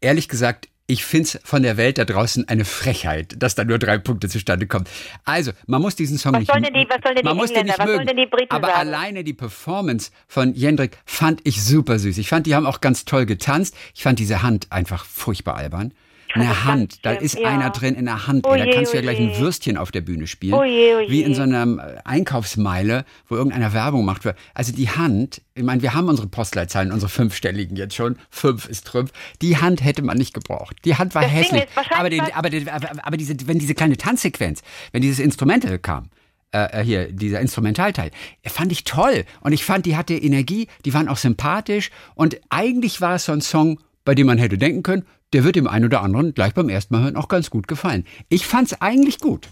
Ehrlich 0.01 0.29
gesagt, 0.29 0.68
ich 0.90 1.05
finde 1.05 1.24
es 1.24 1.40
von 1.44 1.62
der 1.62 1.76
Welt 1.76 1.98
da 1.98 2.05
draußen 2.05 2.48
eine 2.48 2.64
Frechheit, 2.64 3.35
dass 3.38 3.55
da 3.55 3.64
nur 3.64 3.79
drei 3.79 3.98
Punkte 3.98 4.29
zustande 4.29 4.66
kommen. 4.66 4.85
Also, 5.24 5.53
man 5.66 5.81
muss 5.81 5.94
diesen 5.96 6.18
Song 6.18 6.33
Was 6.33 6.40
nicht 6.40 6.50
sollen 6.50 6.64
denn 6.64 6.74
die- 6.74 6.87
was 6.88 6.98
sollen 7.03 7.14
denn 7.14 7.22
die 7.22 7.29
man 7.29 7.37
muss 7.37 7.53
den 7.53 7.66
nicht 7.66 7.79
was 7.79 7.87
mögen. 7.87 7.96
sollen 7.98 8.07
denn 8.09 8.16
die 8.16 8.26
Briten 8.26 8.50
Aber 8.55 8.66
sagen? 8.68 8.79
alleine 8.81 9.24
die 9.24 9.33
Performance 9.33 10.11
von 10.26 10.55
Jendrik 10.55 10.98
fand 11.07 11.40
ich 11.44 11.62
super 11.62 11.98
süß. 11.98 12.18
Ich 12.18 12.29
fand, 12.29 12.46
die 12.46 12.55
haben 12.55 12.66
auch 12.66 12.81
ganz 12.81 13.05
toll 13.05 13.24
getanzt. 13.26 13.76
Ich 13.94 14.03
fand 14.03 14.18
diese 14.18 14.42
Hand 14.42 14.66
einfach 14.70 15.05
furchtbar 15.05 15.57
albern. 15.57 15.92
Eine 16.35 16.49
das 16.49 16.64
Hand, 16.64 17.05
da 17.05 17.12
ist 17.12 17.38
ja. 17.38 17.49
einer 17.49 17.71
drin 17.71 17.95
in 17.95 18.05
der 18.05 18.27
Hand. 18.27 18.47
Ey, 18.47 18.59
da 18.59 18.73
kannst 18.73 18.93
du 18.93 18.97
ja 18.97 19.03
gleich 19.03 19.19
ein 19.19 19.37
Würstchen 19.38 19.77
auf 19.77 19.90
der 19.90 20.01
Bühne 20.01 20.27
spielen. 20.27 20.55
Oh 20.55 20.62
je, 20.62 20.95
oh 20.95 21.11
Wie 21.11 21.23
in 21.23 21.35
so 21.35 21.43
einer 21.43 21.64
äh, 21.64 21.99
Einkaufsmeile, 22.05 23.05
wo 23.29 23.37
irgendeiner 23.37 23.73
Werbung 23.73 24.05
macht. 24.05 24.23
Also 24.55 24.73
die 24.73 24.88
Hand, 24.88 25.43
ich 25.55 25.64
meine, 25.64 25.83
wir 25.83 25.95
haben 25.95 26.09
unsere 26.09 26.29
Postleitzahlen, 26.29 26.93
unsere 26.93 27.11
fünfstelligen 27.11 27.77
jetzt 27.77 27.95
schon. 27.95 28.16
Fünf 28.31 28.69
ist 28.69 28.87
Trümpf. 28.87 29.12
Die 29.43 29.57
Hand 29.57 29.85
hätte 29.85 30.03
man 30.03 30.19
nicht 30.19 30.35
gebraucht. 30.35 30.77
Die 30.85 30.97
Hand 30.97 31.14
war 31.14 31.23
Das 31.23 31.33
hässlich. 31.33 31.66
aber, 31.90 32.11
den, 32.11 32.23
aber, 32.33 32.51
den, 32.51 32.69
aber, 32.69 32.88
aber 33.03 33.16
diese, 33.16 33.35
wenn 33.47 33.59
diese 33.59 33.75
kleine 33.75 33.97
Tanzsequenz, 33.97 34.62
wenn 34.93 35.03
dieses 35.03 35.19
Instrumental 35.19 35.79
kam, 35.79 36.11
äh, 36.53 36.83
hier, 36.83 37.12
dieser 37.12 37.40
Instrumentalteil, 37.40 38.11
fand 38.47 38.73
ich 38.73 38.85
toll. 38.85 39.25
Und 39.40 39.53
ich 39.53 39.64
fand, 39.64 39.87
die 39.87 39.97
hatte 39.97 40.14
Energie, 40.14 40.69
die 40.85 40.95
waren 40.95 41.09
auch 41.09 41.16
sympathisch. 41.16 41.90
Und 42.14 42.40
eigentlich 42.51 43.01
war 43.01 43.16
es 43.16 43.25
so 43.25 43.33
ein 43.33 43.40
Song, 43.40 43.81
bei 44.05 44.14
dem 44.14 44.27
man 44.27 44.38
hätte 44.38 44.59
denken 44.59 44.83
können, 44.83 45.05
der 45.33 45.45
wird 45.45 45.57
dem 45.57 45.66
einen 45.69 45.85
oder 45.85 46.03
anderen 46.03 46.35
gleich 46.35 46.55
beim 46.55 46.69
ersten 46.69 46.95
Mal 46.95 47.03
hören 47.05 47.16
auch 47.16 47.29
ganz 47.29 47.51
gut 47.51 47.69
gefallen. 47.69 48.07
Ich 48.29 48.47
fand's 48.47 48.81
eigentlich 48.81 49.19
gut. 49.21 49.49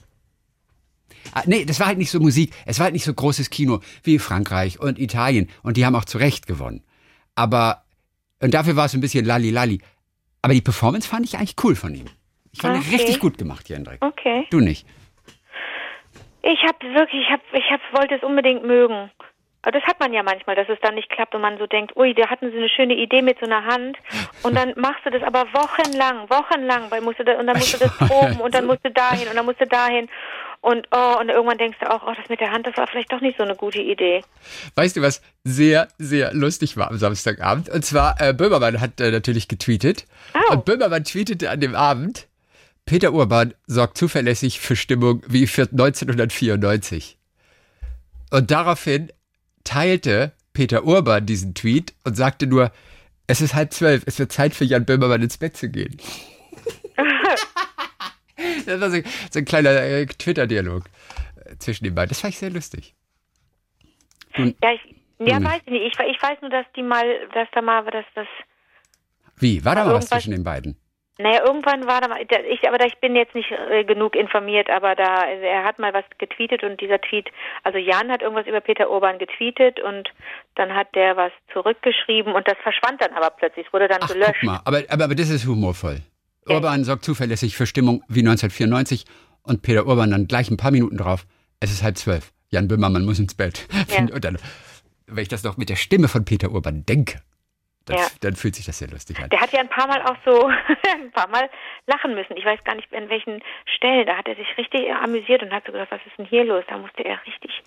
Ah, 1.33 1.43
Nee, 1.47 1.65
das 1.65 1.79
war 1.81 1.87
halt 1.89 1.99
nicht 1.99 2.11
so 2.11 2.21
Musik, 2.21 2.53
es 2.67 2.79
war 2.79 2.85
halt 2.85 2.95
nicht 2.95 3.05
so 3.05 3.13
großes 3.15 3.51
Kino 3.51 3.81
wie 4.03 4.19
Frankreich 4.19 4.81
und 4.81 4.99
Italien 4.99 5.49
und 5.63 5.77
die 5.77 5.85
haben 5.85 5.95
auch 5.95 6.05
zu 6.05 6.19
Recht 6.19 6.47
gewonnen. 6.47 6.83
aber 7.35 7.83
und 8.41 8.55
dafür 8.55 8.77
war 8.77 8.87
es 8.87 8.95
ein 8.95 9.01
bisschen 9.01 9.25
lali 9.25 9.51
lali. 9.51 9.81
Aber 10.43 10.55
die 10.55 10.61
Performance 10.61 11.09
fand 11.09 11.27
ich 11.27 11.37
eigentlich 11.37 11.57
cool 11.65 11.75
von 11.75 11.93
ihm. 11.93 12.07
Ich 12.53 12.61
fand 12.61 12.77
Okay. 12.79 12.87
ihn 12.89 12.95
richtig 12.95 13.19
gut 13.19 13.37
gemacht, 13.37 13.69
Jendrik. 13.69 13.99
Okay. 14.01 14.47
Du 14.51 14.61
nicht? 14.61 14.87
Ich 16.43 16.61
habe 16.63 16.79
wirklich, 16.95 17.23
ich 17.23 17.31
hab, 17.33 17.41
ich 17.53 17.65
hab, 17.71 17.81
wollte 17.99 18.15
es 18.15 18.23
unbedingt 18.23 18.65
mögen. 18.65 19.11
Aber 19.63 19.73
das 19.73 19.83
hat 19.85 19.99
man 19.99 20.13
ja 20.13 20.23
manchmal, 20.23 20.55
dass 20.55 20.69
es 20.69 20.79
dann 20.83 20.95
nicht 20.95 21.11
klappt 21.11 21.35
und 21.35 21.41
man 21.41 21.59
so 21.59 21.67
denkt, 21.67 21.97
ui, 21.97 22.15
da 22.15 22.29
hatten 22.29 22.51
sie 22.51 22.59
eine 22.59 22.69
schöne 22.69 22.95
Idee 22.95 23.23
mit 23.23 23.39
so 23.41 23.47
einer 23.47 23.65
Hand 23.65 23.97
und 24.43 24.55
dann 24.55 24.73
machst 24.77 25.05
du 25.05 25.11
das 25.11 25.23
aber 25.23 25.47
wochenlang, 25.53 26.31
wochenlang, 26.31 26.91
weil 26.91 27.01
musst 27.01 27.19
du 27.19 27.25
da, 27.25 27.39
und 27.39 27.47
dann 27.47 27.59
musst 27.59 27.75
du 27.75 27.79
das 27.79 27.97
proben 27.99 28.41
und 28.41 28.55
dann 28.55 28.67
musst 28.67 28.85
du 28.85 28.91
dahin 28.91 29.27
und 29.29 29.35
dann 29.35 29.45
musst 29.45 29.61
du 29.61 29.67
dahin 29.67 30.09
und 30.61 30.87
oh, 30.93 31.17
und 31.21 31.29
irgendwann 31.29 31.59
denkst 31.59 31.79
du 31.81 31.91
auch, 31.91 32.03
oh, 32.07 32.13
das 32.17 32.29
mit 32.29 32.41
der 32.41 32.53
Hand, 32.53 32.67
das 32.67 32.77
war 32.77 32.87
vielleicht 32.87 33.13
doch 33.13 33.21
nicht 33.21 33.37
so 33.37 33.45
eine 33.45 33.57
gute 33.57 33.81
Idee. 33.81 34.23
Weißt 34.75 34.97
du, 34.97 35.03
was 35.03 35.23
sehr, 35.45 35.89
sehr 35.99 36.33
lustig 36.35 36.77
war 36.77 36.91
am 36.91 36.99
Samstagabend? 36.99 37.69
Und 37.69 37.85
zwar, 37.85 38.21
äh, 38.21 38.33
Böhmermann 38.33 38.81
hat 38.81 39.01
äh, 39.01 39.11
natürlich 39.11 39.49
getweetet. 39.49 40.07
Oh. 40.35 40.55
Und 40.55 40.65
Böhmermann 40.65 41.05
tweetete 41.05 41.51
an 41.51 41.61
dem 41.61 41.75
Abend, 41.75 42.29
Peter 42.87 43.13
Urban 43.13 43.55
sorgt 43.67 43.99
zuverlässig 43.99 44.61
für 44.61 44.75
Stimmung 44.75 45.23
wie 45.27 45.47
für 45.47 45.63
1994. 45.63 47.19
Und 48.31 48.51
daraufhin 48.51 49.13
teilte 49.69 50.33
Peter 50.53 50.85
Urban 50.85 51.27
diesen 51.27 51.55
Tweet 51.55 51.95
und 52.05 52.15
sagte 52.15 52.47
nur, 52.47 52.73
es 53.27 53.41
ist 53.41 53.55
halb 53.55 53.73
zwölf, 53.73 54.03
es 54.07 54.19
wird 54.19 54.33
Zeit 54.33 54.55
für 54.55 54.65
Jan 54.65 54.87
Böhmermann 54.87 55.23
ins 55.23 55.37
Bett 55.37 55.57
zu 55.57 55.69
gehen. 55.69 55.99
das 58.67 58.81
war 58.81 58.91
so, 58.91 59.01
so 59.31 59.39
ein 59.39 59.45
kleiner 59.45 59.71
äh, 59.71 60.07
Twitter-Dialog 60.07 60.85
äh, 61.45 61.57
zwischen 61.59 61.85
den 61.85 61.95
beiden. 61.95 62.09
Das 62.09 62.21
fand 62.21 62.33
ich 62.33 62.39
sehr 62.39 62.51
lustig. 62.51 62.95
Und, 64.37 64.57
Ja, 64.63 64.73
ich, 64.73 64.81
ja, 65.19 65.43
weiß 65.43 65.61
ich 65.67 65.73
nicht. 65.73 65.83
Ich, 65.87 66.07
ich 66.17 66.23
weiß 66.23 66.41
nur, 66.41 66.51
dass 66.51 66.67
die 66.75 66.83
mal, 66.83 67.05
dass 67.35 67.49
da 67.53 67.61
mal, 67.61 67.85
dass 67.85 68.07
das 68.15 68.27
wie? 69.41 69.65
War 69.65 69.75
da 69.75 69.85
mal 69.85 69.95
was 69.95 70.09
zwischen 70.09 70.33
den 70.33 70.45
beiden? 70.45 70.77
Naja, 71.21 71.45
irgendwann 71.45 71.87
war 71.87 72.01
da 72.01 72.09
ich, 72.49 72.69
aber 72.69 72.79
da, 72.79 72.87
ich 72.87 72.99
bin 72.99 73.17
jetzt 73.17 73.35
nicht 73.35 73.51
äh, 73.51 73.83
genug 73.85 74.15
informiert, 74.15 74.71
aber 74.71 74.95
da, 74.95 75.23
also 75.23 75.43
er 75.43 75.65
hat 75.65 75.81
mal 75.81 75.93
was 75.93 76.05
getweetet 76.19 76.63
und 76.63 76.81
dieser 76.81 77.01
Tweet, 77.01 77.29
also 77.65 77.77
Jan 77.77 78.11
hat 78.11 78.23
irgendwas 78.23 78.47
über 78.47 78.61
Peter 78.61 78.89
Urban 78.89 79.19
getweetet 79.19 79.81
und 79.81 80.09
dann 80.55 80.75
hat 80.75 80.95
der 80.95 81.17
was 81.17 81.33
zurückgeschrieben 81.53 82.33
und 82.35 82.47
das 82.47 82.57
verschwand 82.63 83.03
dann 83.03 83.13
aber 83.15 83.31
plötzlich, 83.31 83.67
es 83.67 83.73
wurde 83.73 83.89
dann 83.89 83.99
Ach, 84.01 84.09
gelöscht. 84.09 84.37
guck 84.41 84.45
mal, 84.45 84.61
aber, 84.65 84.83
aber, 84.89 85.05
aber 85.05 85.15
das 85.17 85.29
ist 85.29 85.45
humorvoll. 85.45 85.99
Ja. 86.47 86.55
Urban 86.55 86.85
sorgt 86.85 87.05
zuverlässig 87.05 87.57
für 87.57 87.67
Stimmung 87.67 88.05
wie 88.09 88.21
1994 88.21 89.05
und 89.43 89.63
Peter 89.63 89.87
Urban 89.87 90.13
dann 90.13 90.29
gleich 90.29 90.51
ein 90.51 90.57
paar 90.57 90.71
Minuten 90.71 90.99
drauf. 90.99 91.27
Es 91.59 91.73
ist 91.73 91.83
halb 91.83 91.99
zwölf. 91.99 92.33
Jan 92.51 92.69
Böhmermann 92.69 93.05
muss 93.05 93.19
ins 93.19 93.35
Bett. 93.35 93.67
Ja. 93.89 94.01
Und 94.15 94.25
dann, 94.25 94.39
wenn 95.07 95.23
ich 95.23 95.29
das 95.29 95.43
noch 95.43 95.57
mit 95.57 95.69
der 95.69 95.77
Stimme 95.77 96.07
von 96.07 96.25
Peter 96.25 96.53
Urban 96.53 96.85
denke, 96.87 97.21
dann, 97.89 97.99
Ja. 97.99 98.07
dann 98.21 98.35
fühlt 98.37 98.55
sich 98.55 98.67
das 98.67 98.79
sehr 98.79 98.89
lustig 98.89 99.19
an. 99.21 99.29
Der 99.31 99.41
hat 99.41 99.53
ja 99.53 99.61
ein 99.61 99.69
paar 99.69 99.87
Mal 99.87 100.03
auch 100.03 100.17
so, 100.25 100.47
ein 100.95 101.11
paar 101.13 101.29
Mal 101.29 101.49
lachen 101.87 102.15
müssen. 102.15 102.37
Ich 102.37 102.45
weiß 102.45 102.63
gar 102.65 102.75
nicht, 102.75 102.93
in 102.93 103.09
welchen 103.09 103.43
Stellen. 103.67 104.07
Da 104.07 104.17
hat 104.17 104.29
er 104.29 104.37
sich 104.37 104.57
richtig 104.57 104.93
amüsiert 104.93 105.43
und 105.43 105.53
hat 105.53 105.65
so 105.67 105.73
gedacht, 105.73 105.91
was 105.91 106.01
ist 106.07 106.19
denn 106.19 106.27
hier 106.27 106.45
los? 106.45 106.65
Da 106.69 106.79
musste 106.79 107.05
er 107.05 107.19
richtig 107.27 107.63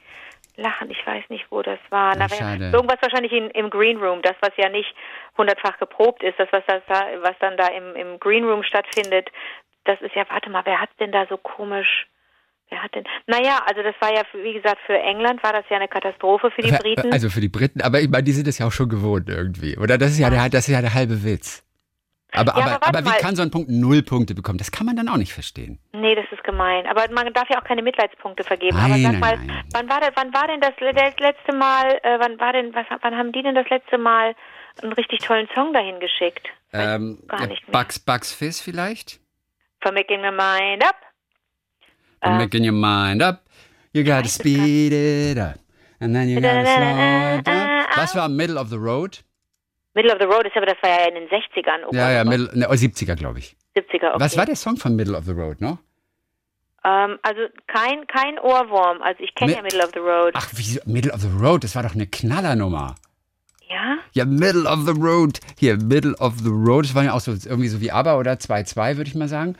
lachen. 0.57 0.91
Ich 0.91 1.05
weiß 1.05 1.29
nicht, 1.29 1.45
wo 1.49 1.61
das 1.61 1.79
war. 1.89 2.15
Na, 2.15 2.27
schade. 2.29 2.71
irgendwas 2.73 3.01
wahrscheinlich 3.01 3.31
in, 3.31 3.49
im 3.51 3.69
Green 3.69 3.97
Room. 3.97 4.21
Das, 4.21 4.35
was 4.41 4.51
ja 4.57 4.69
nicht 4.69 4.93
hundertfach 5.37 5.77
geprobt 5.79 6.23
ist, 6.23 6.37
das, 6.39 6.49
was, 6.51 6.63
das 6.67 6.81
da, 6.87 7.07
was 7.21 7.37
dann 7.39 7.57
da 7.57 7.67
im, 7.67 7.95
im 7.95 8.19
Green 8.19 8.43
Room 8.43 8.63
stattfindet, 8.63 9.29
das 9.85 9.99
ist 10.01 10.13
ja, 10.15 10.25
warte 10.29 10.49
mal, 10.49 10.61
wer 10.65 10.79
hat 10.79 10.89
denn 10.99 11.11
da 11.11 11.25
so 11.27 11.37
komisch... 11.37 12.07
Wer 12.71 12.81
hat 12.81 12.95
denn? 12.95 13.03
Naja, 13.27 13.61
also 13.67 13.83
das 13.83 13.93
war 13.99 14.11
ja, 14.13 14.23
wie 14.33 14.53
gesagt, 14.53 14.79
für 14.85 14.97
England 14.97 15.43
war 15.43 15.51
das 15.53 15.65
ja 15.69 15.75
eine 15.75 15.87
Katastrophe 15.89 16.49
für 16.51 16.61
die 16.61 16.71
Briten. 16.71 17.11
Also 17.11 17.29
für 17.29 17.41
die 17.41 17.49
Briten, 17.49 17.81
aber 17.81 17.99
ich 17.99 18.09
meine, 18.09 18.23
die 18.23 18.31
sind 18.31 18.47
es 18.47 18.57
ja 18.59 18.65
auch 18.67 18.71
schon 18.71 18.87
gewohnt 18.89 19.27
irgendwie. 19.29 19.77
Oder 19.77 19.97
das 19.97 20.11
ist 20.11 20.19
ja 20.19 20.29
der, 20.29 20.47
das 20.49 20.67
ist 20.67 20.73
ja 20.73 20.81
der 20.81 20.93
halbe 20.93 21.23
Witz. 21.23 21.63
Aber, 22.33 22.53
Ja, 22.57 22.63
aber, 22.65 22.75
aber 22.75 22.87
aber 22.87 22.99
wie 22.99 23.09
mal. 23.09 23.17
kann 23.17 23.35
so 23.35 23.41
ein 23.41 23.51
Punkt 23.51 23.69
null 23.69 24.03
Punkte 24.03 24.33
bekommen? 24.33 24.57
Das 24.57 24.71
kann 24.71 24.85
man 24.85 24.95
dann 24.95 25.09
auch 25.09 25.17
nicht 25.17 25.33
verstehen. 25.33 25.79
Nee, 25.91 26.15
das 26.15 26.23
ist 26.31 26.45
gemein. 26.45 26.87
Aber 26.87 27.03
man 27.11 27.33
darf 27.33 27.49
ja 27.49 27.59
auch 27.59 27.65
keine 27.65 27.81
Mitleidspunkte 27.81 28.45
vergeben. 28.45 28.77
Nein, 28.77 28.85
Aber 28.91 28.99
sag 29.01 29.11
nein, 29.11 29.19
mal, 29.19 29.37
nein. 29.45 29.63
wann 29.73 29.89
war 29.89 29.99
denn, 29.99 30.11
wann 30.15 30.33
war 30.33 30.47
denn 30.47 30.61
das, 30.61 30.71
le- 30.79 30.93
das 30.93 31.19
letzte 31.19 31.53
Mal, 31.53 31.99
äh, 32.03 32.19
wann 32.19 32.39
war 32.39 32.53
denn, 32.53 32.73
was, 32.73 32.85
wann 33.01 33.17
haben 33.17 33.33
die 33.33 33.43
denn 33.43 33.53
das 33.55 33.67
letzte 33.69 33.97
Mal 33.97 34.33
einen 34.81 34.93
richtig 34.93 35.19
tollen 35.19 35.49
Song 35.53 35.73
dahin 35.73 35.99
geschickt? 35.99 36.47
Ähm, 36.71 37.21
gar 37.27 37.47
nicht 37.47 37.67
mehr. 37.67 37.73
Bugs, 37.83 37.99
Bugs 37.99 38.31
Fizz 38.33 38.61
vielleicht? 38.61 39.19
For 39.81 39.91
making 39.91 40.21
my 40.21 40.31
mind 40.31 40.85
up. 40.85 40.95
And 42.21 42.35
Äh, 42.35 42.43
making 42.43 42.63
your 42.63 42.73
mind 42.73 43.21
up, 43.21 43.41
you 43.93 44.03
gotta 44.03 44.27
speed 44.27 44.93
it 44.93 45.37
up. 45.37 45.55
And 45.99 46.15
then 46.15 46.29
you 46.29 46.39
gotta 46.41 46.65
slow 46.65 47.37
it 47.39 47.47
down. 47.47 47.85
Was 47.95 48.15
war 48.15 48.29
Middle 48.29 48.57
of 48.59 48.69
the 48.69 48.77
Road? 48.77 49.19
Middle 49.93 50.11
of 50.13 50.19
the 50.19 50.25
Road 50.25 50.45
ist 50.47 50.55
aber, 50.55 50.65
das 50.67 50.77
war 50.81 50.89
ja 50.89 51.07
in 51.09 51.15
den 51.15 51.27
60ern. 51.27 51.83
Oh 51.87 51.93
Ja, 51.93 52.11
ja, 52.11 52.21
oh 52.21 52.25
Middle, 52.29 52.49
ne, 52.57 52.67
oh, 52.69 52.73
70er, 52.73 53.15
glaube 53.15 53.39
ich. 53.39 53.55
70er, 53.75 54.11
okay. 54.13 54.19
Was 54.19 54.37
war 54.37 54.45
der 54.45 54.55
Song 54.55 54.77
von 54.77 54.95
Middle 54.95 55.17
of 55.17 55.25
the 55.25 55.31
Road, 55.33 55.59
noch? 55.61 55.77
Ähm, 56.83 57.19
also 57.21 57.41
kein, 57.67 58.07
kein 58.07 58.39
Ohrwurm. 58.39 59.01
Also 59.01 59.21
ich 59.23 59.35
kenne 59.35 59.51
Mi- 59.51 59.55
ja 59.57 59.61
Middle 59.61 59.83
of 59.83 59.91
the 59.93 59.99
Road. 59.99 60.31
Ach, 60.33 60.47
wieso? 60.53 60.79
Middle 60.85 61.11
of 61.13 61.21
the 61.21 61.27
Road, 61.29 61.63
das 61.63 61.75
war 61.75 61.83
doch 61.83 61.93
eine 61.93 62.07
Knallernummer. 62.07 62.95
Ja? 63.69 63.97
Ja, 64.13 64.25
Middle 64.25 64.65
of 64.67 64.85
the 64.85 64.91
Road. 64.99 65.39
Hier, 65.59 65.77
Middle 65.77 66.15
of 66.19 66.39
the 66.39 66.49
Road. 66.49 66.85
Das 66.85 66.95
war 66.95 67.03
ja 67.03 67.13
auch 67.13 67.19
so 67.19 67.31
irgendwie 67.31 67.67
so 67.67 67.79
wie 67.81 67.91
ABBA 67.91 68.17
oder 68.17 68.33
2-2, 68.33 68.97
würde 68.97 69.09
ich 69.09 69.15
mal 69.15 69.27
sagen. 69.27 69.55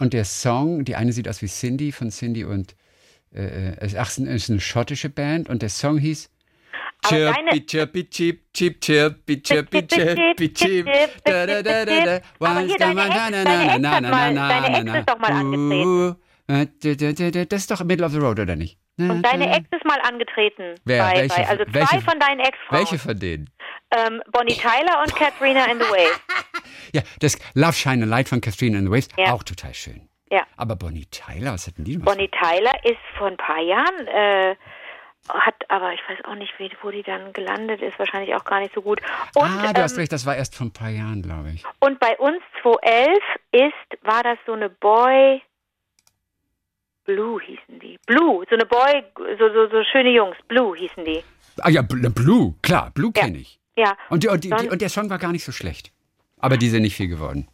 Und 0.00 0.12
der 0.12 0.24
Song, 0.24 0.84
die 0.84 0.96
eine 0.96 1.12
sieht 1.12 1.28
aus 1.28 1.42
wie 1.42 1.46
Cindy, 1.46 1.92
von 1.92 2.10
Cindy 2.10 2.44
und, 2.44 2.74
äh, 3.34 3.72
äh, 3.74 3.96
ach, 3.96 4.08
es 4.08 4.18
ist 4.18 4.50
eine 4.50 4.60
schottische 4.60 5.08
Band. 5.10 5.48
Und 5.48 5.62
der 5.62 5.68
Song 5.68 5.98
hieß 5.98 6.28
Chirpy, 7.08 7.64
chirpy, 7.66 8.04
chip, 8.10 8.40
chip, 8.52 8.80
chirpy, 8.80 9.42
chirpy, 9.42 9.86
chirpy, 9.86 10.52
chip. 10.52 10.86
Da, 11.24 11.46
da, 11.46 11.62
da, 11.62 11.84
da, 11.86 12.04
da. 12.04 12.20
Aber 12.40 12.60
hier, 12.60 12.76
deine 12.78 13.00
Ex- 13.06 13.14
deine 13.14 13.64
Ex 13.64 13.72
hat 13.88 14.02
mal- 14.02 14.34
deine 14.34 14.90
Ex 14.90 14.98
ist 15.00 15.08
doch 15.08 15.18
mal 15.18 15.32
angetreten. 15.32 16.16
Da. 16.50 17.44
Das 17.44 17.60
ist 17.60 17.70
doch 17.70 17.82
Middle 17.84 18.04
of 18.06 18.12
the 18.12 18.18
Road, 18.18 18.40
oder 18.40 18.56
nicht? 18.56 18.78
Und 18.98 19.22
deine 19.22 19.50
Ex 19.56 19.66
ist 19.70 19.84
mal 19.84 19.98
angetreten. 20.02 20.74
Wer? 20.84 21.02
Bei, 21.04 21.14
Welche? 21.20 21.36
bei, 21.36 21.48
also 21.48 21.64
zwei 21.64 21.74
Welche? 21.74 22.00
von 22.02 22.18
deinen 22.18 22.40
Ex-Frauen. 22.40 22.78
Welche 22.78 22.98
von 22.98 23.18
denen? 23.18 23.50
Ähm, 23.96 24.22
Bonnie 24.30 24.54
Tyler 24.54 25.00
und 25.02 25.14
Katrina 25.16 25.64
in 25.70 25.78
the 25.78 25.86
Waves. 25.86 26.20
Ja, 26.92 27.02
das 27.20 27.38
Love 27.54 27.72
Shine 27.74 28.02
a 28.04 28.06
Light 28.06 28.28
von 28.28 28.40
Katrina 28.40 28.78
and 28.78 28.88
the 28.88 28.92
Waves, 28.92 29.08
Ja. 29.16 29.32
auch 29.32 29.44
total 29.44 29.72
schön. 29.74 30.08
Ja. 30.30 30.42
Aber 30.56 30.74
Bonnie 30.76 31.06
Tyler, 31.06 31.52
was 31.52 31.66
hatten 31.68 31.84
die 31.84 31.92
denn? 31.96 32.04
Bonnie 32.04 32.28
Tyler 32.28 32.72
ist 32.84 32.98
vor 33.16 33.28
ein 33.28 33.36
paar 33.36 33.60
Jahren, 33.60 34.06
äh, 34.08 34.56
hat, 35.28 35.54
aber 35.68 35.92
ich 35.92 36.00
weiß 36.08 36.24
auch 36.24 36.34
nicht, 36.34 36.52
wo 36.82 36.90
die 36.90 37.02
dann 37.04 37.32
gelandet 37.32 37.80
ist, 37.80 37.96
wahrscheinlich 37.98 38.34
auch 38.34 38.44
gar 38.44 38.58
nicht 38.60 38.74
so 38.74 38.82
gut. 38.82 39.00
Und, 39.34 39.44
ah, 39.44 39.72
du 39.72 39.82
hast 39.82 39.92
ähm, 39.92 39.98
recht, 40.00 40.12
das 40.12 40.26
war 40.26 40.34
erst 40.36 40.56
vor 40.56 40.66
ein 40.66 40.72
paar 40.72 40.88
Jahren, 40.90 41.22
glaube 41.22 41.50
ich. 41.54 41.64
und 41.80 42.00
bei 42.00 42.16
uns 42.18 42.42
2011 42.62 43.18
ist, 43.52 44.02
war 44.04 44.22
das 44.24 44.38
so 44.46 44.52
eine 44.52 44.68
Boy, 44.70 45.42
Blue 47.14 47.40
hießen 47.40 47.78
die. 47.80 47.98
Blue, 48.06 48.44
so 48.48 48.54
eine 48.54 48.66
Boy, 48.66 49.02
so, 49.38 49.48
so, 49.52 49.68
so 49.68 49.82
schöne 49.90 50.10
Jungs, 50.10 50.36
Blue 50.48 50.76
hießen 50.76 51.04
die. 51.04 51.22
Ah 51.62 51.70
ja, 51.70 51.80
Bl- 51.82 52.10
Blue, 52.10 52.54
klar, 52.62 52.90
Blue 52.94 53.12
Ja. 53.16 53.22
kenne 53.22 53.38
ich. 53.38 53.58
Ja. 53.76 53.96
Und, 54.10 54.22
die, 54.24 54.28
und, 54.28 54.44
die, 54.44 54.52
und 54.52 54.80
der 54.80 54.88
Song 54.88 55.08
war 55.10 55.18
gar 55.18 55.32
nicht 55.32 55.44
so 55.44 55.52
schlecht. 55.52 55.92
Aber 56.38 56.56
die 56.56 56.68
sind 56.68 56.82
nicht 56.82 56.96
viel 56.96 57.08
geworden. 57.08 57.48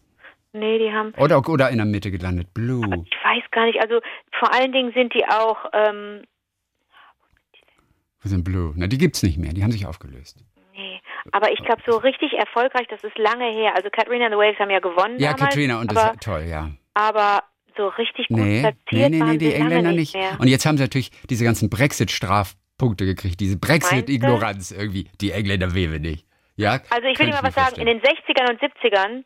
Nee, 0.52 0.78
die 0.78 0.90
haben, 0.92 1.12
Oder, 1.18 1.46
oder 1.48 1.68
in 1.70 1.76
der 1.76 1.86
Mitte 1.86 2.10
gelandet. 2.10 2.54
Blue. 2.54 2.82
ich 3.04 3.16
weiß 3.24 3.44
gar 3.50 3.66
nicht, 3.66 3.80
also 3.80 4.00
vor 4.38 4.54
allen 4.54 4.72
Dingen 4.72 4.92
sind 4.92 5.12
die 5.14 5.24
auch, 5.26 5.58
ähm, 5.74 6.22
Wo 8.22 8.28
sind 8.28 8.44
Blue? 8.44 8.72
Na, 8.76 8.86
die 8.86 8.98
gibt's 8.98 9.22
nicht 9.22 9.38
mehr. 9.38 9.52
Die 9.52 9.62
haben 9.62 9.72
sich 9.72 9.86
aufgelöst. 9.86 10.42
Nee, 10.74 11.00
aber 11.32 11.52
ich 11.52 11.58
glaube, 11.64 11.82
so 11.86 11.96
richtig 11.98 12.32
erfolgreich, 12.34 12.86
das 12.88 13.02
ist 13.04 13.16
lange 13.18 13.50
her. 13.52 13.74
Also 13.76 13.88
Katrina 13.90 14.26
and 14.26 14.34
the 14.34 14.38
Waves 14.38 14.58
haben 14.58 14.70
ja 14.70 14.78
gewonnen 14.80 15.18
Ja, 15.18 15.32
damals, 15.32 15.54
Katrina, 15.54 15.80
und 15.80 15.90
das 15.90 15.98
aber, 15.98 16.08
war 16.14 16.20
toll, 16.20 16.44
ja. 16.48 16.70
aber 16.94 17.42
so 17.76 17.88
richtig 17.88 18.28
gut 18.28 18.38
Nee, 18.38 18.60
platziert 18.60 18.80
nee, 18.90 19.08
nee, 19.08 19.20
waren 19.20 19.30
nee, 19.32 19.38
die 19.38 19.52
Engländer 19.54 19.92
nicht 19.92 20.14
mehr. 20.14 20.36
Und 20.38 20.48
jetzt 20.48 20.64
haben 20.66 20.76
sie 20.76 20.84
natürlich 20.84 21.10
diese 21.30 21.44
ganzen 21.44 21.68
Brexit-Strafpunkte 21.70 23.04
gekriegt, 23.06 23.40
diese 23.40 23.58
Brexit-Ignoranz 23.58 24.70
irgendwie. 24.72 25.08
Die 25.20 25.30
Engländer 25.32 25.74
wehe 25.74 25.88
nicht. 26.00 26.26
Ja, 26.56 26.80
Also 26.90 27.06
ich 27.08 27.18
will 27.18 27.26
dir 27.26 27.32
mal 27.32 27.42
was 27.42 27.54
sagen, 27.54 27.76
in 27.80 27.86
den 27.86 28.00
60ern 28.00 28.50
und 28.50 28.60
70ern 28.60 29.24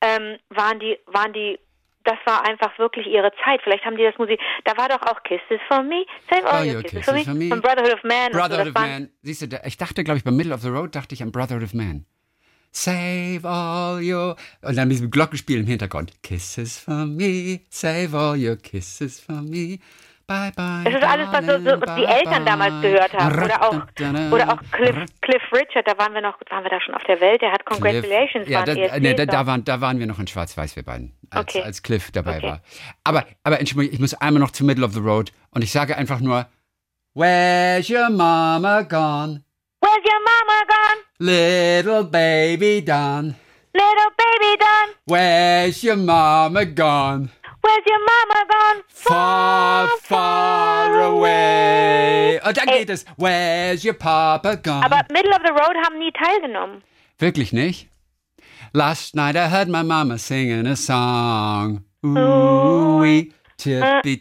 ähm, 0.00 0.38
waren 0.50 0.80
die, 0.80 0.98
waren 1.06 1.32
die, 1.32 1.58
das 2.04 2.16
war 2.26 2.44
einfach 2.48 2.76
wirklich 2.78 3.06
ihre 3.06 3.30
Zeit. 3.44 3.60
Vielleicht 3.62 3.84
haben 3.84 3.96
die 3.96 4.02
das 4.02 4.18
Musik, 4.18 4.40
da 4.64 4.76
war 4.76 4.88
doch 4.88 5.00
auch 5.02 5.22
Kisses 5.22 5.60
for 5.68 5.82
Me, 5.84 6.04
Save 6.28 6.44
All 6.44 6.64
Oh, 6.66 6.74
Your 6.74 6.82
Kisses, 6.82 7.04
kisses 7.06 7.24
for, 7.24 7.24
for 7.24 7.34
me, 7.34 7.44
me. 7.44 7.48
von 7.50 7.60
Brotherhood 7.60 7.94
of 7.94 8.02
Man. 8.02 8.32
so, 8.32 8.38
Brotherhood 8.38 8.74
das 8.74 8.82
of 8.82 8.88
Man. 8.88 9.10
Siehst 9.22 9.42
du, 9.42 9.60
ich 9.64 9.76
dachte, 9.76 10.02
glaube 10.02 10.18
ich, 10.18 10.24
beim 10.24 10.36
Middle 10.36 10.52
of 10.54 10.60
the 10.62 10.70
Road 10.70 10.94
dachte 10.96 11.14
ich 11.14 11.22
an 11.22 11.30
Brotherhood 11.30 11.62
of 11.62 11.72
Man. 11.74 12.04
Save 12.72 13.40
all 13.44 14.02
your. 14.02 14.36
Und 14.62 14.76
dann 14.76 14.88
mit 14.88 14.96
diesem 14.96 15.10
Glockenspiel 15.10 15.60
im 15.60 15.66
Hintergrund. 15.66 16.12
Kisses 16.22 16.78
for 16.78 17.04
me, 17.06 17.60
save 17.68 18.16
all 18.16 18.36
your 18.36 18.56
kisses 18.56 19.20
for 19.20 19.42
me. 19.42 19.78
Bye, 20.26 20.52
bye. 20.56 20.84
Das 20.84 20.94
ist 20.94 21.02
alles, 21.02 21.28
was 21.30 21.44
so, 21.44 21.52
so 21.52 21.76
die 21.96 22.04
Eltern 22.06 22.44
bye, 22.44 22.44
damals 22.44 22.80
gehört 22.80 23.12
haben. 23.12 23.42
Oder 23.42 23.62
auch, 23.62 24.32
oder 24.32 24.48
auch 24.52 24.58
Cliff, 24.70 24.96
Cliff 25.20 25.42
Richard, 25.52 25.86
da 25.86 25.98
waren 25.98 26.14
wir 26.14 26.22
noch, 26.22 26.38
waren 26.48 26.64
wir 26.64 26.70
da 26.70 26.80
schon 26.80 26.94
auf 26.94 27.02
der 27.02 27.20
Welt, 27.20 27.42
der 27.42 27.52
hat 27.52 27.66
Congratulations, 27.66 28.48
ja, 28.48 28.60
war 28.60 28.64
da, 28.64 28.74
nee, 28.98 29.14
da, 29.14 29.26
da, 29.26 29.46
waren, 29.46 29.64
da 29.64 29.80
waren 29.82 29.98
wir 29.98 30.06
noch 30.06 30.18
in 30.18 30.26
Schwarz-Weiß, 30.26 30.76
wir 30.76 30.84
beiden, 30.84 31.12
als, 31.28 31.54
Okay. 31.54 31.62
als 31.64 31.82
Cliff 31.82 32.10
dabei 32.12 32.38
Okay. 32.38 32.46
war. 32.46 32.62
Aber, 33.04 33.26
aber 33.42 33.58
Entschuldigung, 33.60 33.92
ich 33.94 34.00
muss 34.00 34.14
einmal 34.14 34.40
noch 34.40 34.52
zu 34.52 34.64
Middle 34.64 34.84
of 34.86 34.94
the 34.94 35.00
Road 35.00 35.32
und 35.50 35.62
ich 35.62 35.72
sage 35.72 35.96
einfach 35.98 36.20
nur, 36.20 36.46
Where's 37.14 37.90
your 37.90 38.08
mama 38.08 38.82
gone? 38.82 39.44
Where's 39.82 40.04
your 40.04 40.20
mama 40.24 40.64
gone? 40.66 41.01
Little 41.20 42.04
baby 42.04 42.80
Don, 42.80 43.36
Little 43.74 44.10
baby 44.18 44.56
Don, 44.58 44.88
where's 45.06 45.82
your 45.84 45.96
mama 45.96 46.64
gone? 46.64 47.30
where's 47.62 47.84
your 47.86 47.98
mama 48.04 48.44
gone? 48.48 48.82
Far, 48.88 49.88
far 50.02 51.00
away. 51.02 52.40
Und 52.44 52.56
dann 52.56 52.68
Ey. 52.68 52.78
geht 52.78 52.90
es. 52.90 53.04
Where's 53.16 53.84
your 53.84 53.94
papa 53.94 54.56
gone? 54.56 54.84
Aber 54.84 55.02
Middle 55.12 55.32
of 55.32 55.42
the 55.44 55.52
Road 55.52 55.76
haben 55.84 55.98
nie 55.98 56.10
teilgenommen. 56.12 56.82
Wirklich 57.18 57.52
nicht? 57.52 57.88
Last 58.72 59.14
night 59.14 59.36
I 59.36 59.48
heard 59.48 59.68
my 59.68 59.82
mama 59.82 60.18
singing 60.18 60.66
a 60.66 60.74
song. 60.76 61.84
Ooh, 62.04 63.04
chippy, 63.62 64.18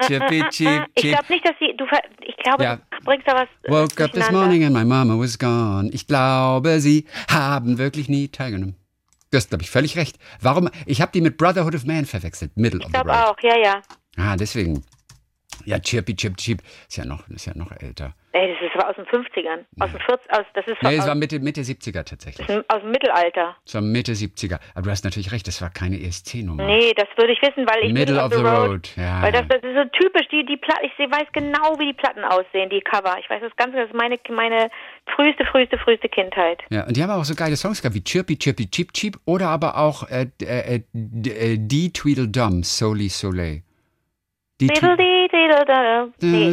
chip, 0.49 0.87
Ich 0.95 1.01
chip. 1.01 1.11
glaube 1.13 1.25
nicht, 1.29 1.45
dass 1.47 1.55
sie. 1.59 1.75
Du, 1.77 1.85
ich 2.27 2.35
glaube, 2.37 2.63
Ja. 2.63 2.75
du 2.75 3.05
bringst 3.05 3.27
da 3.27 3.33
was. 3.35 3.47
äh, 3.63 3.71
Woke 3.71 4.03
up 4.03 4.11
this 4.13 4.31
morning 4.31 4.63
and 4.63 4.73
my 4.75 4.83
mama 4.85 5.17
was 5.17 5.37
gone. 5.37 5.89
Ich 5.91 6.07
glaube, 6.07 6.79
sie 6.79 7.05
haben 7.29 7.77
wirklich 7.77 8.09
nie 8.09 8.27
teilgenommen. 8.27 8.75
Du 9.31 9.37
hast, 9.37 9.49
glaube 9.49 9.63
ich, 9.63 9.69
völlig 9.69 9.95
recht. 9.97 10.17
Warum? 10.41 10.69
Ich 10.85 11.01
habe 11.01 11.11
die 11.13 11.21
mit 11.21 11.37
Brotherhood 11.37 11.73
of 11.75 11.85
Man 11.85 12.05
verwechselt. 12.05 12.51
Middle 12.57 12.79
of 12.79 12.85
Ich 12.87 12.87
the 12.87 12.91
glaube 13.03 13.11
Road. 13.11 13.37
auch, 13.37 13.43
ja, 13.43 13.57
ja. 13.57 13.81
Ah, 14.17 14.35
deswegen. 14.35 14.83
Ja, 15.65 15.79
Chirpy, 15.79 16.15
Chip, 16.15 16.35
Chip. 16.37 16.61
Ist 16.89 16.97
ja 16.97 17.05
noch, 17.05 17.27
ist 17.29 17.45
ja 17.45 17.53
noch 17.55 17.71
älter. 17.71 18.13
Ey, 18.33 18.55
das 18.55 18.61
ist 18.71 18.81
aus 18.85 18.95
den 18.95 19.05
50ern. 19.05 19.65
Aus 19.81 19.91
den 19.91 19.99
40 19.99 20.31
aus, 20.31 20.45
das 20.53 20.65
ist 20.65 20.77
Nee, 20.81 20.95
es 20.95 21.05
war 21.05 21.15
Mitte, 21.15 21.39
Mitte 21.41 21.61
70er 21.61 22.03
tatsächlich. 22.05 22.47
aus 22.69 22.79
dem 22.81 22.91
Mittelalter. 22.91 23.57
Es 23.65 23.73
war 23.73 23.81
Mitte 23.81 24.13
70er. 24.13 24.57
Aber 24.73 24.83
du 24.85 24.89
hast 24.89 25.03
natürlich 25.03 25.33
recht, 25.33 25.47
das 25.47 25.61
war 25.61 25.69
keine 25.69 25.99
ESC-Nummer. 26.01 26.63
Nee, 26.65 26.93
das 26.95 27.07
würde 27.17 27.33
ich 27.33 27.41
wissen, 27.41 27.67
weil 27.67 27.83
ich 27.83 27.91
Middle 27.93 28.23
of 28.23 28.33
the 28.33 28.39
Road, 28.41 28.89
ja. 28.95 29.21
Weil 29.21 29.33
das, 29.33 29.43
das 29.49 29.61
ist 29.63 29.75
so 29.75 29.83
typisch, 29.99 30.27
die, 30.31 30.45
die 30.45 30.53
ich 30.53 31.11
weiß 31.11 31.27
genau, 31.33 31.77
wie 31.77 31.87
die 31.87 31.93
Platten 31.93 32.23
aussehen, 32.23 32.69
die 32.69 32.79
Cover. 32.79 33.17
Ich 33.19 33.29
weiß 33.29 33.41
das 33.41 33.55
Ganze, 33.57 33.77
das 33.77 33.87
ist 33.89 33.95
meine, 33.95 34.17
meine 34.29 34.69
früheste, 35.13 35.43
früheste, 35.45 35.77
früheste 35.77 36.07
Kindheit. 36.07 36.61
Ja, 36.69 36.85
und 36.87 36.95
die 36.95 37.03
haben 37.03 37.09
auch 37.11 37.25
so 37.25 37.35
geile 37.35 37.57
Songs 37.57 37.81
gehabt 37.81 37.95
wie 37.95 38.03
Chirpy, 38.03 38.37
Chirpy, 38.37 38.69
Cheep, 38.71 38.93
Cheep 38.93 39.17
oder 39.25 39.49
aber 39.49 39.77
auch 39.77 40.07
äh, 40.09 40.27
äh, 40.41 40.75
äh, 40.75 40.79
d- 40.93 41.31
äh, 41.31 41.57
Die 41.59 41.91
Tweedledum, 41.91 42.63
Soli 42.63 43.09
Soleil. 43.09 43.63
Die 44.61 44.67
Twe- 44.69 44.73
Diddle-dee-diddle-da-da. 44.73 45.20
Nee. 46.19 46.49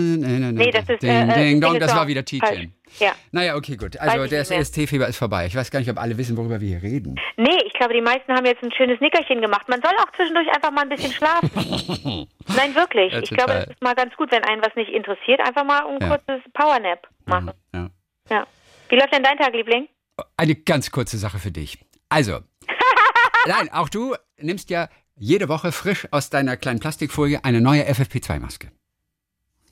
Nee, 0.53 0.71
das 0.71 0.89
ist, 0.89 1.03
Ding, 1.03 1.29
Ding, 1.35 1.61
Dong, 1.61 1.79
das 1.79 1.95
war 1.95 2.07
wieder. 2.07 2.25
Tietjen. 2.25 2.75
Ja. 2.99 3.13
Naja, 3.33 3.55
okay, 3.57 3.77
gut. 3.77 3.99
Also 3.99 4.19
mehr. 4.19 4.33
EST-Fieber 4.61 5.07
ist 5.09 5.17
vorbei. 5.19 5.47
Ich 5.47 5.55
weiß 5.55 5.71
gar 5.71 5.79
nicht, 5.79 5.91
ob 5.91 5.99
alle 5.99 6.17
wissen, 6.17 6.37
worüber 6.37 6.61
wir 6.61 6.69
hier 6.69 6.83
reden. 6.83 7.19
Nee, 7.37 7.59
ich 7.67 7.73
glaube, 7.75 7.93
die 7.95 8.01
meisten 8.01 8.33
haben 8.33 8.47
jetzt 8.47 8.63
ein 8.63 8.73
schönes 8.73 9.01
Nickerchen 9.01 9.41
gemacht. 9.41 9.69
Man 9.69 9.81
soll 9.83 9.93
auch 9.99 10.11
zwischendurch 10.17 10.49
einfach 10.49 10.71
mal 10.71 10.83
ein 10.83 10.89
bisschen 10.89 11.13
schlafen. 11.13 11.51
Nein, 12.57 12.75
wirklich. 12.75 13.13
Ja, 13.13 13.21
ich 13.21 13.31
glaube, 13.31 13.53
das 13.53 13.67
ist 13.69 13.83
mal 13.83 13.95
ganz 13.95 14.15
gut, 14.17 14.31
wenn 14.33 14.43
einen 14.45 14.63
was 14.63 14.75
nicht 14.75 14.91
interessiert, 14.91 15.41
einfach 15.47 15.65
mal 15.65 15.87
ein 15.87 15.99
Ja. 16.01 16.09
kurzes 16.17 16.43
Powernap 16.55 17.07
machen. 17.27 17.53
Ja. 17.75 17.91
Ja. 18.31 18.47
Wie 18.89 18.97
läuft 18.97 19.13
denn 19.15 19.23
dein 19.23 19.37
Tag, 19.39 19.53
Liebling? 19.55 19.89
Eine 20.37 20.55
ganz 20.55 20.91
kurze 20.91 21.19
Sache 21.19 21.39
für 21.39 21.51
dich. 21.51 21.79
Also, 22.09 22.39
nein, 23.47 23.69
auch 23.73 23.89
du 23.89 24.15
nimmst 24.39 24.71
ja 24.71 24.89
jede 25.15 25.49
Woche 25.49 25.73
frisch 25.73 26.09
aus 26.11 26.31
deiner 26.31 26.57
kleinen 26.57 26.81
Plastikfolie 26.81 27.45
eine 27.45 27.61
neue 27.61 27.83
FFP2-Maske. 27.85 28.69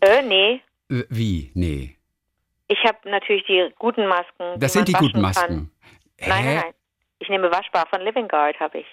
Äh, 0.00 0.22
nee. 0.22 0.60
Äh, 0.90 1.04
Wie? 1.08 1.50
Nee. 1.54 1.96
Ich 2.68 2.78
habe 2.84 2.98
natürlich 3.08 3.44
die 3.46 3.68
guten 3.78 4.06
Masken. 4.06 4.58
Das 4.58 4.72
die 4.72 4.78
sind 4.78 4.88
die 4.88 4.92
guten. 4.94 5.20
Masken. 5.20 5.70
Nein, 6.20 6.28
nein, 6.28 6.54
nein. 6.56 6.74
Ich 7.18 7.28
nehme 7.28 7.50
Waschbar 7.50 7.86
von 7.88 8.00
Living 8.02 8.28
Guard, 8.28 8.58
habe 8.60 8.78
ich. 8.78 8.86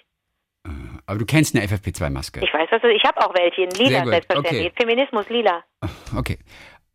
Aber 1.06 1.20
du 1.20 1.26
kennst 1.26 1.54
eine 1.56 1.66
FFP2-Maske. 1.66 2.40
Ich 2.44 2.54
weiß, 2.54 2.68
was 2.72 2.82
das 2.82 2.90
ist. 2.90 2.96
Ich 2.96 3.04
habe 3.04 3.20
auch 3.26 3.34
welche 3.36 3.64
in 3.64 3.72
lila, 3.72 4.06
selbstverständlich. 4.06 4.68
okay. 4.68 4.74
Feminismus 4.80 5.28
lila. 5.30 5.62
Okay. 6.16 6.40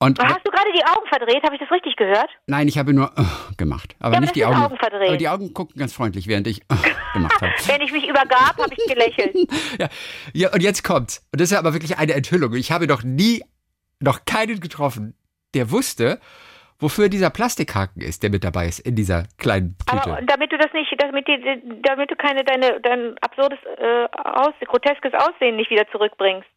Und 0.00 0.18
Hast 0.22 0.46
du 0.46 0.50
gerade 0.50 0.70
die 0.74 0.84
Augen 0.84 1.06
verdreht? 1.08 1.42
Habe 1.42 1.56
ich 1.56 1.60
das 1.60 1.70
richtig 1.72 1.96
gehört? 1.96 2.30
nein, 2.46 2.68
ich 2.68 2.78
habe 2.78 2.94
nur 2.94 3.10
äh, 3.18 3.24
gemacht. 3.56 3.96
Aber 3.98 4.14
Ja, 4.14 4.20
nicht 4.20 4.36
die 4.36 4.44
Augen. 4.46 4.56
Augen 4.56 4.76
verdreht. 4.78 5.08
Aber 5.08 5.16
die 5.16 5.28
Augen 5.28 5.52
gucken 5.52 5.76
ganz 5.78 5.92
freundlich, 5.92 6.28
während 6.28 6.46
ich 6.46 6.62
äh, 6.62 6.74
gemacht 7.12 7.34
habe. 7.42 7.52
Wenn 7.66 7.80
ich 7.82 7.92
mich 7.92 8.06
übergab, 8.06 8.56
habe 8.56 8.74
ich 8.74 8.86
gelächelt. 8.86 9.34
Ja, 9.78 9.88
ja, 10.32 10.52
und 10.52 10.62
jetzt 10.62 10.84
kommt's. 10.84 11.26
Und 11.32 11.40
das 11.40 11.50
ist 11.50 11.58
aber 11.58 11.72
wirklich 11.74 11.98
eine 11.98 12.14
Enthüllung. 12.14 12.54
Ich 12.54 12.70
habe 12.72 12.86
noch 12.86 13.02
nie, 13.02 13.42
noch 14.00 14.24
keinen 14.24 14.60
getroffen, 14.60 15.14
der 15.54 15.70
wusste, 15.70 16.20
wofür 16.78 17.08
dieser 17.08 17.30
Plastikhaken 17.30 18.02
ist, 18.02 18.22
der 18.22 18.30
mit 18.30 18.44
dabei 18.44 18.66
ist 18.66 18.78
in 18.80 18.94
dieser 18.94 19.24
kleinen 19.38 19.76
Tüte. 19.78 20.10
Aber 20.10 20.22
damit 20.22 20.52
du 20.52 20.58
das 20.58 20.72
nicht, 20.72 20.94
damit, 20.98 21.26
die, 21.26 21.82
damit 21.82 22.10
du 22.10 22.16
keine 22.16 22.44
deine 22.44 22.80
dein 22.80 23.18
absurdes, 23.18 23.58
äh, 23.78 24.06
aus, 24.24 24.54
groteskes 24.64 25.12
Aussehen 25.14 25.56
nicht 25.56 25.70
wieder 25.70 25.88
zurückbringst. 25.90 26.48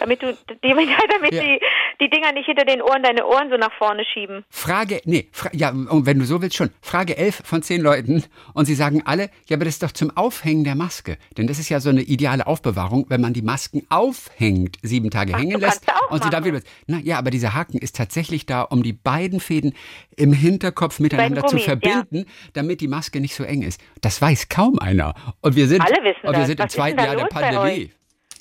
Damit 0.00 0.22
du 0.22 0.36
die, 0.64 0.68
damit 1.10 1.32
Ja. 1.32 1.42
die, 1.42 1.60
die 2.00 2.10
Dinger 2.10 2.32
nicht 2.32 2.46
hinter 2.46 2.64
den 2.64 2.82
Ohren 2.82 3.02
deine 3.02 3.26
Ohren 3.26 3.50
so 3.50 3.56
nach 3.56 3.72
vorne 3.78 4.04
schieben. 4.04 4.44
Frage, 4.50 5.00
nee, 5.04 5.28
fra 5.32 5.50
ja, 5.52 5.70
und 5.70 6.06
wenn 6.06 6.18
du 6.18 6.24
so 6.24 6.40
willst 6.42 6.56
schon, 6.56 6.70
Frage 6.80 7.16
11 7.16 7.42
von 7.44 7.62
10 7.62 7.80
Leuten 7.80 8.24
und 8.54 8.66
sie 8.66 8.74
sagen 8.74 9.02
alle, 9.04 9.30
ja, 9.48 9.56
aber 9.56 9.64
das 9.64 9.74
ist 9.74 9.82
doch 9.82 9.92
zum 9.92 10.16
Aufhängen 10.16 10.64
der 10.64 10.74
Maske. 10.74 11.18
Denn 11.36 11.46
das 11.46 11.58
ist 11.58 11.68
ja 11.68 11.80
so 11.80 11.90
eine 11.90 12.02
ideale 12.02 12.46
Aufbewahrung, 12.46 13.06
wenn 13.08 13.20
man 13.20 13.32
die 13.32 13.42
Masken 13.42 13.86
aufhängt, 13.88 14.76
sieben 14.82 15.10
Tage 15.10 15.36
hängen 15.36 15.52
du 15.52 15.58
lässt 15.58 15.86
und 16.10 16.22
sie 16.24 16.30
dann 16.30 16.44
wieder. 16.44 16.60
Na 16.86 16.98
ja, 16.98 17.18
aber 17.18 17.30
dieser 17.30 17.54
Haken 17.54 17.78
ist 17.78 17.96
tatsächlich 17.96 18.46
da, 18.46 18.62
um 18.62 18.82
die 18.82 18.92
beiden 18.92 19.40
Fäden 19.40 19.74
im 20.16 20.32
Hinterkopf 20.32 20.98
miteinander 21.00 21.42
zu 21.42 21.56
Gummis, 21.56 21.66
ja. 21.66 21.76
verbinden, 21.78 22.26
damit 22.52 22.80
die 22.80 22.88
Maske 22.88 23.20
nicht 23.20 23.34
so 23.34 23.44
eng 23.44 23.62
ist. 23.62 23.80
Das 24.00 24.20
weiß 24.20 24.48
kaum 24.48 24.78
einer. 24.78 25.14
Und 25.40 25.56
wir 25.56 25.66
sind, 25.68 25.82
Alle 25.82 26.02
wissen 26.04 26.26
und 26.26 26.32
wir 26.32 26.38
das. 26.40 26.46
sind 26.46 26.60
im 26.60 26.64
Was 26.64 26.72
denn 26.72 26.80
zweiten 26.82 26.98
Jahr 26.98 27.16
der 27.16 27.24
Pandemie. 27.26 27.90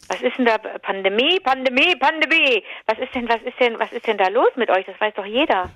Was 0.10 0.22
ist 0.22 0.38
denn 0.38 0.46
da 0.46 0.58
Pandemie, 0.58 1.40
Pandemie, 1.42 1.96
Pandemie? 1.98 2.64
Was 2.86 2.98
ist 3.00 3.14
denn, 3.14 3.28
was 3.28 3.42
ist 3.44 3.60
denn, 3.60 3.78
was 3.80 3.92
ist 3.92 4.08
denn 4.08 4.18
da 4.18 4.28
los 4.30 4.50
mit 4.56 4.70
euch? 4.70 4.86
Das 4.86 5.00
weiß 5.00 5.14
doch 5.16 5.26
jeder. 5.26 5.70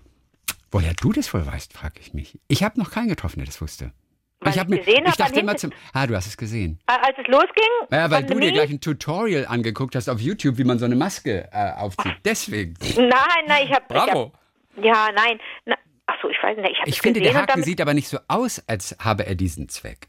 Woher 0.72 0.94
du 0.94 1.12
das 1.12 1.34
wohl 1.34 1.46
weißt, 1.46 1.74
frage 1.74 1.96
ich 2.00 2.14
mich. 2.14 2.40
Ich 2.48 2.64
habe 2.64 2.80
noch 2.80 2.92
keinen 2.92 3.10
getroffen, 3.10 3.40
der 3.40 3.46
das 3.48 3.60
wusste. 3.62 3.92
Weil 4.40 4.54
ich 4.54 4.60
hab 4.60 4.68
ich 4.68 4.72
mir, 4.72 4.78
gesehen 4.80 5.06
ich 5.06 5.16
dachte 5.18 5.40
immer 5.40 5.56
zum, 5.58 5.72
ah, 5.94 6.08
du 6.08 6.16
hast 6.16 6.26
es 6.26 6.36
gesehen. 6.38 6.80
Als 6.88 7.16
es 7.18 7.28
losging, 7.28 7.64
Ja, 7.92 8.10
weil 8.10 8.24
du 8.24 8.28
dir 8.30 8.34
Pandemie? 8.34 8.52
gleich 8.54 8.70
ein 8.72 8.82
Tutorial 8.82 9.46
angeguckt 9.46 9.96
hast 9.96 10.10
auf 10.10 10.20
YouTube, 10.20 10.58
wie 10.58 10.64
man 10.64 10.80
so 10.80 10.86
eine 10.86 10.96
Maske 10.96 11.48
äh, 11.52 11.74
aufzieht. 11.74 12.16
Deswegen. 12.26 12.74
Nein, 12.96 13.10
nein, 13.48 13.66
ich 13.66 13.72
habe. 13.72 13.86
Bravo. 13.88 14.32
Ich 14.78 14.78
hab, 14.78 14.86
ja, 14.86 15.10
nein. 15.14 15.40
Na, 15.66 15.76
ach 16.08 16.16
so, 16.24 16.30
ich 16.30 16.38
weiß 16.42 16.58
nicht. 16.58 16.76
Ich, 16.86 16.94
Ich 16.96 17.02
finde, 17.02 17.20
gesehen 17.20 17.34
der 17.34 17.42
Haken 17.42 17.52
damit, 17.52 17.66
sieht 17.66 17.82
aber 17.82 17.94
nicht 17.94 18.08
so 18.08 18.18
aus, 18.30 18.64
als 18.68 18.96
habe 19.00 19.28
er 19.28 19.36
diesen 19.36 19.70
Zweck. 19.70 20.08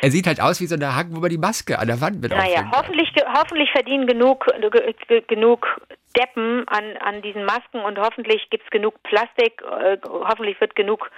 Er 0.00 0.10
sieht 0.10 0.26
halt 0.26 0.40
aus 0.40 0.60
wie 0.60 0.66
so 0.66 0.74
ein 0.76 0.94
Haken, 0.96 1.16
wo 1.16 1.20
man 1.20 1.30
die 1.30 1.38
Maske 1.38 1.78
an 1.78 1.88
der 1.88 2.00
Wand 2.00 2.20
mit 2.20 2.30
Naja, 2.30 2.58
aufhängt. 2.60 2.76
hoffentlich, 2.76 3.12
hoffentlich 3.36 3.70
verdienen 3.72 4.06
genug, 4.06 4.46
ge- 4.60 4.94
ge- 5.08 5.22
genug 5.26 5.66
Deppen 6.16 6.66
an, 6.68 6.96
an 7.00 7.22
diesen 7.22 7.44
Masken 7.44 7.80
und 7.80 7.98
hoffentlich 7.98 8.48
gibt 8.50 8.64
es 8.64 8.70
genug 8.70 9.02
Plastik, 9.02 9.62
äh, 9.62 9.98
hoffentlich 10.04 10.60
wird 10.60 10.74
genug 10.76 11.10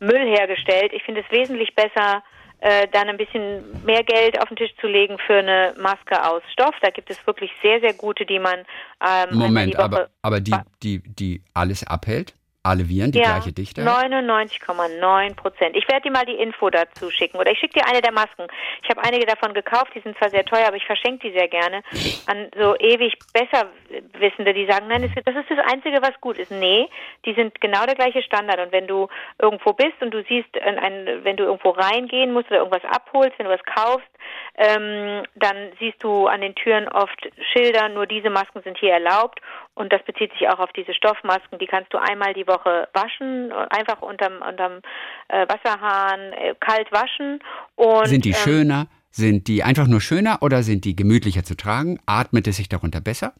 Müll 0.00 0.26
hergestellt. 0.36 0.92
Ich 0.92 1.02
finde 1.04 1.22
es 1.22 1.30
wesentlich 1.36 1.74
besser, 1.74 2.22
äh, 2.60 2.86
dann 2.92 3.08
ein 3.08 3.16
bisschen 3.16 3.64
mehr 3.84 4.02
Geld 4.04 4.40
auf 4.40 4.48
den 4.48 4.56
Tisch 4.56 4.74
zu 4.80 4.86
legen 4.86 5.16
für 5.26 5.34
eine 5.38 5.74
Maske 5.78 6.24
aus 6.24 6.42
Stoff. 6.52 6.74
Da 6.82 6.90
gibt 6.90 7.10
es 7.10 7.26
wirklich 7.26 7.50
sehr, 7.62 7.80
sehr 7.80 7.94
gute, 7.94 8.26
die 8.26 8.38
man 8.38 8.60
ähm, 9.06 9.36
Moment, 9.38 9.72
die 9.74 9.78
aber, 9.78 10.08
aber 10.22 10.40
die, 10.40 10.54
die, 10.82 11.02
die 11.04 11.42
alles 11.52 11.86
abhält? 11.86 12.34
Alle 12.66 12.88
Viren, 12.88 13.12
die 13.12 13.18
ja, 13.18 13.36
gleiche 13.36 13.52
Dichte? 13.52 13.82
99,9 13.82 15.36
Prozent. 15.36 15.76
Ich 15.76 15.86
werde 15.86 16.04
dir 16.04 16.10
mal 16.10 16.24
die 16.24 16.32
Info 16.32 16.70
dazu 16.70 17.10
schicken. 17.10 17.36
Oder 17.36 17.50
ich 17.50 17.58
schicke 17.58 17.78
dir 17.78 17.86
eine 17.86 18.00
der 18.00 18.10
Masken. 18.10 18.46
Ich 18.82 18.88
habe 18.88 19.04
einige 19.04 19.26
davon 19.26 19.52
gekauft, 19.52 19.92
die 19.94 20.00
sind 20.00 20.16
zwar 20.16 20.30
sehr 20.30 20.46
teuer, 20.46 20.68
aber 20.68 20.76
ich 20.78 20.86
verschenke 20.86 21.28
die 21.28 21.38
sehr 21.38 21.48
gerne 21.48 21.82
an 22.26 22.48
so 22.58 22.74
ewig 22.78 23.18
Besserwissende, 23.34 24.54
die 24.54 24.64
sagen, 24.64 24.86
nein, 24.88 25.02
das 25.02 25.36
ist 25.36 25.50
das 25.50 25.72
Einzige, 25.72 26.00
was 26.00 26.18
gut 26.22 26.38
ist. 26.38 26.50
Nee, 26.50 26.88
die 27.26 27.34
sind 27.34 27.60
genau 27.60 27.84
der 27.84 27.96
gleiche 27.96 28.22
Standard. 28.22 28.58
Und 28.58 28.72
wenn 28.72 28.86
du 28.86 29.08
irgendwo 29.38 29.74
bist 29.74 30.00
und 30.00 30.12
du 30.12 30.24
siehst, 30.26 30.58
ein, 30.58 31.22
wenn 31.22 31.36
du 31.36 31.44
irgendwo 31.44 31.68
reingehen 31.68 32.32
musst 32.32 32.46
oder 32.46 32.60
irgendwas 32.60 32.84
abholst, 32.90 33.38
wenn 33.38 33.44
du 33.44 33.52
was 33.52 33.64
kaufst, 33.64 34.08
ähm, 34.56 35.24
dann 35.34 35.72
siehst 35.78 36.02
du 36.02 36.28
an 36.28 36.40
den 36.40 36.54
Türen 36.54 36.88
oft 36.88 37.28
Schilder, 37.52 37.90
nur 37.90 38.06
diese 38.06 38.30
Masken 38.30 38.62
sind 38.62 38.78
hier 38.78 38.92
erlaubt. 38.92 39.40
Und 39.76 39.92
das 39.92 40.02
bezieht 40.04 40.32
sich 40.32 40.48
auch 40.48 40.60
auf 40.60 40.72
diese 40.72 40.94
Stoffmasken. 40.94 41.58
Die 41.58 41.66
kannst 41.66 41.92
du 41.92 41.98
einmal 41.98 42.32
die 42.32 42.46
Woche 42.46 42.88
waschen, 42.92 43.50
einfach 43.52 44.02
unterm, 44.02 44.40
unterm 44.48 44.80
äh, 45.28 45.46
Wasserhahn 45.48 46.32
äh, 46.32 46.54
kalt 46.60 46.92
waschen. 46.92 47.40
Und, 47.74 48.06
Sind 48.06 48.24
die 48.24 48.30
ähm, 48.30 48.36
schöner? 48.36 48.86
Sind 49.10 49.48
die 49.48 49.62
einfach 49.62 49.86
nur 49.86 50.00
schöner 50.00 50.38
oder 50.42 50.62
sind 50.62 50.84
die 50.84 50.94
gemütlicher 50.94 51.42
zu 51.44 51.56
tragen? 51.56 51.98
Atmet 52.06 52.46
es 52.46 52.56
sich 52.56 52.68
darunter 52.68 53.00
besser? 53.00 53.32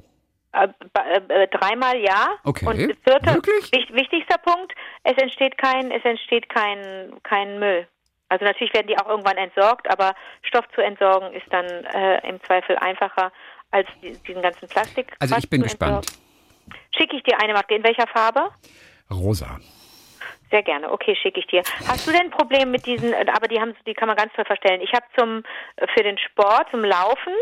Äh, 0.53 0.69
äh, 0.95 1.43
äh, 1.43 1.49
dreimal 1.49 1.99
ja. 1.99 2.29
Okay. 2.45 2.67
Und 2.67 2.77
vierter, 2.79 3.37
wich- 3.37 3.93
wichtigster 3.93 4.39
Punkt, 4.39 4.73
es 5.03 5.17
entsteht 5.21 5.59
kein, 5.59 5.91
es 5.91 6.05
entsteht 6.05 6.49
kein, 6.49 7.13
kein 7.25 7.59
Müll. 7.59 7.87
Also 8.29 8.45
natürlich 8.45 8.73
werden 8.75 8.87
die 8.89 8.99
auch 8.99 9.09
irgendwann 9.09 9.37
entsorgt, 9.37 9.91
aber 9.91 10.15
Stoff 10.43 10.65
zu 10.75 10.81
entsorgen 10.81 11.33
ist 11.33 11.47
dann 11.51 11.67
äh, 11.67 12.29
im 12.29 12.43
Zweifel 12.43 12.77
einfacher 12.79 13.31
als 13.71 13.89
die, 14.03 14.17
diesen 14.27 14.43
ganzen 14.43 14.69
Plastik. 14.69 15.13
Also 15.21 15.37
ich 15.37 15.51
bin 15.51 15.63
gespannt. 15.63 15.97
entsorgen. 16.07 16.24
Schicke 16.97 17.17
ich 17.17 17.23
dir 17.23 17.41
eine 17.41 17.53
Maske. 17.53 17.75
In 17.75 17.85
welcher 17.85 18.07
Farbe? 18.07 18.51
Rosa. 19.11 19.59
Sehr 20.51 20.63
gerne. 20.63 20.93
Okay, 20.93 21.17
schicke 21.21 21.41
ich 21.41 21.47
dir. 21.47 21.63
Hast 21.89 22.07
du 22.07 22.13
denn 22.13 22.23
ein 22.23 22.31
Problem 22.31 22.71
mit 22.71 22.87
diesen? 22.87 23.13
äh, 23.13 23.27
Aber 23.35 23.49
die 23.49 23.61
haben, 23.61 23.75
die 23.87 23.95
kann 23.95 24.09
man 24.09 24.17
ganz 24.17 24.33
toll 24.35 24.45
verstellen. 24.45 24.81
Ich 24.83 24.93
habe 24.93 25.05
zum 25.19 25.43
äh, 25.77 25.87
für 25.97 26.03
den 26.03 26.19
Sport, 26.19 26.69
zum 26.71 26.85
Laufen, 26.85 27.33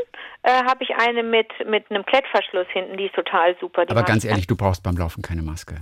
äh, 0.43 0.51
habe 0.65 0.83
ich 0.85 0.95
eine 0.97 1.23
mit 1.23 1.49
mit 1.67 1.91
einem 1.91 2.07
Klettverschluss 2.07 2.67
hinten. 2.73 2.97
Die 2.97 3.07
ist 3.07 3.15
total 3.15 3.57
super. 3.61 3.85
Die 3.85 3.91
Aber 3.91 4.03
ganz 4.05 4.25
ich 4.25 4.31
ehrlich, 4.31 4.47
du 4.47 4.57
brauchst 4.57 4.83
beim 4.83 4.97
Laufen 4.97 5.23
keine 5.23 5.43
Maske. 5.43 5.77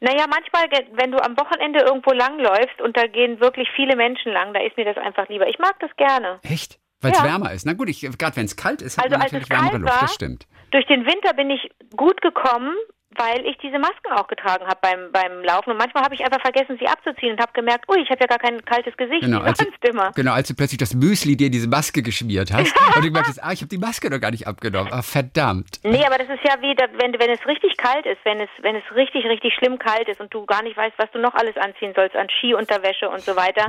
Naja, 0.00 0.26
manchmal, 0.28 0.68
wenn 0.92 1.10
du 1.12 1.18
am 1.24 1.38
Wochenende 1.38 1.80
irgendwo 1.80 2.12
langläufst 2.12 2.80
und 2.82 2.96
da 2.96 3.06
gehen 3.06 3.40
wirklich 3.40 3.68
viele 3.74 3.96
Menschen 3.96 4.32
lang, 4.32 4.52
da 4.52 4.60
ist 4.60 4.76
mir 4.76 4.84
das 4.84 4.98
einfach 4.98 5.28
lieber. 5.30 5.48
Ich 5.48 5.58
mag 5.58 5.78
das 5.80 5.90
gerne. 5.96 6.40
Echt? 6.42 6.78
Weil 7.06 7.12
es 7.12 7.18
Ja. 7.18 7.24
wärmer 7.24 7.52
ist. 7.52 7.64
Na 7.66 7.72
gut, 7.72 7.88
ich, 7.88 8.00
gerade 8.00 8.36
wenn 8.36 8.44
es 8.46 8.56
kalt 8.56 8.82
ist, 8.82 8.98
hat 8.98 9.04
Also 9.04 9.16
man 9.18 9.24
natürlich 9.26 9.48
wärmere 9.50 9.78
Luft. 9.78 10.02
Das 10.02 10.14
stimmt. 10.14 10.46
Durch 10.72 10.86
den 10.86 11.06
Winter 11.06 11.32
bin 11.34 11.50
ich 11.50 11.70
gut 11.96 12.20
gekommen, 12.22 12.74
weil 13.18 13.46
ich 13.46 13.56
diese 13.58 13.78
Masken 13.78 14.12
auch 14.12 14.26
getragen 14.28 14.66
habe 14.66 14.78
beim, 14.80 15.12
beim 15.12 15.42
Laufen. 15.44 15.70
Und 15.70 15.78
manchmal 15.78 16.04
habe 16.04 16.14
ich 16.14 16.24
einfach 16.24 16.40
vergessen, 16.40 16.76
sie 16.80 16.86
abzuziehen 16.86 17.32
und 17.32 17.40
habe 17.40 17.52
gemerkt, 17.52 17.88
ui, 17.88 18.00
ich 18.00 18.10
habe 18.10 18.20
ja 18.20 18.26
gar 18.26 18.38
kein 18.38 18.64
kaltes 18.64 18.96
Gesicht, 18.96 19.22
Genau, 19.22 19.40
als 19.40 19.58
du, 19.58 19.64
sonst 19.64 19.84
immer. 19.88 20.12
genau, 20.14 20.32
als 20.32 20.48
du 20.48 20.54
plötzlich 20.54 20.78
das 20.78 20.94
Müsli 20.94 21.36
dir 21.36 21.50
diese 21.50 21.68
Maske 21.68 22.02
geschmiert 22.02 22.52
hast 22.52 22.74
und 22.96 23.04
du 23.04 23.08
gemerkt 23.08 23.28
hast, 23.28 23.42
ah, 23.42 23.52
ich 23.52 23.60
habe 23.60 23.68
die 23.68 23.78
Maske 23.78 24.10
noch 24.10 24.20
gar 24.20 24.30
nicht 24.30 24.46
abgenommen. 24.46 24.92
Ah, 24.92 25.02
verdammt. 25.02 25.80
Nee, 25.82 26.04
aber 26.04 26.18
das 26.18 26.28
ist 26.28 26.44
ja 26.44 26.60
wie, 26.60 26.74
wenn, 26.76 27.18
wenn 27.18 27.30
es 27.30 27.44
richtig 27.46 27.76
kalt 27.76 28.06
ist, 28.06 28.18
wenn 28.24 28.40
es, 28.40 28.48
wenn 28.62 28.76
es 28.76 28.84
richtig, 28.94 29.24
richtig 29.26 29.54
schlimm 29.54 29.78
kalt 29.78 30.08
ist 30.08 30.20
und 30.20 30.32
du 30.32 30.44
gar 30.46 30.62
nicht 30.62 30.76
weißt, 30.76 30.94
was 30.98 31.10
du 31.12 31.18
noch 31.18 31.34
alles 31.34 31.56
anziehen 31.56 31.92
sollst 31.94 32.16
an 32.16 32.28
Skiunterwäsche 32.38 33.08
und 33.08 33.20
so 33.20 33.36
weiter, 33.36 33.66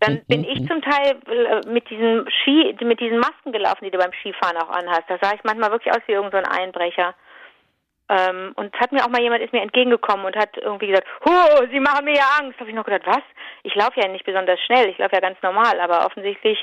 dann 0.00 0.20
bin 0.28 0.44
ich 0.44 0.66
zum 0.66 0.82
Teil 0.82 1.16
äh, 1.26 1.68
mit 1.68 1.88
diesen 1.90 2.26
Ski, 2.42 2.74
mit 2.84 3.00
diesen 3.00 3.18
Masken 3.18 3.52
gelaufen, 3.52 3.84
die 3.84 3.90
du 3.90 3.98
beim 3.98 4.12
Skifahren 4.20 4.56
auch 4.58 4.70
anhast. 4.70 5.04
Da 5.08 5.18
sah 5.20 5.34
ich 5.34 5.40
manchmal 5.44 5.70
wirklich 5.70 5.92
aus 5.92 6.02
wie 6.06 6.12
irgendein 6.12 6.44
so 6.44 6.50
ein 6.50 6.58
Einbrecher. 6.60 7.14
Ähm, 8.08 8.52
und 8.54 8.72
hat 8.78 8.92
mir 8.92 9.04
auch 9.04 9.08
mal 9.08 9.20
jemand 9.20 9.42
ist 9.42 9.52
mir 9.52 9.62
entgegengekommen 9.62 10.26
und 10.26 10.36
hat 10.36 10.56
irgendwie 10.56 10.86
gesagt, 10.86 11.08
oh, 11.24 11.66
Sie 11.72 11.80
machen 11.80 12.04
mir 12.04 12.14
ja 12.14 12.38
Angst. 12.40 12.58
Habe 12.60 12.70
ich 12.70 12.76
noch 12.76 12.84
gedacht, 12.84 13.02
was? 13.04 13.22
Ich 13.64 13.74
laufe 13.74 14.00
ja 14.00 14.06
nicht 14.06 14.24
besonders 14.24 14.60
schnell, 14.60 14.88
ich 14.88 14.98
laufe 14.98 15.16
ja 15.16 15.20
ganz 15.20 15.36
normal, 15.42 15.80
aber 15.80 16.06
offensichtlich 16.06 16.56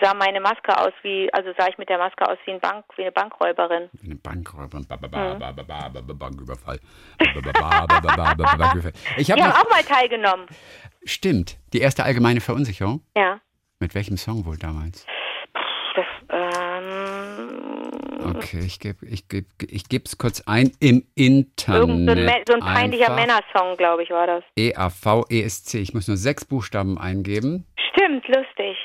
sah 0.00 0.12
meine 0.14 0.40
Maske 0.40 0.76
aus 0.76 0.92
wie, 1.02 1.32
also 1.32 1.52
sah 1.56 1.68
ich 1.68 1.78
mit 1.78 1.88
der 1.88 1.98
Maske 1.98 2.28
aus 2.28 2.36
wie 2.44 2.50
eine 2.50 2.60
Bank, 2.60 2.84
wie 2.96 3.02
eine 3.02 3.12
Bankräuberin. 3.12 3.90
Wie 3.92 4.10
eine 4.10 4.16
Bankräuberin, 4.16 4.86
Banküberfall. 4.88 6.80
Ich 9.18 9.30
habe 9.30 9.42
auch 9.42 9.70
mal 9.70 9.82
teilgenommen. 9.84 10.46
Stimmt, 11.04 11.58
die 11.72 11.80
erste 11.80 12.02
allgemeine 12.02 12.40
Verunsicherung. 12.40 13.02
Ja. 13.16 13.38
Mit 13.78 13.94
welchem 13.94 14.16
Song 14.16 14.44
wohl 14.46 14.56
damals? 14.56 15.06
Das, 15.94 16.06
ähm 16.30 17.77
Okay, 18.38 18.60
ich 18.64 18.78
gebe 18.80 19.06
ich 19.06 19.28
geb, 19.28 19.46
ich 19.68 19.88
geb's 19.88 20.18
kurz 20.18 20.42
ein 20.46 20.72
im 20.80 21.04
Internet. 21.14 21.88
irgend 21.88 22.08
so 22.10 22.14
ein, 22.16 22.42
so 22.48 22.54
ein 22.54 22.60
peinlicher. 22.60 23.14
Männersong, 23.14 23.76
glaube 23.76 24.02
ich, 24.02 24.10
war 24.10 24.26
das. 24.26 24.44
E-A-V-E-S-C. 24.56 25.78
Ich 25.78 25.94
muss 25.94 26.08
nur 26.08 26.16
sechs 26.16 26.44
Buchstaben 26.44 26.98
eingeben. 26.98 27.66
Stimmt, 27.92 28.26
lustig. 28.28 28.76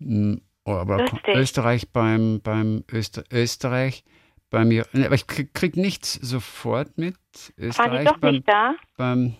Hm, 0.00 0.40
Oh, 0.66 0.72
aber 0.72 0.98
Lustig. 0.98 1.34
Österreich 1.34 1.92
beim, 1.92 2.40
beim 2.42 2.84
Öster 2.90 3.22
Österreich 3.30 4.02
bei 4.48 4.64
mir. 4.64 4.86
ne, 4.92 5.04
Aber 5.04 5.14
ich 5.14 5.26
krieg, 5.26 5.52
krieg 5.52 5.76
nichts 5.76 6.14
sofort 6.14 6.96
mit. 6.96 7.14
Waren 7.16 7.56
die 7.58 7.62
Österreich 7.66 8.04
doch 8.08 8.16
beim, 8.16 8.34
nicht 8.36 8.48
da? 8.48 8.74
beim 8.96 9.34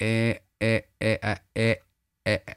äh, 0.00 0.30
äh, 0.60 0.82
äh, 0.98 1.36
äh, 1.54 1.76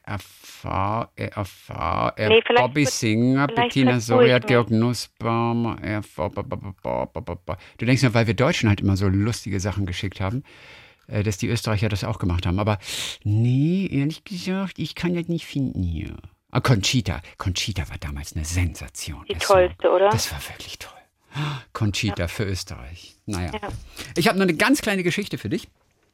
AV, 0.06 1.10
äh, 1.16 2.30
Nee, 2.30 2.42
Bobby 2.56 2.86
Singer, 2.86 3.48
Bettina 3.48 4.00
Soriat, 4.00 4.48
Georg 4.48 4.70
ba. 7.46 7.58
Du 7.78 7.86
denkst 7.86 8.04
nur, 8.04 8.14
weil 8.14 8.28
wir 8.28 8.34
Deutschen 8.34 8.70
halt 8.70 8.82
immer 8.82 8.98
so 8.98 9.08
lustige 9.08 9.60
Sachen 9.60 9.86
geschickt 9.86 10.20
haben, 10.20 10.44
äh, 11.08 11.24
dass 11.24 11.38
die 11.38 11.48
Österreicher 11.48 11.90
das 11.90 12.04
auch 12.04 12.20
gemacht 12.20 12.46
haben. 12.46 12.60
Aber 12.60 12.78
nee, 13.24 13.88
ehrlich 13.92 14.24
gesagt, 14.24 14.80
ich 14.80 14.96
kann 14.96 15.16
das 15.16 15.28
nicht 15.28 15.46
finden 15.46 15.84
hier. 15.84 16.16
Ah, 16.52 16.60
Conchita. 16.60 17.22
Conchita 17.38 17.90
war 17.90 17.98
damals 17.98 18.36
eine 18.36 18.44
Sensation. 18.44 19.26
Die 19.30 19.36
tollste, 19.36 19.90
oder? 19.90 20.10
Das 20.10 20.32
war 20.32 20.40
wirklich 20.50 20.80
toll. 20.80 20.92
Conchita 21.74 22.28
für 22.28 22.44
Österreich. 22.44 23.16
Naja. 23.26 23.52
Ja. 23.54 23.70
Ich 24.18 24.28
habe 24.28 24.38
noch 24.38 24.44
eine 24.44 24.56
ganz 24.56 24.82
kleine 24.82 25.04
Geschichte 25.04 25.38
für 25.38 25.50
dich. 25.50 25.70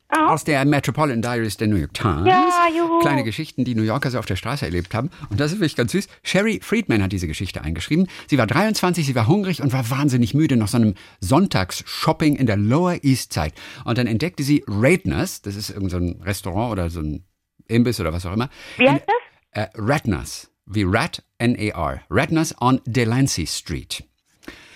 Ah. 0.09 0.33
Aus 0.33 0.45
der 0.45 0.63
Metropolitan 0.63 1.21
Diaries 1.21 1.57
der 1.57 1.67
New 1.67 1.75
York 1.75 1.93
Times. 1.93 2.27
Ja, 2.27 2.67
juhu. 2.73 2.99
Kleine 2.99 3.25
Geschichten, 3.25 3.65
die 3.65 3.75
New 3.75 3.83
Yorker 3.83 4.09
so 4.09 4.19
auf 4.19 4.25
der 4.25 4.37
Straße 4.37 4.63
erlebt 4.63 4.93
haben. 4.93 5.09
Und 5.29 5.39
das 5.39 5.51
ist 5.51 5.57
wirklich 5.59 5.75
ganz 5.75 5.91
süß. 5.91 6.07
Sherry 6.23 6.61
Friedman 6.63 7.03
hat 7.03 7.11
diese 7.11 7.27
Geschichte 7.27 7.61
eingeschrieben. 7.61 8.07
Sie 8.27 8.37
war 8.37 8.47
23, 8.47 9.05
sie 9.05 9.15
war 9.15 9.27
hungrig 9.27 9.61
und 9.61 9.73
war 9.73 9.89
wahnsinnig 9.89 10.33
müde 10.33 10.55
nach 10.55 10.69
so 10.69 10.77
einem 10.77 10.93
Sonntagsshopping 11.19 12.37
in 12.37 12.45
der 12.45 12.55
Lower 12.55 13.03
East 13.03 13.33
Side. 13.33 13.51
Und 13.83 13.97
dann 13.97 14.07
entdeckte 14.07 14.43
sie 14.43 14.63
Radners, 14.65 15.41
das 15.41 15.55
ist 15.55 15.71
irgendein 15.71 15.89
so 15.89 15.97
ein 15.97 16.21
Restaurant 16.21 16.71
oder 16.71 16.89
so 16.89 17.01
ein 17.01 17.25
Imbiss 17.67 17.99
oder 17.99 18.13
was 18.13 18.25
auch 18.25 18.33
immer. 18.33 18.49
Wie 18.77 18.89
heißt 18.89 19.03
das? 19.05 19.65
Äh, 19.65 19.69
Radners, 19.75 20.49
wie 20.65 20.83
Rat, 20.83 21.23
N-A-R. 21.37 22.01
Radners 22.09 22.55
on 22.61 22.79
Delancey 22.85 23.45
Street. 23.45 24.06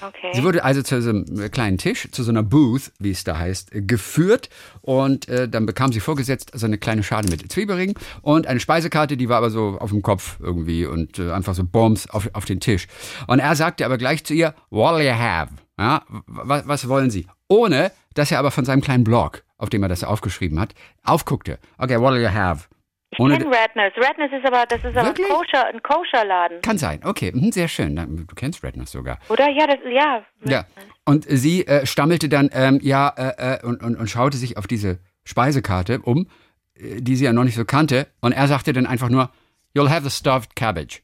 Okay. 0.02 0.32
Sie 0.34 0.43
wurde 0.43 0.64
also 0.64 0.82
zu 0.82 0.95
einem 0.95 1.52
kleinen 1.52 1.78
Tisch, 1.78 2.08
zu 2.12 2.24
so 2.24 2.32
einer 2.32 2.43
Booth, 2.43 2.91
wie 2.99 3.12
es 3.12 3.24
da 3.24 3.38
heißt, 3.38 3.74
äh, 3.74 3.82
geführt 3.82 4.49
und 4.82 5.28
äh, 5.28 5.47
dann 5.47 5.66
bekam 5.66 5.91
sie 5.91 5.99
vorgesetzt 5.99 6.52
so 6.54 6.66
eine 6.66 6.78
kleine 6.78 7.04
Schale 7.04 7.30
mit 7.30 7.52
Zwiebelringen 7.52 7.95
und 8.22 8.47
eine 8.47 8.60
Speisekarte, 8.60 9.18
die 9.18 9.30
war 9.30 9.38
aber 9.38 9.52
so 9.52 9.78
auf 9.80 9.91
dem 9.91 10.02
Kopf 10.02 10.38
irgendwie 10.39 10.86
und 10.86 11.20
äh, 11.20 11.32
einfach 11.32 11.54
so 11.54 11.64
Bombs 11.64 12.10
auf, 12.10 12.30
auf 12.34 12.45
den 12.45 12.60
Tisch. 12.60 12.88
Und 13.28 13.39
er 13.39 13.56
sagte 13.56 13.86
aber 13.86 13.97
gleich 13.97 14.24
zu 14.24 14.34
ihr, 14.34 14.56
what 14.70 15.02
you 15.02 15.12
have? 15.12 15.54
Ja, 15.78 16.04
was, 16.28 16.68
was 16.68 16.88
wollen 16.88 17.10
Sie? 17.10 17.28
Ohne, 17.47 17.91
dass 18.14 18.32
er 18.32 18.39
aber 18.39 18.52
von 18.52 18.66
seinem 18.66 18.82
kleinen 18.82 19.04
Blog, 19.04 19.43
auf 19.58 19.70
dem 19.70 19.84
er 19.84 19.89
das 19.89 20.04
aufgeschrieben 20.04 20.60
hat, 20.60 20.74
aufguckte. 21.04 21.60
Okay, 21.78 21.99
what 21.99 22.16
you 22.16 22.30
have? 22.30 22.66
Ich 23.12 23.20
Ohne, 23.20 23.38
kenne 23.38 23.53
Radness. 23.53 23.93
Radness 23.97 24.32
ist 24.32 24.45
aber, 24.45 24.66
das 24.66 24.80
ist 24.84 24.97
aber 24.97 25.09
ein? 25.09 25.16
Koscher, 25.16 25.68
ein 25.68 25.84
Koscherladen. 25.84 26.62
kann 26.62 26.78
sein, 26.78 27.01
okay, 27.03 27.32
mhm, 27.34 27.51
sehr 27.51 27.68
schön. 27.68 27.95
Du 27.95 28.36
kennst 28.36 28.64
Redness 28.64 28.91
sogar. 28.91 29.20
Oder? 29.28 29.49
Ja, 29.49 29.68
das, 29.68 29.80
ja. 29.91 30.24
Ja. 30.45 30.66
Und 31.05 31.26
sie 31.28 31.68
äh, 31.68 31.86
stammelte 31.86 32.30
dann, 32.30 32.49
ähm, 32.53 32.80
ja, 32.82 33.09
äh, 33.09 33.55
äh, 33.55 33.66
und, 33.66 33.84
und, 33.84 33.97
und 33.97 34.09
schaute 34.09 34.38
sich 34.38 34.57
auf 34.57 34.66
diese 34.66 34.99
Speisekarte 35.26 35.99
um, 35.99 36.28
äh, 36.76 37.01
die 37.01 37.18
sie 37.18 37.26
ja 37.26 37.34
noch 37.34 37.43
nicht 37.43 37.55
so 37.55 37.66
kannte. 37.66 38.07
Und 38.22 38.32
er 38.32 38.47
sagte 38.47 38.72
dann 38.72 38.86
einfach 38.86 39.09
nur, 39.09 39.30
you'll 39.76 39.89
have 39.89 40.03
the 40.03 40.16
stuffed 40.16 40.55
cabbage. 40.55 41.01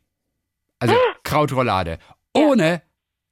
Also 0.79 0.95
Krautroulade. 1.23 1.99
Ohne, 2.33 2.83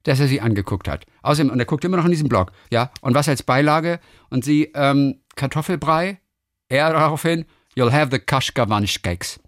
dass 0.02 0.20
er 0.20 0.26
sie 0.26 0.42
angeguckt 0.42 0.86
hat. 0.86 1.06
Außerdem, 1.22 1.50
und 1.50 1.58
er 1.58 1.64
guckt 1.64 1.84
immer 1.84 1.96
noch 1.96 2.04
in 2.04 2.10
diesem 2.10 2.28
Blog, 2.28 2.52
ja. 2.70 2.90
Und 3.00 3.14
was 3.14 3.28
als 3.28 3.42
Beilage? 3.42 4.00
Und 4.28 4.44
sie, 4.44 4.70
ähm, 4.74 5.22
Kartoffelbrei. 5.34 6.18
Er 6.68 6.92
daraufhin, 6.92 7.46
you'll 7.76 7.92
have 7.92 8.10
the 8.10 8.18
Kashkavanish 8.18 9.02
cakes. 9.02 9.38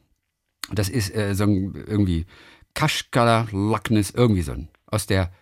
Das 0.71 0.89
ist 0.89 1.15
äh, 1.15 1.35
so 1.35 1.45
ein 1.45 1.75
irgendwie 1.87 2.27
Kaschkala 2.75 3.49
Lacknis, 3.53 4.11
irgendwie 4.11 4.43
so 4.43 4.53
ein, 4.53 4.69
aus 4.87 5.07
der 5.07 5.33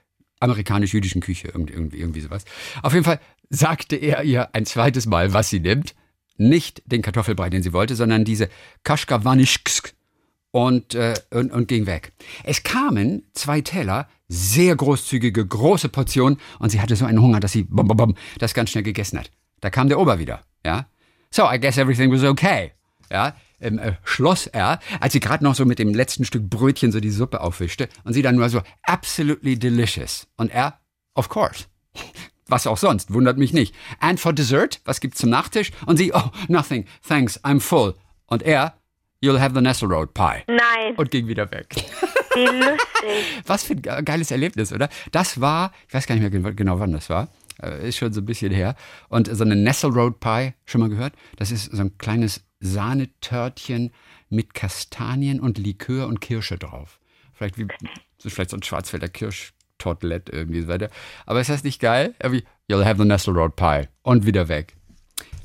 amerikanisch-jüdischen 0.41 1.21
Küche, 1.21 1.49
irgendwie, 1.49 1.99
irgendwie, 1.99 2.21
sowas. 2.21 2.45
Auf 2.83 2.93
jeden 2.93 3.05
Fall 3.05 3.21
sagte 3.51 3.97
er 3.97 4.23
ihr 4.23 4.55
ein 4.55 4.67
zweites 4.67 5.07
Mal, 5.07 5.33
was 5.33 5.51
sie 5.51 5.61
nimmt. 5.61 5.95
Nicht 6.39 6.83
den 6.87 7.01
Kartoffelbrei, 7.01 7.49
den 7.49 7.63
sie 7.63 7.73
wollte, 7.73 7.97
sondern 7.97 8.25
diese 8.25 8.51
Kaschkawanischk 8.85 9.95
und, 10.51 10.95
äh, 10.95 11.15
und, 11.31 11.51
und 11.51 11.69
ging 11.69 11.87
weg. 11.87 12.13
Es 12.45 12.63
kamen 12.63 13.27
zwei 13.33 13.63
Teller, 13.63 14.09
sehr 14.29 14.77
großzügige, 14.77 15.47
große 15.47 15.89
Portionen 15.89 16.39
und 16.59 16.71
sie 16.71 16.81
hatte 16.81 16.97
so 16.97 17.07
einen 17.07 17.23
Hunger, 17.23 17.41
dass 17.41 17.53
sie 17.53 17.63
bum, 17.63 17.89
bum, 17.89 17.97
bum, 17.97 18.17
das 18.39 18.55
ganz 18.55 18.71
schnell 18.71 18.85
gegessen 18.85 19.19
hat. 19.19 19.31
Da 19.61 19.71
kam 19.71 19.89
der 19.89 19.99
Ober 19.99 20.19
wieder, 20.19 20.43
ja. 20.65 20.87
So, 21.31 21.51
I 21.51 21.59
guess 21.59 21.79
everything 21.79 22.11
was 22.13 22.23
okay. 22.23 22.73
Ja, 23.11 23.35
ähm, 23.61 23.79
äh, 23.79 23.93
schloss 24.05 24.47
er, 24.47 24.81
als 25.01 25.13
sie 25.13 25.21
gerade 25.21 25.45
noch 25.45 25.55
so 25.55 25.65
mit 25.65 25.79
dem 25.79 25.95
letzten 25.95 26.25
Stück 26.25 26.49
Brötchen 26.51 26.93
so 26.93 27.01
die 27.01 27.11
Suppe 27.11 27.41
aufwischte 27.41 27.89
und 28.05 28.13
sie 28.13 28.23
dann 28.23 28.37
nur 28.37 28.49
so 28.49 28.61
absolutely 28.83 29.59
delicious. 29.59 30.27
Und 30.37 30.51
er, 30.53 30.79
of 31.15 31.29
course. 31.29 31.65
Was 32.49 32.67
auch 32.69 32.77
sonst, 32.79 33.13
wundert 33.13 33.39
mich 33.39 33.53
nicht. 33.53 33.75
And 33.99 34.21
for 34.21 34.33
dessert, 34.33 34.81
was 34.85 35.01
gibt's 35.01 35.19
zum 35.19 35.31
Nachtisch? 35.31 35.73
Und 35.87 35.97
sie, 35.97 36.13
oh, 36.15 36.31
nothing, 36.47 36.85
thanks, 37.07 37.43
I'm 37.43 37.59
full. 37.59 37.97
Und 38.27 38.45
er, 38.45 38.75
you'll 39.21 39.41
have 39.41 39.53
the 39.53 39.61
Nestle 39.61 39.89
Road 39.89 40.15
Pie. 40.15 40.45
Nein, 40.47 40.95
Und 40.97 41.11
ging 41.11 41.27
wieder 41.27 41.51
weg. 41.51 41.75
wie 42.37 42.45
lustig. 42.45 43.43
Was 43.47 43.65
für 43.65 43.73
ein 43.73 43.83
ge- 43.83 44.01
geiles 44.05 44.31
Erlebnis, 44.31 44.73
oder? 44.73 44.89
Das 45.11 45.41
war, 45.41 45.73
ich 45.89 45.95
weiß 45.95 46.07
gar 46.07 46.15
nicht 46.15 46.23
mehr 46.23 46.31
gen- 46.31 46.55
genau, 46.55 46.79
wann 46.79 46.93
das 46.93 47.11
war. 47.11 47.31
Äh, 47.61 47.89
Ist 47.89 47.97
schon 47.97 48.13
so 48.13 48.21
ein 48.21 48.27
bisschen 48.27 48.53
her. 48.53 48.77
Und 49.09 49.27
so 49.37 49.43
eine 49.43 49.57
Nestle 49.57 49.91
Road 49.91 50.21
Pie, 50.21 50.53
schon 50.67 50.83
mal 50.83 50.89
gehört? 50.91 51.15
Das 51.39 51.51
ist 51.51 51.65
so 51.73 51.83
ein 51.83 51.99
kleines 51.99 52.45
Sahnetörtchen 52.61 53.93
mit 54.29 54.55
Kastanien 54.55 55.41
und 55.41 55.59
Likör 55.59 56.07
und 56.07 56.21
Kirsche 56.21 56.59
drauf. 56.59 56.99
Vielleicht 57.35 57.59
wie, 57.59 57.67
so 58.19 58.31
vielleicht 58.31 58.51
so 58.51 58.57
ein 58.57 58.63
Schwarzwälder 58.63 59.09
Kirschtortelett 59.09 60.31
irgendwie 60.31 60.63
so 60.63 60.69
weiter. 60.69 60.91
Aber 61.27 61.41
ist 61.41 61.51
das 61.51 61.65
nicht 61.65 61.81
geil? 61.81 62.15
Irgendwie, 62.23 62.45
you'll 62.71 62.85
have 62.85 63.01
the 63.01 63.07
Nestle 63.07 63.35
Road 63.35 63.57
Pie. 63.57 63.89
Und 64.03 64.27
wieder 64.27 64.49
weg. 64.49 64.75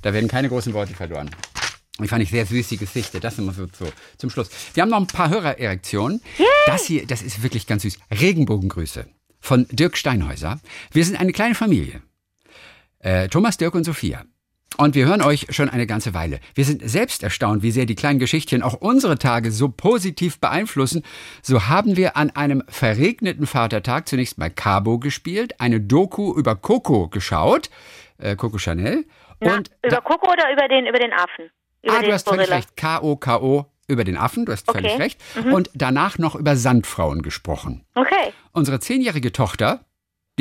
Da 0.01 0.13
werden 0.13 0.29
keine 0.29 0.49
großen 0.49 0.73
Worte 0.73 0.93
verloren. 0.93 1.29
Die 1.99 2.07
fand 2.07 2.23
ich 2.23 2.31
sehr 2.31 2.45
süß, 2.45 2.69
die 2.69 2.77
Geschichte. 2.77 3.19
Das 3.19 3.37
immer 3.37 3.53
so, 3.53 3.67
so 3.77 3.91
zum 4.17 4.29
Schluss. 4.29 4.49
Wir 4.73 4.81
haben 4.81 4.89
noch 4.89 4.99
ein 4.99 5.07
paar 5.07 5.29
Hörererektionen. 5.29 6.21
Das 6.65 6.85
hier, 6.85 7.05
das 7.05 7.21
ist 7.21 7.43
wirklich 7.43 7.67
ganz 7.67 7.83
süß. 7.83 7.99
Regenbogengrüße 8.09 9.05
von 9.39 9.67
Dirk 9.71 9.97
Steinhäuser. 9.97 10.59
Wir 10.91 11.05
sind 11.05 11.19
eine 11.19 11.33
kleine 11.33 11.55
Familie. 11.55 12.01
Äh, 12.99 13.27
Thomas, 13.27 13.57
Dirk 13.57 13.75
und 13.75 13.83
Sophia. 13.83 14.25
Und 14.81 14.95
wir 14.95 15.05
hören 15.05 15.21
euch 15.21 15.45
schon 15.51 15.69
eine 15.69 15.85
ganze 15.85 16.15
Weile. 16.15 16.39
Wir 16.55 16.65
sind 16.65 16.81
selbst 16.89 17.21
erstaunt, 17.21 17.61
wie 17.61 17.69
sehr 17.69 17.85
die 17.85 17.93
kleinen 17.93 18.17
Geschichtchen 18.17 18.63
auch 18.63 18.73
unsere 18.73 19.19
Tage 19.19 19.51
so 19.51 19.69
positiv 19.69 20.39
beeinflussen. 20.39 21.03
So 21.43 21.67
haben 21.67 21.97
wir 21.97 22.17
an 22.17 22.31
einem 22.31 22.63
verregneten 22.67 23.45
Vatertag 23.45 24.07
zunächst 24.07 24.39
mal 24.39 24.49
Cabo 24.49 24.97
gespielt, 24.97 25.61
eine 25.61 25.81
Doku 25.81 26.33
über 26.35 26.55
Coco 26.55 27.09
geschaut, 27.09 27.69
äh, 28.17 28.35
Coco 28.35 28.57
Chanel, 28.57 29.05
Na, 29.39 29.57
Und 29.57 29.69
über 29.85 30.01
Koko 30.01 30.31
oder 30.31 30.51
über 30.51 30.67
den, 30.67 30.87
über 30.87 30.97
den 30.97 31.13
Affen? 31.13 31.51
Über 31.83 31.97
ah, 31.97 31.99
den 31.99 32.07
du 32.09 32.13
hast 32.15 32.27
völlig 32.27 32.47
Gorilla. 32.47 32.55
recht. 32.55 32.75
K-O-K-O 32.75 33.65
über 33.87 34.03
den 34.03 34.17
Affen, 34.17 34.45
du 34.47 34.51
hast 34.51 34.65
völlig 34.65 34.93
Okay. 34.93 35.01
recht. 35.03 35.21
Und 35.51 35.69
danach 35.75 36.17
noch 36.17 36.33
über 36.33 36.55
Sandfrauen 36.55 37.21
gesprochen. 37.21 37.85
Okay. 37.93 38.33
Unsere 38.51 38.79
zehnjährige 38.79 39.31
Tochter, 39.31 39.85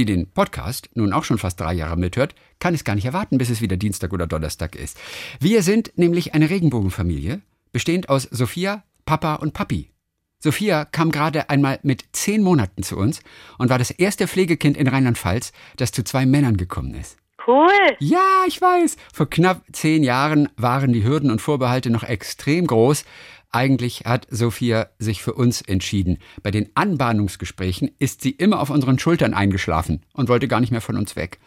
die 0.01 0.14
den 0.14 0.30
Podcast 0.30 0.88
nun 0.94 1.12
auch 1.12 1.24
schon 1.24 1.38
fast 1.38 1.61
drei 1.61 1.74
Jahre 1.74 1.96
mithört, 1.96 2.34
kann 2.59 2.74
es 2.74 2.84
gar 2.84 2.94
nicht 2.94 3.05
erwarten, 3.05 3.38
bis 3.38 3.51
es 3.51 3.61
wieder 3.61 3.76
Dienstag 3.76 4.12
oder 4.12 4.26
Donnerstag 4.26 4.74
ist. 4.74 4.98
Wir 5.40 5.62
sind 5.62 5.92
nämlich 5.96 6.34
eine 6.34 6.48
Regenbogenfamilie, 6.48 7.40
bestehend 7.72 8.09
aus 8.09 8.22
Sophia, 8.22 8.82
Papa 9.05 9.34
und 9.34 9.53
Papi. 9.53 9.90
Sophia 10.38 10.86
kam 10.86 11.11
gerade 11.11 11.51
einmal 11.51 11.80
mit 11.82 12.05
zehn 12.12 12.42
Monaten 12.42 12.82
zu 12.82 12.96
uns 12.96 13.20
und 13.59 13.68
war 13.68 13.78
das 13.78 13.90
erste 13.90 14.26
Pflegekind 14.26 14.78
in 14.78 14.88
Rheinland-Pfalz, 14.88 15.53
das 15.76 15.92
zu 15.92 16.03
zwei 16.03 16.24
Männern 16.24 16.57
gekommen 16.57 16.94
ist. 16.94 17.18
Cool. 17.46 17.68
Ja, 17.98 18.44
ich 18.46 18.61
weiß. 18.61 18.96
Vor 19.12 19.28
knapp 19.28 19.62
zehn 19.72 20.03
Jahren 20.03 20.48
waren 20.57 20.92
die 20.92 21.05
Hürden 21.05 21.30
und 21.30 21.40
Vorbehalte 21.40 21.90
noch 21.90 22.05
extrem 22.05 22.66
groß. 22.66 23.05
Eigentlich 23.53 24.03
hat 24.05 24.28
Sophia 24.30 24.88
sich 24.98 25.22
für 25.22 25.34
uns 25.34 25.61
entschieden. 25.61 26.18
Bei 26.42 26.53
den 26.53 26.70
Anbahnungsgesprächen 26.74 27.90
ist 27.98 28.22
sie 28.22 28.30
immer 28.30 28.61
auf 28.61 28.70
unseren 28.70 28.98
Schultern 28.98 29.34
eingeschlafen 29.34 30.03
und 30.12 30.28
wollte 30.28 30.46
gar 30.46 30.61
nicht 30.61 30.70
mehr 30.70 30.80
von 30.80 30.96
uns 30.96 31.16
weg. 31.16 31.40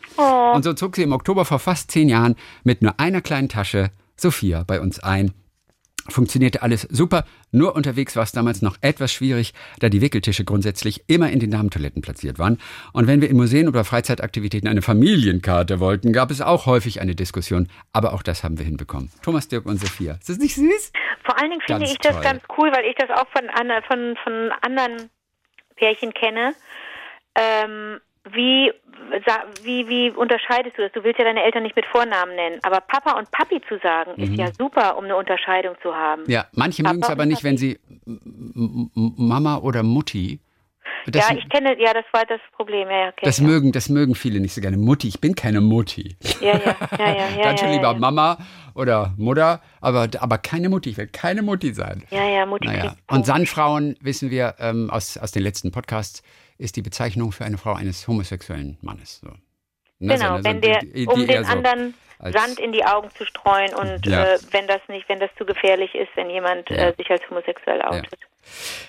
Und 0.54 0.64
so 0.64 0.74
zog 0.74 0.96
sie 0.98 1.04
im 1.04 1.14
Oktober 1.14 1.46
vor 1.46 1.60
fast 1.60 1.92
zehn 1.92 2.10
Jahren 2.10 2.36
mit 2.64 2.82
nur 2.82 3.00
einer 3.00 3.22
kleinen 3.22 3.48
Tasche 3.48 3.92
Sophia 4.18 4.64
bei 4.64 4.82
uns 4.82 5.00
ein. 5.00 5.32
Funktionierte 6.10 6.62
alles 6.62 6.82
super, 6.82 7.26
nur 7.52 7.76
unterwegs 7.76 8.16
war 8.16 8.24
es 8.24 8.32
damals 8.34 8.62
noch 8.62 8.78
etwas 8.82 9.14
schwierig, 9.14 9.54
da 9.80 9.90
die 9.90 10.02
Wickeltische 10.02 10.44
grundsätzlich 10.44 11.04
immer 11.08 11.30
in 11.30 11.40
den 11.40 11.52
Damentoiletten 11.52 12.02
platziert 12.02 12.40
waren. 12.40 12.60
Und 12.92 13.08
wenn 13.08 13.22
wir 13.22 13.30
in 13.30 13.38
Museen 13.38 13.68
oder 13.68 13.86
Freizeitaktivitäten 13.86 14.68
eine 14.68 14.82
Familienkarte 14.82 15.80
wollten, 15.80 16.12
gab 16.12 16.30
es 16.32 16.42
auch 16.42 16.66
häufig 16.66 17.00
eine 17.00 17.16
Diskussion. 17.16 17.70
Aber 17.94 18.14
auch 18.14 18.24
das 18.24 18.44
haben 18.44 18.58
wir 18.58 18.66
hinbekommen. 18.66 19.12
Thomas, 19.22 19.48
Dirk 19.48 19.66
und 19.66 19.80
Sophia. 19.80 20.14
Ist 20.16 20.30
das 20.30 20.38
nicht 20.40 20.56
süß? 20.56 20.92
Vor 21.24 21.40
allen 21.40 21.52
Dingen 21.52 21.62
finde 21.62 21.82
Ganz 21.82 21.92
ich 21.92 21.98
das 22.00 22.14
toll. 22.16 22.24
ganz 22.24 22.44
cool, 22.58 22.72
weil 22.74 22.86
ich 22.86 22.96
das 22.96 23.10
auch 23.10 23.28
von, 23.30 23.50
von, 23.88 24.18
von 24.24 24.52
anderen 24.62 25.10
Pärchen 25.76 26.14
kenne. 26.14 26.54
Ähm, 27.36 28.00
wie, 28.32 28.72
wie, 29.64 29.88
wie 29.88 30.12
unterscheidest 30.12 30.78
du 30.78 30.84
das? 30.84 30.92
Du 30.94 31.04
willst 31.04 31.20
ja 31.20 31.26
deine 31.26 31.44
Eltern 31.44 31.64
nicht 31.64 31.76
mit 31.76 31.86
Vornamen 31.86 32.36
nennen, 32.36 32.60
aber 32.64 32.80
Papa 32.82 33.18
und 33.18 33.30
Papi 33.32 33.62
zu 33.68 33.78
sagen, 33.80 34.14
ist 34.16 34.34
ja 34.36 34.48
super, 34.58 34.98
um 34.98 35.04
eine 35.06 35.16
Unterscheidung 35.16 35.76
zu 35.82 35.94
haben. 35.94 36.24
Mhm. 36.24 36.30
Ja, 36.30 36.46
manche 36.54 36.84
mögen 36.84 37.02
es 37.02 37.10
aber 37.10 37.26
nicht, 37.26 37.44
wenn 37.44 37.58
sie 37.58 37.80
Mama 38.06 39.58
oder 39.58 39.84
Mutti. 39.84 40.40
Das, 41.06 41.30
ja, 41.30 41.36
ich 41.36 41.50
kenne, 41.50 41.80
ja, 41.82 41.94
das 41.94 42.06
war 42.14 42.24
das 42.26 42.40
Problem. 42.56 42.90
Ja, 42.90 42.98
ja, 42.98 43.12
kenn 43.12 43.26
das 43.26 43.40
auch. 43.40 43.44
mögen, 43.44 43.72
das 43.72 43.90
mögen 43.90 44.16
viele 44.16 44.40
nicht 44.40 44.54
so 44.54 44.62
gerne. 44.62 44.78
Mutti, 44.78 45.10
ich 45.10 45.20
bin 45.20 45.36
keine 45.36 45.60
Mutti. 45.60 46.16
ja, 46.40 46.58
ja, 46.58 46.76
ja, 46.98 46.98
ja, 46.98 47.30
ja, 47.38 47.44
Dann 47.44 47.58
schon 47.58 47.70
ja, 47.70 47.74
lieber 47.74 47.92
ja. 47.92 48.00
Mama 48.00 48.38
oder 48.74 49.14
Mutter, 49.18 49.62
aber, 49.82 50.08
aber 50.20 50.38
keine 50.38 50.70
Mutti. 50.70 50.92
Ich 50.92 50.98
will 50.98 51.08
keine 51.08 51.42
Mutti 51.42 51.74
sein. 51.74 52.04
Ja, 52.10 52.24
ja, 52.24 52.46
Mutti 52.46 52.68
Naja, 52.68 52.96
und. 53.10 53.26
Sandfrauen, 53.26 53.98
wissen 54.02 54.30
wir 54.32 54.56
ähm, 54.60 54.90
aus, 54.90 55.18
aus 55.18 55.32
den 55.32 55.44
letzten 55.44 55.72
Podcasts, 55.72 56.24
ist 56.58 56.76
die 56.76 56.82
Bezeichnung 56.82 57.32
für 57.32 57.46
eine 57.46 57.58
Frau 57.58 57.74
eines 57.74 58.08
homosexuellen 58.08 58.78
Mannes. 58.82 59.20
So. 59.22 59.30
Ne, 60.00 60.16
Genau, 60.16 60.38
so 60.38 60.44
wenn 60.44 60.62
der, 60.62 60.80
die- 60.80 61.08
um 61.08 61.26
den 61.28 61.44
so 61.44 61.52
anderen 61.52 61.94
Sand 62.20 62.60
in 62.60 62.72
die 62.72 62.86
Augen 62.86 63.10
zu 63.12 63.26
streuen 63.26 63.74
und 63.74 64.06
Ja. 64.06 64.24
äh, 64.36 64.40
wenn 64.52 64.68
das 64.68 64.82
nicht, 64.88 65.08
wenn 65.10 65.20
das 65.20 65.30
zu 65.38 65.46
gefährlich 65.46 65.94
ist, 65.96 66.10
wenn 66.16 66.30
jemand 66.30 66.70
Ja. 66.70 66.78
äh, 66.90 66.94
sich 66.96 67.10
als 67.10 67.22
homosexuell 67.30 67.82
outet. 67.82 68.18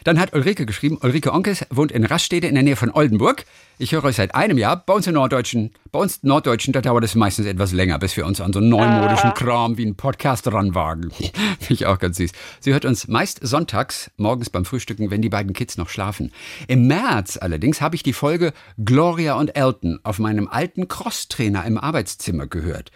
Dann 0.04 0.18
hat 0.18 0.34
Ulrike 0.34 0.66
geschrieben, 0.66 0.98
Ulrike 1.02 1.32
Onkes 1.32 1.66
wohnt 1.70 1.92
in 1.92 2.04
Raststede 2.04 2.46
in 2.46 2.54
der 2.54 2.64
Nähe 2.64 2.76
von 2.76 2.90
Oldenburg. 2.90 3.44
Ich 3.76 3.90
höre 3.90 4.04
euch 4.04 4.14
seit 4.14 4.36
einem 4.36 4.56
Jahr. 4.56 4.76
Bei 4.86 4.94
uns 4.94 5.08
in 5.08 5.14
Norddeutschen, 5.14 5.72
bei 5.90 5.98
uns 5.98 6.22
Norddeutschen, 6.22 6.72
da 6.72 6.80
dauert 6.80 7.02
es 7.02 7.16
meistens 7.16 7.46
etwas 7.46 7.72
länger, 7.72 7.98
bis 7.98 8.16
wir 8.16 8.24
uns 8.24 8.40
an 8.40 8.52
so 8.52 8.60
einen 8.60 8.68
neumodischen 8.68 9.34
Kram 9.34 9.76
wie 9.76 9.82
einen 9.82 9.96
Podcast 9.96 10.46
ranwagen. 10.52 11.10
Finde 11.10 11.34
ich 11.70 11.86
auch 11.86 11.98
ganz 11.98 12.18
süß. 12.18 12.30
Sie 12.60 12.72
hört 12.72 12.84
uns 12.84 13.08
meist 13.08 13.40
sonntags, 13.42 14.12
morgens 14.16 14.48
beim 14.48 14.64
Frühstücken, 14.64 15.10
wenn 15.10 15.22
die 15.22 15.28
beiden 15.28 15.54
Kids 15.54 15.76
noch 15.76 15.88
schlafen. 15.88 16.30
Im 16.68 16.86
März 16.86 17.36
allerdings 17.36 17.80
habe 17.80 17.96
ich 17.96 18.04
die 18.04 18.12
Folge 18.12 18.52
Gloria 18.78 19.34
und 19.34 19.56
Elton 19.56 19.98
auf 20.04 20.20
meinem 20.20 20.46
alten 20.46 20.86
Crosstrainer 20.86 21.64
im 21.64 21.76
Arbeitszimmer 21.76 22.46
gehört. 22.46 22.92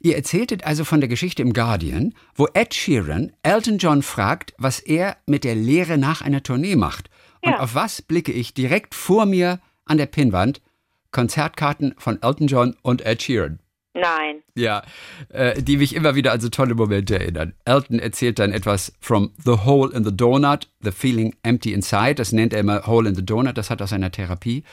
Ihr 0.00 0.14
erzähltet 0.14 0.64
also 0.64 0.84
von 0.84 1.00
der 1.00 1.08
Geschichte 1.08 1.42
im 1.42 1.52
Guardian, 1.52 2.14
wo 2.36 2.46
Ed 2.54 2.74
Sheeran 2.74 3.32
Elton 3.42 3.78
John 3.78 4.02
fragt, 4.02 4.54
was 4.56 4.78
er 4.78 5.16
mit 5.26 5.42
der 5.42 5.56
Lehre 5.56 5.91
nach 5.96 6.22
einer 6.22 6.42
Tournee 6.42 6.76
macht. 6.76 7.10
Und 7.42 7.52
Ja. 7.52 7.60
auf 7.60 7.74
was 7.74 8.02
blicke 8.02 8.32
ich 8.32 8.54
direkt 8.54 8.94
vor 8.94 9.26
mir 9.26 9.60
an 9.84 9.98
der 9.98 10.06
Pinnwand? 10.06 10.60
Konzertkarten 11.10 11.94
von 11.98 12.20
Elton 12.22 12.46
John 12.46 12.76
und 12.82 13.04
Ed 13.04 13.22
Sheeran. 13.22 13.58
Nein. 13.94 14.36
Ja, 14.54 14.82
äh, 15.28 15.62
die 15.62 15.76
mich 15.76 15.94
immer 15.94 16.14
wieder 16.14 16.32
an 16.32 16.40
so 16.40 16.48
tolle 16.48 16.74
Momente 16.74 17.18
erinnern. 17.18 17.52
Elton 17.66 17.98
erzählt 17.98 18.38
dann 18.38 18.50
etwas 18.50 18.94
from 19.00 19.32
the 19.44 19.50
hole 19.66 19.94
in 19.94 20.02
the 20.02 20.16
donut, 20.16 20.68
the 20.80 20.90
feeling 20.92 21.34
empty 21.42 21.74
inside. 21.74 22.14
Das 22.14 22.32
nennt 22.32 22.54
er 22.54 22.60
immer 22.60 22.86
hole 22.86 23.06
in 23.10 23.14
the 23.14 23.24
donut, 23.24 23.58
das 23.58 23.68
hat 23.68 23.82
er 23.82 23.84
aus 23.84 23.90
seiner 23.90 24.10
Therapie. 24.10 24.64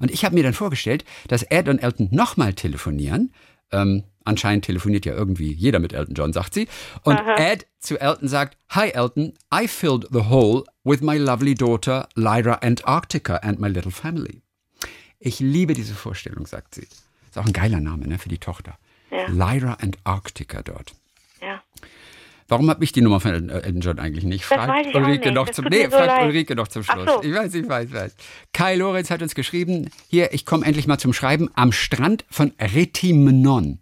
Und 0.00 0.10
ich 0.10 0.24
habe 0.24 0.34
mir 0.34 0.42
dann 0.42 0.54
vorgestellt, 0.54 1.04
dass 1.28 1.42
Ed 1.42 1.68
und 1.68 1.80
Elton 1.82 2.08
nochmal 2.12 2.54
telefonieren. 2.54 3.34
Ähm, 3.72 4.04
anscheinend 4.24 4.64
telefoniert 4.64 5.04
ja 5.06 5.14
irgendwie 5.14 5.52
jeder 5.52 5.78
mit 5.78 5.92
Elton 5.92 6.14
John, 6.14 6.32
sagt 6.32 6.54
sie. 6.54 6.68
Und 7.02 7.20
Ed 7.36 7.66
zu 7.78 7.98
Elton 8.00 8.28
sagt, 8.28 8.56
Hi 8.70 8.90
Elton, 8.90 9.34
I 9.54 9.68
filled 9.68 10.08
the 10.12 10.24
hole 10.28 10.64
with 10.84 11.00
my 11.00 11.16
lovely 11.18 11.54
daughter 11.54 12.08
Lyra 12.14 12.54
Antarctica 12.62 13.36
and 13.36 13.58
my 13.60 13.68
little 13.68 13.90
family. 13.92 14.42
Ich 15.18 15.40
liebe 15.40 15.74
diese 15.74 15.94
Vorstellung, 15.94 16.46
sagt 16.46 16.74
sie. 16.74 16.82
Ist 16.82 17.38
auch 17.38 17.46
ein 17.46 17.52
geiler 17.52 17.80
Name 17.80 18.06
ne, 18.08 18.18
für 18.18 18.28
die 18.28 18.38
Tochter. 18.38 18.76
Ja. 19.10 19.26
Lyra 19.28 19.74
Antarctica 19.80 20.62
dort. 20.62 20.92
Ja. 21.40 21.62
Warum 22.48 22.68
habe 22.68 22.84
ich 22.84 22.92
die 22.92 23.00
Nummer 23.00 23.20
von 23.20 23.30
El- 23.32 23.50
Elton 23.50 23.80
John 23.80 23.98
eigentlich 23.98 24.24
nicht? 24.24 24.44
Das 24.50 24.64
ich 24.86 24.94
auch 24.94 25.00
Ulrike 25.00 25.26
nicht. 25.26 25.34
noch 25.34 25.46
Das 25.46 25.56
zum 25.56 25.64
Nee, 25.66 25.84
so 25.84 25.90
fragt 25.90 26.06
leid. 26.06 26.26
Ulrike 26.26 26.54
noch 26.54 26.68
zum 26.68 26.82
Schluss. 26.82 27.06
so. 27.06 27.22
Ich 27.22 27.32
weiß, 27.32 27.54
ich 27.54 27.66
weiß, 27.68 27.86
ich 27.88 27.94
weiß. 27.94 28.16
Kai 28.52 28.74
Lorenz 28.74 29.10
hat 29.10 29.22
uns 29.22 29.34
geschrieben, 29.34 29.88
hier, 30.08 30.34
ich 30.34 30.44
komme 30.44 30.66
endlich 30.66 30.86
mal 30.86 30.98
zum 30.98 31.12
Schreiben 31.14 31.48
am 31.54 31.72
Strand 31.72 32.24
von 32.28 32.52
Retimnon. 32.60 33.78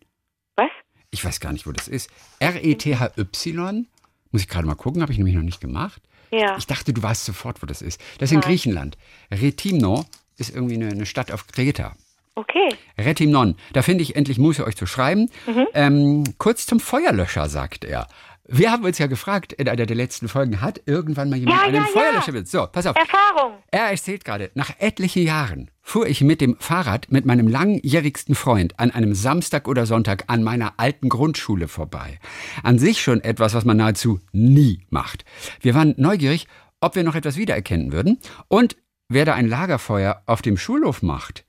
Ich 1.11 1.25
weiß 1.25 1.41
gar 1.41 1.53
nicht, 1.53 1.67
wo 1.67 1.73
das 1.73 1.89
ist. 1.89 2.11
R-E-T-H-Y? 2.39 3.87
Muss 4.31 4.43
ich 4.43 4.49
gerade 4.49 4.67
mal 4.67 4.77
gucken, 4.77 5.03
habe 5.03 5.13
ich 5.13 5.19
nämlich 5.19 5.35
noch 5.35 5.43
nicht 5.43 5.61
gemacht. 5.61 6.03
Ja. 6.31 6.57
Ich 6.57 6.67
dachte, 6.67 6.93
du 6.93 7.03
weißt 7.03 7.25
sofort, 7.25 7.63
wo 7.63 7.67
das 7.67 7.83
ist. 7.83 8.01
Das 8.19 8.31
ist 8.31 8.35
in 8.35 8.41
Griechenland. 8.41 8.97
Retimno 9.33 10.05
ist 10.37 10.55
irgendwie 10.55 10.77
eine, 10.77 10.89
eine 10.89 11.07
Stadt 11.07 11.33
auf 11.33 11.49
Kreta. 11.49 11.97
Okay. 12.37 12.75
Retimnon. 12.97 13.57
Da 13.73 13.83
finde 13.83 14.03
ich 14.03 14.15
endlich 14.15 14.39
Muße, 14.39 14.65
euch 14.65 14.77
zu 14.77 14.87
schreiben. 14.87 15.29
Mhm. 15.47 15.67
Ähm, 15.75 16.25
kurz 16.39 16.65
zum 16.65 16.79
Feuerlöscher, 16.79 17.49
sagt 17.49 17.85
er. 17.85 18.09
Wir 18.53 18.73
haben 18.73 18.85
uns 18.85 18.99
ja 18.99 19.07
gefragt, 19.07 19.53
in 19.53 19.69
einer 19.69 19.87
der 19.87 19.97
letzten 19.97 20.27
Folgen, 20.27 20.61
hat 20.61 20.83
irgendwann 20.87 21.31
mal 21.31 21.37
jemand 21.37 21.61
Ja, 21.61 21.67
einen 21.67 21.77
ja, 21.77 21.83
ja. 21.83 21.87
Feuerlöscher 21.87 22.33
mit? 22.33 22.49
So, 22.49 22.67
pass 22.67 22.85
auf. 22.87 22.97
Erfahrung. 22.97 23.53
Er 23.71 23.91
erzählt 23.91 24.25
gerade, 24.25 24.51
nach 24.55 24.73
etlichen 24.81 25.23
Jahren 25.23 25.71
fuhr 25.83 26.09
ich 26.09 26.21
mit 26.23 26.41
dem 26.41 26.57
Fahrrad 26.59 27.13
mit 27.13 27.27
meinem 27.27 27.47
langjährigsten 27.47 28.35
Freund 28.35 28.79
an 28.81 28.91
einem 28.91 29.15
Samstag 29.15 29.69
oder 29.69 29.87
Sonntag 29.87 30.25
an 30.27 30.43
meiner 30.43 30.75
alten 30.79 31.09
Grundschule 31.09 31.69
vorbei. 31.69 32.19
An 32.65 32.81
sich 32.81 33.01
schon 33.01 33.21
etwas, 33.21 33.55
was 33.55 33.65
man 33.65 33.77
nahezu 33.77 34.19
nie 34.33 34.85
macht. 34.91 35.25
Wir 35.61 35.77
waren 35.77 35.95
neugierig, 35.97 36.49
ob 36.81 36.97
wir 36.97 37.05
noch 37.05 37.15
etwas 37.15 37.37
wiedererkennen 37.37 37.93
würden 37.93 38.19
und 38.49 38.77
wer 39.09 39.25
da 39.25 39.35
ein 39.35 39.49
Lagerfeuer 39.49 40.23
auf 40.27 40.43
dem 40.43 40.57
Schulhof 40.57 41.03
macht. 41.03 41.45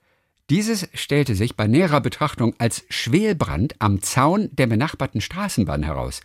Dieses 0.50 0.88
stellte 0.92 1.34
sich 1.34 1.56
bei 1.56 1.66
näherer 1.66 2.00
Betrachtung 2.00 2.54
als 2.58 2.84
Schwelbrand 2.90 3.74
am 3.78 4.02
Zaun 4.02 4.50
der 4.52 4.66
benachbarten 4.66 5.20
Straßenbahn 5.20 5.82
heraus. 5.82 6.20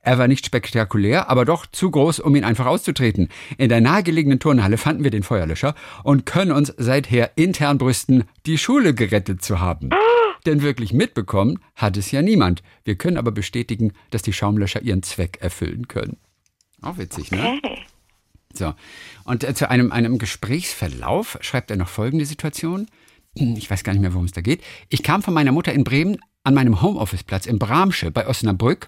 Er 0.00 0.18
war 0.18 0.28
nicht 0.28 0.46
spektakulär, 0.46 1.28
aber 1.28 1.44
doch 1.44 1.66
zu 1.66 1.90
groß, 1.90 2.20
um 2.20 2.36
ihn 2.36 2.44
einfach 2.44 2.66
auszutreten. 2.66 3.28
In 3.58 3.68
der 3.68 3.80
nahegelegenen 3.80 4.38
Turnhalle 4.38 4.78
fanden 4.78 5.04
wir 5.04 5.10
den 5.10 5.24
Feuerlöscher 5.24 5.74
und 6.04 6.26
können 6.26 6.52
uns 6.52 6.72
seither 6.76 7.32
intern 7.36 7.76
brüsten, 7.78 8.24
die 8.46 8.56
Schule 8.56 8.94
gerettet 8.94 9.42
zu 9.42 9.60
haben. 9.60 9.90
Denn 10.46 10.62
wirklich 10.62 10.92
mitbekommen 10.92 11.58
hat 11.74 11.96
es 11.96 12.12
ja 12.12 12.22
niemand. 12.22 12.62
Wir 12.84 12.94
können 12.94 13.16
aber 13.16 13.32
bestätigen, 13.32 13.92
dass 14.10 14.22
die 14.22 14.32
Schaumlöscher 14.32 14.82
ihren 14.82 15.02
Zweck 15.02 15.38
erfüllen 15.40 15.88
können. 15.88 16.16
Auch 16.82 16.98
witzig, 16.98 17.32
ne? 17.32 17.58
Okay. 17.58 17.78
So. 18.54 18.74
Und 19.24 19.44
äh, 19.44 19.54
zu 19.54 19.68
einem, 19.70 19.92
einem 19.92 20.18
Gesprächsverlauf 20.18 21.36
schreibt 21.40 21.70
er 21.70 21.76
noch 21.76 21.88
folgende 21.88 22.26
Situation. 22.26 22.86
Ich 23.38 23.70
weiß 23.70 23.84
gar 23.84 23.92
nicht 23.92 24.00
mehr, 24.00 24.14
worum 24.14 24.24
es 24.24 24.32
da 24.32 24.40
geht. 24.40 24.62
Ich 24.88 25.02
kam 25.02 25.22
von 25.22 25.34
meiner 25.34 25.52
Mutter 25.52 25.72
in 25.72 25.84
Bremen 25.84 26.16
an 26.42 26.54
meinem 26.54 26.80
Homeoffice-Platz 26.80 27.46
in 27.46 27.58
Bramsche 27.58 28.10
bei 28.10 28.26
Osnabrück, 28.26 28.86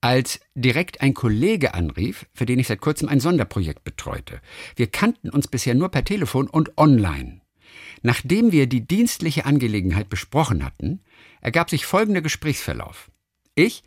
als 0.00 0.40
direkt 0.54 1.00
ein 1.00 1.14
Kollege 1.14 1.74
anrief, 1.74 2.26
für 2.32 2.46
den 2.46 2.58
ich 2.58 2.68
seit 2.68 2.80
kurzem 2.80 3.08
ein 3.08 3.20
Sonderprojekt 3.20 3.82
betreute. 3.84 4.40
Wir 4.76 4.88
kannten 4.88 5.30
uns 5.30 5.48
bisher 5.48 5.74
nur 5.74 5.88
per 5.90 6.04
Telefon 6.04 6.48
und 6.48 6.76
online. 6.78 7.40
Nachdem 8.02 8.52
wir 8.52 8.66
die 8.66 8.86
dienstliche 8.86 9.46
Angelegenheit 9.46 10.08
besprochen 10.08 10.64
hatten, 10.64 11.00
ergab 11.40 11.70
sich 11.70 11.86
folgender 11.86 12.20
Gesprächsverlauf. 12.20 13.10
Ich, 13.54 13.82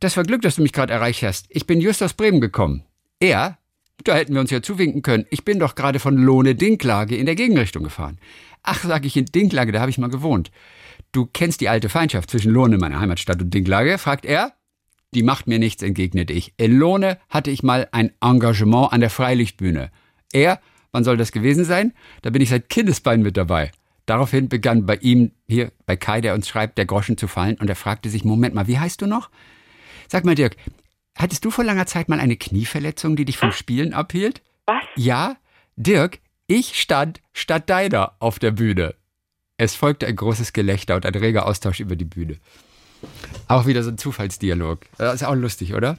das 0.00 0.16
war 0.16 0.24
Glück, 0.24 0.42
dass 0.42 0.56
du 0.56 0.62
mich 0.62 0.72
gerade 0.72 0.92
erreicht 0.92 1.22
hast. 1.22 1.46
Ich 1.48 1.66
bin 1.66 1.80
just 1.80 2.02
aus 2.02 2.14
Bremen 2.14 2.40
gekommen. 2.40 2.84
Er, 3.20 3.58
Da 4.04 4.16
hätten 4.16 4.34
wir 4.34 4.40
uns 4.40 4.50
ja 4.50 4.62
zuwinken 4.62 5.02
können. 5.02 5.26
Ich 5.30 5.44
bin 5.44 5.60
doch 5.60 5.74
gerade 5.74 6.00
von 6.00 6.16
Lohne 6.16 6.54
Dinklage 6.56 7.14
in 7.16 7.26
der 7.26 7.36
Gegenrichtung 7.36 7.84
gefahren. 7.84 8.18
Ach, 8.62 8.82
sag 8.84 9.04
ich, 9.04 9.16
in 9.16 9.26
Dinklage, 9.26 9.72
da 9.72 9.80
habe 9.80 9.90
ich 9.90 9.98
mal 9.98 10.10
gewohnt. 10.10 10.50
Du 11.12 11.26
kennst 11.26 11.60
die 11.60 11.68
alte 11.68 11.88
Feindschaft 11.88 12.30
zwischen 12.30 12.52
Lohne, 12.52 12.78
meiner 12.78 13.00
Heimatstadt, 13.00 13.42
und 13.42 13.52
Dinklage? 13.52 13.98
fragt 13.98 14.24
er. 14.24 14.52
Die 15.14 15.22
macht 15.22 15.46
mir 15.46 15.58
nichts, 15.58 15.82
entgegnete 15.82 16.32
ich. 16.32 16.54
In 16.56 16.78
Lohne 16.78 17.18
hatte 17.28 17.50
ich 17.50 17.62
mal 17.62 17.88
ein 17.92 18.12
Engagement 18.22 18.92
an 18.92 19.00
der 19.00 19.10
Freilichtbühne. 19.10 19.90
Er, 20.32 20.60
wann 20.90 21.04
soll 21.04 21.18
das 21.18 21.32
gewesen 21.32 21.64
sein? 21.64 21.92
Da 22.22 22.30
bin 22.30 22.40
ich 22.40 22.48
seit 22.48 22.70
Kindesbein 22.70 23.20
mit 23.20 23.36
dabei. 23.36 23.72
Daraufhin 24.06 24.48
begann 24.48 24.86
bei 24.86 24.96
ihm, 24.96 25.32
hier 25.46 25.70
bei 25.86 25.96
Kai, 25.96 26.20
der 26.20 26.34
uns 26.34 26.48
schreibt, 26.48 26.78
der 26.78 26.86
Groschen 26.86 27.18
zu 27.18 27.28
fallen 27.28 27.56
und 27.56 27.68
er 27.68 27.76
fragte 27.76 28.08
sich, 28.08 28.24
Moment 28.24 28.54
mal, 28.54 28.66
wie 28.66 28.78
heißt 28.78 29.02
du 29.02 29.06
noch? 29.06 29.30
Sag 30.08 30.24
mal, 30.24 30.34
Dirk, 30.34 30.56
hattest 31.16 31.44
du 31.44 31.50
vor 31.50 31.64
langer 31.64 31.86
Zeit 31.86 32.08
mal 32.08 32.18
eine 32.18 32.36
Knieverletzung, 32.36 33.14
die 33.14 33.24
dich 33.24 33.38
vom 33.38 33.52
Spielen 33.52 33.92
abhielt? 33.92 34.42
Was? 34.66 34.82
Ja, 34.96 35.36
Dirk, 35.76 36.20
ich 36.52 36.78
stand 36.78 37.20
statt 37.32 37.70
deiner 37.70 38.12
auf 38.18 38.38
der 38.38 38.50
Bühne. 38.50 38.94
Es 39.56 39.74
folgte 39.74 40.06
ein 40.06 40.16
großes 40.16 40.52
Gelächter 40.52 40.96
und 40.96 41.06
ein 41.06 41.14
reger 41.14 41.46
Austausch 41.46 41.80
über 41.80 41.96
die 41.96 42.04
Bühne. 42.04 42.36
Auch 43.48 43.66
wieder 43.66 43.82
so 43.82 43.90
ein 43.90 43.96
Zufallsdialog. 43.98 44.80
Das 44.98 45.14
ist 45.14 45.24
auch 45.24 45.34
lustig, 45.34 45.74
oder? 45.74 45.96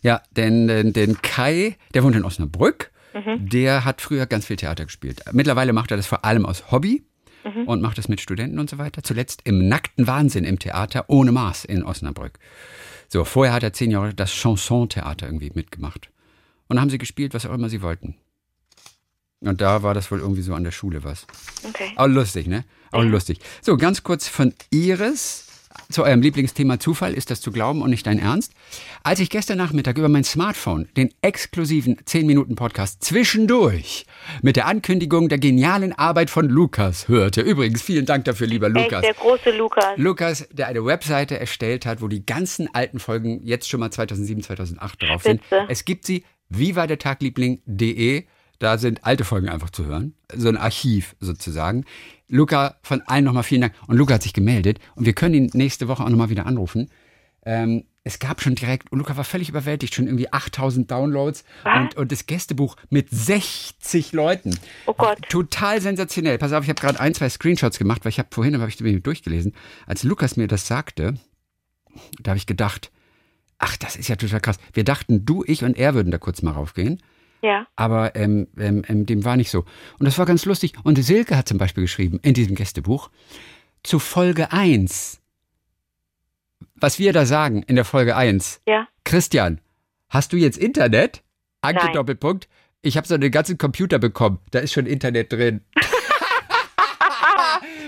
Ja, 0.00 0.22
denn, 0.30 0.68
denn, 0.68 0.92
denn 0.92 1.20
Kai, 1.22 1.76
der 1.92 2.04
wohnt 2.04 2.14
in 2.14 2.24
Osnabrück, 2.24 2.92
der 3.36 3.84
hat 3.84 4.00
früher 4.00 4.26
ganz 4.26 4.46
viel 4.46 4.56
Theater 4.56 4.84
gespielt. 4.84 5.22
Mittlerweile 5.32 5.72
macht 5.72 5.90
er 5.90 5.96
das 5.96 6.06
vor 6.06 6.24
allem 6.24 6.46
aus 6.46 6.70
Hobby 6.70 7.02
und 7.66 7.80
macht 7.82 7.98
das 7.98 8.08
mit 8.08 8.20
Studenten 8.20 8.58
und 8.60 8.70
so 8.70 8.78
weiter. 8.78 9.02
Zuletzt 9.02 9.40
im 9.44 9.66
nackten 9.68 10.06
Wahnsinn 10.06 10.44
im 10.44 10.58
Theater 10.58 11.06
ohne 11.08 11.32
Maß 11.32 11.64
in 11.64 11.82
Osnabrück. 11.82 12.38
So, 13.08 13.24
vorher 13.24 13.54
hat 13.54 13.62
er 13.62 13.72
zehn 13.72 13.90
Jahre 13.90 14.14
das 14.14 14.30
Chanson-Theater 14.30 15.26
irgendwie 15.26 15.50
mitgemacht. 15.54 16.10
Und 16.68 16.76
dann 16.76 16.82
haben 16.82 16.90
sie 16.90 16.98
gespielt, 16.98 17.34
was 17.34 17.46
auch 17.46 17.54
immer 17.54 17.68
sie 17.68 17.82
wollten. 17.82 18.16
Und 19.40 19.60
da 19.60 19.82
war 19.82 19.94
das 19.94 20.10
wohl 20.10 20.20
irgendwie 20.20 20.42
so 20.42 20.54
an 20.54 20.64
der 20.64 20.70
Schule 20.70 21.04
was. 21.04 21.26
Okay. 21.62 21.92
Auch 21.96 22.06
lustig, 22.06 22.46
ne? 22.46 22.64
Auch 22.90 23.02
lustig. 23.02 23.40
So, 23.60 23.76
ganz 23.76 24.02
kurz 24.02 24.28
von 24.28 24.54
Iris 24.70 25.46
zu 25.90 26.04
eurem 26.04 26.22
Lieblingsthema 26.22 26.80
Zufall. 26.80 27.14
Ist 27.14 27.30
das 27.30 27.40
zu 27.40 27.52
glauben 27.52 27.82
und 27.82 27.90
nicht 27.90 28.06
dein 28.06 28.18
Ernst? 28.18 28.52
Als 29.02 29.20
ich 29.20 29.30
gestern 29.30 29.58
Nachmittag 29.58 29.98
über 29.98 30.08
mein 30.08 30.24
Smartphone 30.24 30.88
den 30.96 31.12
exklusiven 31.22 31.96
10-Minuten-Podcast 31.96 33.04
zwischendurch 33.04 34.06
mit 34.42 34.56
der 34.56 34.66
Ankündigung 34.66 35.28
der 35.28 35.38
genialen 35.38 35.92
Arbeit 35.92 36.30
von 36.30 36.48
Lukas 36.48 37.08
hörte. 37.08 37.42
Übrigens, 37.42 37.82
vielen 37.82 38.06
Dank 38.06 38.24
dafür, 38.24 38.46
lieber 38.46 38.68
Echt, 38.68 38.76
Lukas. 38.76 39.02
der 39.02 39.14
große 39.14 39.50
Lukas. 39.50 39.84
Lukas, 39.96 40.48
der 40.50 40.68
eine 40.68 40.84
Webseite 40.84 41.38
erstellt 41.38 41.86
hat, 41.86 42.00
wo 42.00 42.08
die 42.08 42.24
ganzen 42.24 42.74
alten 42.74 42.98
Folgen 42.98 43.40
jetzt 43.44 43.68
schon 43.68 43.80
mal 43.80 43.90
2007, 43.90 44.42
2008 44.42 45.02
drauf 45.02 45.22
sind. 45.22 45.44
Spitze. 45.44 45.66
Es 45.68 45.84
gibt 45.84 46.06
sie, 46.06 46.24
wie 46.48 46.76
war 46.76 46.86
der 46.86 46.98
Tagliebling.de. 46.98 48.24
Da 48.58 48.78
sind 48.78 49.04
alte 49.04 49.24
Folgen 49.24 49.48
einfach 49.48 49.70
zu 49.70 49.86
hören. 49.86 50.14
So 50.34 50.48
ein 50.48 50.56
Archiv 50.56 51.14
sozusagen. 51.20 51.84
Luca, 52.28 52.76
von 52.82 53.02
allen 53.02 53.24
nochmal 53.24 53.42
vielen 53.42 53.60
Dank. 53.60 53.74
Und 53.86 53.96
Luca 53.96 54.14
hat 54.14 54.22
sich 54.22 54.32
gemeldet 54.32 54.78
und 54.94 55.06
wir 55.06 55.12
können 55.12 55.34
ihn 55.34 55.50
nächste 55.52 55.88
Woche 55.88 56.02
auch 56.04 56.08
nochmal 56.08 56.30
wieder 56.30 56.46
anrufen. 56.46 56.90
Ähm, 57.44 57.84
es 58.06 58.20
gab 58.20 58.40
schon 58.40 58.54
direkt, 58.54 58.92
und 58.92 59.00
Luca 59.00 59.16
war 59.16 59.24
völlig 59.24 59.48
überwältigt, 59.48 59.94
schon 59.94 60.06
irgendwie 60.06 60.32
8000 60.32 60.88
Downloads 60.88 61.44
Was? 61.64 61.80
und, 61.80 61.96
und 61.96 62.12
das 62.12 62.26
Gästebuch 62.26 62.76
mit 62.88 63.08
60 63.10 64.12
Leuten. 64.12 64.56
Oh 64.86 64.94
Gott. 64.94 65.18
Total 65.28 65.80
sensationell. 65.80 66.38
Pass 66.38 66.52
auf, 66.52 66.62
ich 66.62 66.68
habe 66.68 66.80
gerade 66.80 67.00
ein, 67.00 67.14
zwei 67.14 67.28
Screenshots 67.28 67.78
gemacht, 67.78 68.04
weil 68.04 68.10
ich 68.10 68.20
habe 68.20 68.28
vorhin 68.30 68.60
habe 68.60 68.68
ich 68.68 69.02
durchgelesen. 69.02 69.54
Als 69.86 70.04
Lukas 70.04 70.36
mir 70.36 70.46
das 70.46 70.68
sagte, 70.68 71.14
da 72.22 72.30
habe 72.30 72.38
ich 72.38 72.46
gedacht, 72.46 72.92
ach, 73.58 73.76
das 73.76 73.96
ist 73.96 74.06
ja 74.06 74.14
total 74.14 74.40
krass. 74.40 74.58
Wir 74.72 74.84
dachten, 74.84 75.24
du, 75.24 75.42
ich 75.44 75.64
und 75.64 75.76
er 75.76 75.94
würden 75.94 76.12
da 76.12 76.18
kurz 76.18 76.42
mal 76.42 76.52
raufgehen. 76.52 77.02
Ja. 77.46 77.68
Aber 77.76 78.16
ähm, 78.16 78.48
ähm, 78.58 78.82
ähm, 78.88 79.06
dem 79.06 79.24
war 79.24 79.36
nicht 79.36 79.50
so. 79.52 79.64
Und 80.00 80.06
das 80.06 80.18
war 80.18 80.26
ganz 80.26 80.44
lustig. 80.46 80.72
Und 80.82 80.96
Silke 80.96 81.36
hat 81.36 81.46
zum 81.46 81.58
Beispiel 81.58 81.84
geschrieben 81.84 82.18
in 82.22 82.34
diesem 82.34 82.56
Gästebuch 82.56 83.08
zu 83.84 84.00
Folge 84.00 84.50
1. 84.50 85.20
Was 86.74 86.98
wir 86.98 87.12
da 87.12 87.24
sagen 87.24 87.62
in 87.62 87.76
der 87.76 87.84
Folge 87.84 88.16
1. 88.16 88.62
Ja. 88.66 88.88
Christian, 89.04 89.60
hast 90.08 90.32
du 90.32 90.36
jetzt 90.36 90.58
Internet? 90.58 91.22
Anke. 91.60 91.92
Doppelpunkt. 91.92 92.48
Ich 92.82 92.96
habe 92.96 93.06
so 93.06 93.14
einen 93.14 93.30
ganzen 93.30 93.58
Computer 93.58 94.00
bekommen. 94.00 94.40
Da 94.50 94.58
ist 94.58 94.72
schon 94.72 94.86
Internet 94.86 95.32
drin. 95.32 95.60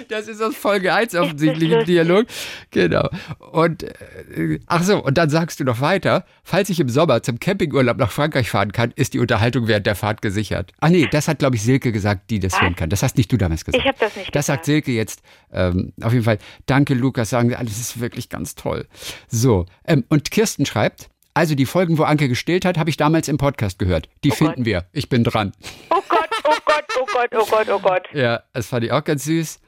Das 0.09 0.28
ist 0.28 0.40
aus 0.40 0.55
Folge 0.57 0.94
1 0.94 1.14
offensichtlich 1.14 1.70
im. 1.70 1.84
Dialog. 1.84 2.26
Genau. 2.70 3.09
Und 3.53 3.82
äh, 3.82 4.61
ach 4.66 4.82
so, 4.82 5.03
und 5.03 5.18
dann 5.18 5.30
sagst 5.30 5.61
du 5.61 5.64
noch 5.64 5.80
weiter, 5.80 6.24
falls 6.44 6.70
ich 6.70 6.80
im 6.80 6.88
Sommer 6.88 7.22
zum 7.22 7.38
Campingurlaub 7.40 7.96
nach 7.99 8.11
Frankreich 8.11 8.51
fahren 8.51 8.72
kann, 8.72 8.92
ist 8.96 9.14
die 9.14 9.18
Unterhaltung 9.18 9.66
während 9.68 9.86
der 9.86 9.94
Fahrt 9.94 10.22
gesichert. 10.22 10.72
Ach 10.80 10.88
nee, 10.88 11.07
das 11.11 11.28
hat, 11.28 11.38
glaube 11.40 11.57
ich, 11.57 11.62
Silke 11.62 11.92
gesagt, 11.92 12.30
die 12.30 12.40
das 12.40 12.53
Was? 12.55 12.62
hören 12.62 12.76
kann. 12.76 12.90
Das 12.90 13.03
hast 13.03 13.16
nicht 13.16 13.30
du 13.32 13.36
damals 13.36 13.64
gesagt. 13.64 13.82
Ich 13.82 13.88
habe 13.88 13.99
das 14.01 14.16
nicht 14.16 14.34
Das 14.34 14.46
sagt. 14.46 14.64
Silke 14.64 14.92
jetzt. 14.92 15.22
Ähm, 15.53 15.92
auf 16.03 16.12
jeden 16.12 16.24
Fall, 16.24 16.38
danke 16.66 16.94
Lukas, 16.94 17.30
sagen 17.30 17.49
wir, 17.49 17.59
alles 17.59 17.78
ist 17.78 18.01
wirklich 18.01 18.28
ganz 18.28 18.55
toll. 18.55 18.86
So, 19.28 19.66
ähm, 19.84 20.05
und 20.09 20.30
Kirsten 20.30 20.66
schreibt, 20.66 21.09
also 21.34 21.55
die 21.55 21.66
Folgen, 21.66 21.99
wo 21.99 22.03
Anke 22.03 22.28
gestillt 22.28 22.64
hat, 22.64 22.78
habe 22.78 22.90
ich 22.90 22.96
damals 22.96 23.28
im 23.28 23.38
Podcast 23.38 23.78
gehört. 23.78 24.09
Die 24.24 24.30
finden 24.32 24.64
wir. 24.64 24.86
Ich 24.92 25.09
bin 25.09 25.22
dran. 25.22 25.53
Oh 25.90 26.03
Gott, 26.09 26.28
oh 26.44 26.57
Gott, 26.64 26.84
oh 27.01 27.07
Gott, 27.12 27.30
oh 27.32 27.46
Gott, 27.49 27.68
oh 27.70 27.78
Gott. 27.78 28.03
Ja, 28.12 28.42
das 28.53 28.66
fand 28.66 28.84
ich 28.84 28.90
auch 28.92 29.05
ganz 29.05 29.24
süß. 29.24 29.61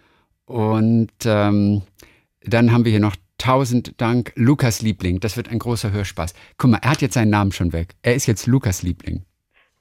Und 0.50 1.12
ähm, 1.26 1.82
dann 2.42 2.72
haben 2.72 2.84
wir 2.84 2.90
hier 2.90 2.98
noch 2.98 3.14
tausend 3.38 3.94
Dank 4.00 4.32
Lukas 4.34 4.82
Liebling. 4.82 5.20
Das 5.20 5.36
wird 5.36 5.48
ein 5.48 5.60
großer 5.60 5.92
Hörspaß. 5.92 6.34
Guck 6.58 6.70
mal, 6.72 6.80
er 6.82 6.90
hat 6.90 7.02
jetzt 7.02 7.14
seinen 7.14 7.30
Namen 7.30 7.52
schon 7.52 7.72
weg. 7.72 7.94
Er 8.02 8.16
ist 8.16 8.26
jetzt 8.26 8.48
Lukas 8.48 8.82
Liebling. 8.82 9.24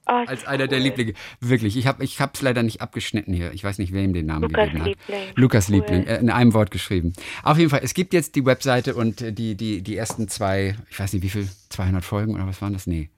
Oh, 0.06 0.12
Als 0.12 0.46
einer 0.46 0.68
der 0.68 0.78
Lieblinge. 0.78 1.14
Wirklich, 1.40 1.76
ich 1.76 1.88
habe 1.88 2.04
ich 2.04 2.20
es 2.20 2.42
leider 2.42 2.62
nicht 2.62 2.80
abgeschnitten 2.80 3.34
hier. 3.34 3.52
Ich 3.52 3.64
weiß 3.64 3.78
nicht, 3.78 3.92
wer 3.92 4.04
ihm 4.04 4.12
den 4.12 4.26
Namen 4.26 4.42
Lukas 4.42 4.66
gegeben 4.66 4.80
hat. 4.80 4.86
Liebling. 4.86 5.28
Lukas 5.34 5.68
Cool. 5.68 5.74
Liebling, 5.74 6.06
äh, 6.06 6.18
in 6.18 6.30
einem 6.30 6.54
Wort 6.54 6.70
geschrieben. 6.70 7.14
Auf 7.42 7.58
jeden 7.58 7.70
Fall, 7.70 7.80
es 7.82 7.92
gibt 7.92 8.14
jetzt 8.14 8.36
die 8.36 8.46
Webseite 8.46 8.94
und 8.94 9.20
äh, 9.22 9.32
die, 9.32 9.56
die, 9.56 9.82
die 9.82 9.96
ersten 9.96 10.28
zwei, 10.28 10.76
ich 10.88 11.00
weiß 11.00 11.12
nicht 11.14 11.24
wie 11.24 11.30
viel, 11.30 11.48
200 11.70 12.04
Folgen 12.04 12.34
oder 12.34 12.46
was 12.46 12.62
waren 12.62 12.74
das? 12.74 12.86
Nee. 12.86 13.10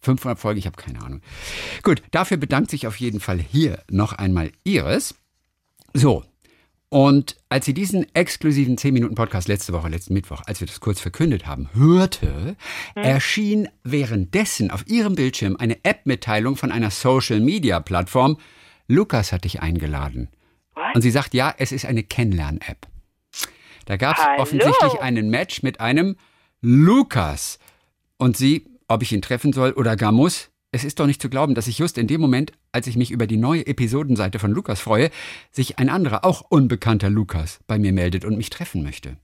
500 0.00 0.40
Folgen, 0.40 0.58
ich 0.58 0.66
habe 0.66 0.76
keine 0.76 1.02
Ahnung. 1.02 1.20
Gut, 1.84 2.02
dafür 2.10 2.36
bedankt 2.36 2.72
sich 2.72 2.88
auf 2.88 2.96
jeden 2.96 3.20
Fall 3.20 3.38
hier 3.38 3.78
noch 3.90 4.12
einmal 4.12 4.50
Iris. 4.64 5.14
So, 5.94 6.24
und 6.88 7.36
als 7.48 7.64
sie 7.66 7.74
diesen 7.74 8.06
exklusiven 8.14 8.76
10-Minuten-Podcast 8.76 9.48
letzte 9.48 9.72
Woche, 9.72 9.88
letzten 9.88 10.14
Mittwoch, 10.14 10.42
als 10.46 10.60
wir 10.60 10.68
das 10.68 10.80
kurz 10.80 11.00
verkündet 11.00 11.46
haben, 11.46 11.68
hörte, 11.74 12.56
erschien 12.94 13.68
währenddessen 13.82 14.70
auf 14.70 14.86
ihrem 14.86 15.16
Bildschirm 15.16 15.56
eine 15.56 15.84
App-Mitteilung 15.84 16.56
von 16.56 16.70
einer 16.70 16.90
Social-Media-Plattform. 16.90 18.38
Lukas 18.86 19.32
hat 19.32 19.44
dich 19.44 19.60
eingeladen. 19.62 20.28
What? 20.74 20.94
Und 20.94 21.02
sie 21.02 21.10
sagt, 21.10 21.34
ja, 21.34 21.52
es 21.58 21.72
ist 21.72 21.86
eine 21.86 22.04
Kennenlern-App. 22.04 22.86
Da 23.86 23.96
gab 23.96 24.18
es 24.18 24.40
offensichtlich 24.40 25.00
einen 25.00 25.28
Match 25.28 25.62
mit 25.62 25.80
einem 25.80 26.16
Lukas. 26.60 27.58
Und 28.16 28.36
sie, 28.36 28.66
ob 28.86 29.02
ich 29.02 29.12
ihn 29.12 29.22
treffen 29.22 29.52
soll 29.52 29.72
oder 29.72 29.96
gar 29.96 30.12
muss, 30.12 30.50
es 30.72 30.84
ist 30.84 31.00
doch 31.00 31.06
nicht 31.06 31.22
zu 31.22 31.28
glauben, 31.30 31.54
dass 31.54 31.66
ich 31.68 31.78
just 31.78 31.96
in 31.98 32.06
dem 32.06 32.20
Moment, 32.20 32.52
als 32.72 32.86
ich 32.86 32.96
mich 32.96 33.10
über 33.10 33.26
die 33.26 33.36
neue 33.36 33.66
Episodenseite 33.66 34.38
von 34.38 34.50
Lukas 34.52 34.80
freue, 34.80 35.10
sich 35.52 35.78
ein 35.78 35.88
anderer, 35.88 36.24
auch 36.24 36.42
unbekannter 36.48 37.08
Lukas 37.08 37.60
bei 37.66 37.78
mir 37.78 37.92
meldet 37.92 38.24
und 38.24 38.36
mich 38.36 38.50
treffen 38.50 38.82
möchte. 38.82 39.16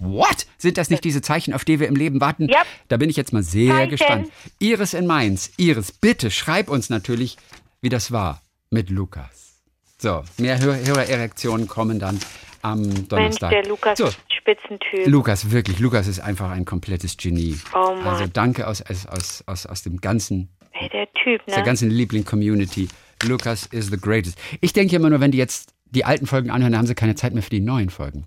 What? 0.00 0.46
Sind 0.58 0.76
das 0.78 0.90
nicht 0.90 1.04
diese 1.04 1.22
Zeichen, 1.22 1.54
auf 1.54 1.64
die 1.64 1.78
wir 1.80 1.88
im 1.88 1.96
Leben 1.96 2.20
warten? 2.20 2.48
Ja. 2.48 2.62
Da 2.88 2.96
bin 2.96 3.10
ich 3.10 3.16
jetzt 3.16 3.32
mal 3.32 3.42
sehr 3.42 3.74
Zeichen. 3.74 3.90
gespannt. 3.90 4.28
Iris 4.58 4.94
in 4.94 5.06
Mainz. 5.06 5.52
Iris, 5.56 5.92
bitte 5.92 6.30
schreib 6.30 6.68
uns 6.68 6.88
natürlich, 6.90 7.36
wie 7.80 7.88
das 7.88 8.10
war 8.12 8.42
mit 8.70 8.90
Lukas. 8.90 9.62
So, 9.98 10.22
mehr 10.36 10.60
Hör 10.60 10.76
Hörererektionen 10.76 11.66
kommen 11.66 11.98
dann 11.98 12.18
am 12.62 12.82
Mensch, 12.82 13.08
Donnerstag. 13.08 13.50
der 13.50 13.66
Lukas 13.66 13.98
So, 13.98 14.08
Spitzentyp. 14.28 15.06
Lukas, 15.06 15.50
wirklich, 15.50 15.78
Lukas 15.80 16.06
ist 16.06 16.20
einfach 16.20 16.50
ein 16.50 16.64
komplettes 16.64 17.16
Genie. 17.16 17.58
Oh 17.74 17.94
Mann. 17.94 18.06
Also 18.06 18.26
danke 18.32 18.66
aus, 18.66 18.82
aus, 18.82 19.42
aus, 19.46 19.66
aus 19.66 19.82
dem 19.82 20.00
ganzen, 20.00 20.48
Ey, 20.80 20.88
der 20.90 21.12
Typ, 21.12 21.40
aus 21.40 21.46
der 21.46 21.58
ne? 21.58 21.64
ganzen 21.64 21.90
Liebling-Community. 21.90 22.88
Lukas 23.26 23.66
is 23.66 23.90
the 23.90 23.96
greatest. 23.98 24.38
Ich 24.60 24.72
denke 24.72 24.94
immer 24.96 25.10
nur, 25.10 25.20
wenn 25.20 25.30
die 25.32 25.38
jetzt 25.38 25.74
die 25.90 26.04
alten 26.04 26.26
Folgen 26.26 26.50
anhören, 26.50 26.72
dann 26.72 26.78
haben 26.80 26.86
sie 26.86 26.94
keine 26.94 27.14
Zeit 27.14 27.34
mehr 27.34 27.42
für 27.42 27.50
die 27.50 27.60
neuen 27.60 27.90
Folgen. 27.90 28.26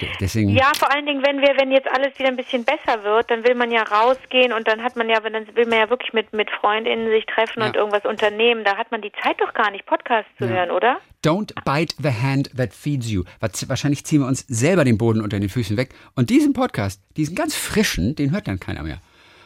De- 0.00 0.08
Deswegen, 0.20 0.48
Ja, 0.50 0.72
vor 0.78 0.90
allen 0.90 1.04
Dingen, 1.04 1.22
wenn 1.22 1.40
wir, 1.40 1.54
wenn 1.58 1.70
jetzt 1.70 1.86
alles 1.88 2.18
wieder 2.18 2.28
ein 2.28 2.36
bisschen 2.36 2.64
besser 2.64 3.04
wird, 3.04 3.30
dann 3.30 3.44
will 3.44 3.54
man 3.54 3.70
ja 3.70 3.82
rausgehen 3.82 4.52
und 4.52 4.66
dann 4.66 4.82
hat 4.82 4.96
man 4.96 5.08
ja, 5.10 5.20
dann 5.20 5.46
will 5.54 5.66
man 5.66 5.78
ja 5.80 5.90
wirklich 5.90 6.14
mit, 6.14 6.32
mit 6.32 6.48
Freundinnen 6.50 7.10
sich 7.10 7.26
treffen 7.26 7.60
Ja. 7.60 7.66
und 7.66 7.76
irgendwas 7.76 8.04
unternehmen. 8.06 8.64
Da 8.64 8.76
hat 8.78 8.90
man 8.90 9.02
die 9.02 9.12
Zeit 9.22 9.38
doch 9.40 9.52
gar 9.52 9.70
nicht, 9.70 9.84
Podcasts 9.84 10.30
zu 10.38 10.44
Ja. 10.44 10.50
hören, 10.52 10.70
oder? 10.70 10.98
Don't 11.24 11.52
bite 11.64 11.94
the 12.02 12.08
hand 12.10 12.50
that 12.56 12.72
feeds 12.72 13.10
you. 13.10 13.24
Wahrscheinlich 13.40 14.04
ziehen 14.04 14.20
wir 14.22 14.28
uns 14.28 14.46
selber 14.48 14.84
den 14.84 14.96
Boden 14.96 15.20
unter 15.20 15.38
den 15.38 15.50
Füßen 15.50 15.76
weg. 15.76 15.90
Und 16.14 16.30
diesen 16.30 16.54
Podcast, 16.54 17.02
diesen 17.18 17.34
ganz 17.36 17.54
frischen, 17.54 18.14
den 18.14 18.30
hört 18.32 18.48
dann 18.48 18.58
keiner 18.60 18.82
mehr. 18.82 18.98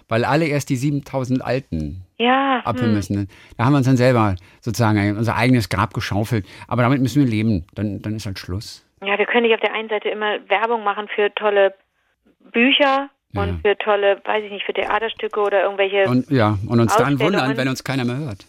Weil 0.09 0.25
alle 0.25 0.47
erst 0.47 0.69
die 0.71 0.77
7000 0.77 1.45
alten 1.45 2.05
Ja. 2.19 2.61
abhören 2.65 2.89
Hm. 2.91 2.95
müssen. 2.95 3.29
Da 3.57 3.65
haben 3.65 3.73
wir 3.73 3.79
uns 3.79 3.87
dann 3.87 3.97
selber 3.97 4.37
sozusagen 4.61 5.17
unser 5.17 5.37
eigenes 5.37 5.69
Grab 5.69 5.95
geschaufelt. 5.95 6.47
Aber 6.69 6.83
damit 6.83 7.01
müssen 7.01 7.25
wir 7.25 7.29
leben. 7.31 7.67
Dann, 7.75 8.01
dann 8.03 8.15
ist 8.15 8.27
halt 8.27 8.39
Schluss. 8.39 8.87
Ja, 9.05 9.19
wir 9.19 9.27
können 9.27 9.43
nicht 9.43 9.55
auf 9.55 9.61
der 9.61 9.75
einen 9.75 9.89
Seite 9.89 10.09
immer 10.09 10.39
Werbung 10.49 10.85
machen 10.85 11.07
für 11.15 11.35
tolle 11.35 11.75
Bücher 12.53 13.11
und 13.35 13.61
für 13.61 13.77
tolle, 13.77 14.21
weiß 14.25 14.45
ich 14.45 14.51
nicht, 14.53 14.65
für 14.65 14.73
Theaterstücke 14.73 15.39
oder 15.41 15.63
irgendwelche. 15.65 16.09
Und 16.09 16.31
ja, 16.31 16.57
und 16.69 16.81
uns 16.81 16.97
dann 16.97 17.21
wundern, 17.21 17.57
wenn 17.57 17.69
uns 17.69 17.85
keiner 17.85 18.05
mehr 18.07 18.17
hört. 18.17 18.47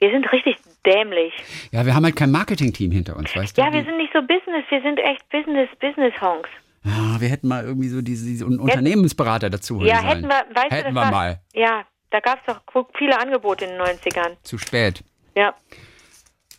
wir 0.00 0.10
sind 0.10 0.32
richtig 0.32 0.56
dämlich. 0.84 1.32
Ja, 1.70 1.84
wir 1.86 1.94
haben 1.94 2.04
halt 2.04 2.16
kein 2.16 2.30
Marketing-Team 2.32 2.90
hinter 2.90 3.16
uns, 3.16 3.36
weißt 3.36 3.56
du? 3.56 3.62
Ja, 3.62 3.72
wir 3.72 3.84
sind 3.84 3.98
nicht 3.98 4.12
so 4.12 4.20
Business, 4.22 4.64
wir 4.70 4.80
sind 4.82 4.98
echt 4.98 5.28
Business, 5.28 5.68
Business-Honks. 5.78 6.48
Ja, 6.84 7.20
wir 7.20 7.28
hätten 7.28 7.48
mal 7.48 7.64
irgendwie 7.64 7.88
so 7.88 8.00
diese, 8.00 8.24
diese 8.26 8.46
Un- 8.46 8.58
Unternehmensberater 8.58 9.50
dazu 9.50 9.76
holen 9.78 9.86
Ja, 9.86 9.96
sollen. 9.96 10.08
hätten 10.08 10.28
wir, 10.28 10.44
Hätten 10.70 10.94
wir 10.94 11.00
war, 11.02 11.10
mal. 11.10 11.40
Ja, 11.52 11.84
da 12.10 12.20
gab 12.20 12.38
es 12.46 12.54
doch 12.54 12.60
viele 12.96 13.18
Angebote 13.20 13.64
in 13.66 13.72
den 13.72 13.80
90ern. 13.80 14.36
Zu 14.42 14.56
spät. 14.58 15.04
Ja. 15.36 15.54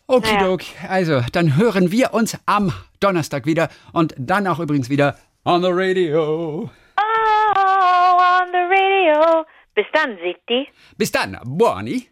Okidok. 0.07 0.61
Also, 0.87 1.21
dann 1.31 1.55
hören 1.57 1.91
wir 1.91 2.13
uns 2.13 2.37
am 2.45 2.71
Donnerstag 2.99 3.45
wieder 3.45 3.69
und 3.93 4.13
dann 4.17 4.45
auch 4.47 4.59
übrigens 4.59 4.89
wieder 4.89 5.17
on 5.45 5.61
the 5.63 5.69
radio. 5.71 6.69
Oh, 6.97 8.17
on 8.17 8.47
the 8.51 8.57
radio. 8.69 9.45
Bis 9.73 9.85
dann, 9.93 10.17
Sigti. 10.21 10.67
Bis 10.97 11.11
dann. 11.11 11.39
Buoni. 11.45 12.07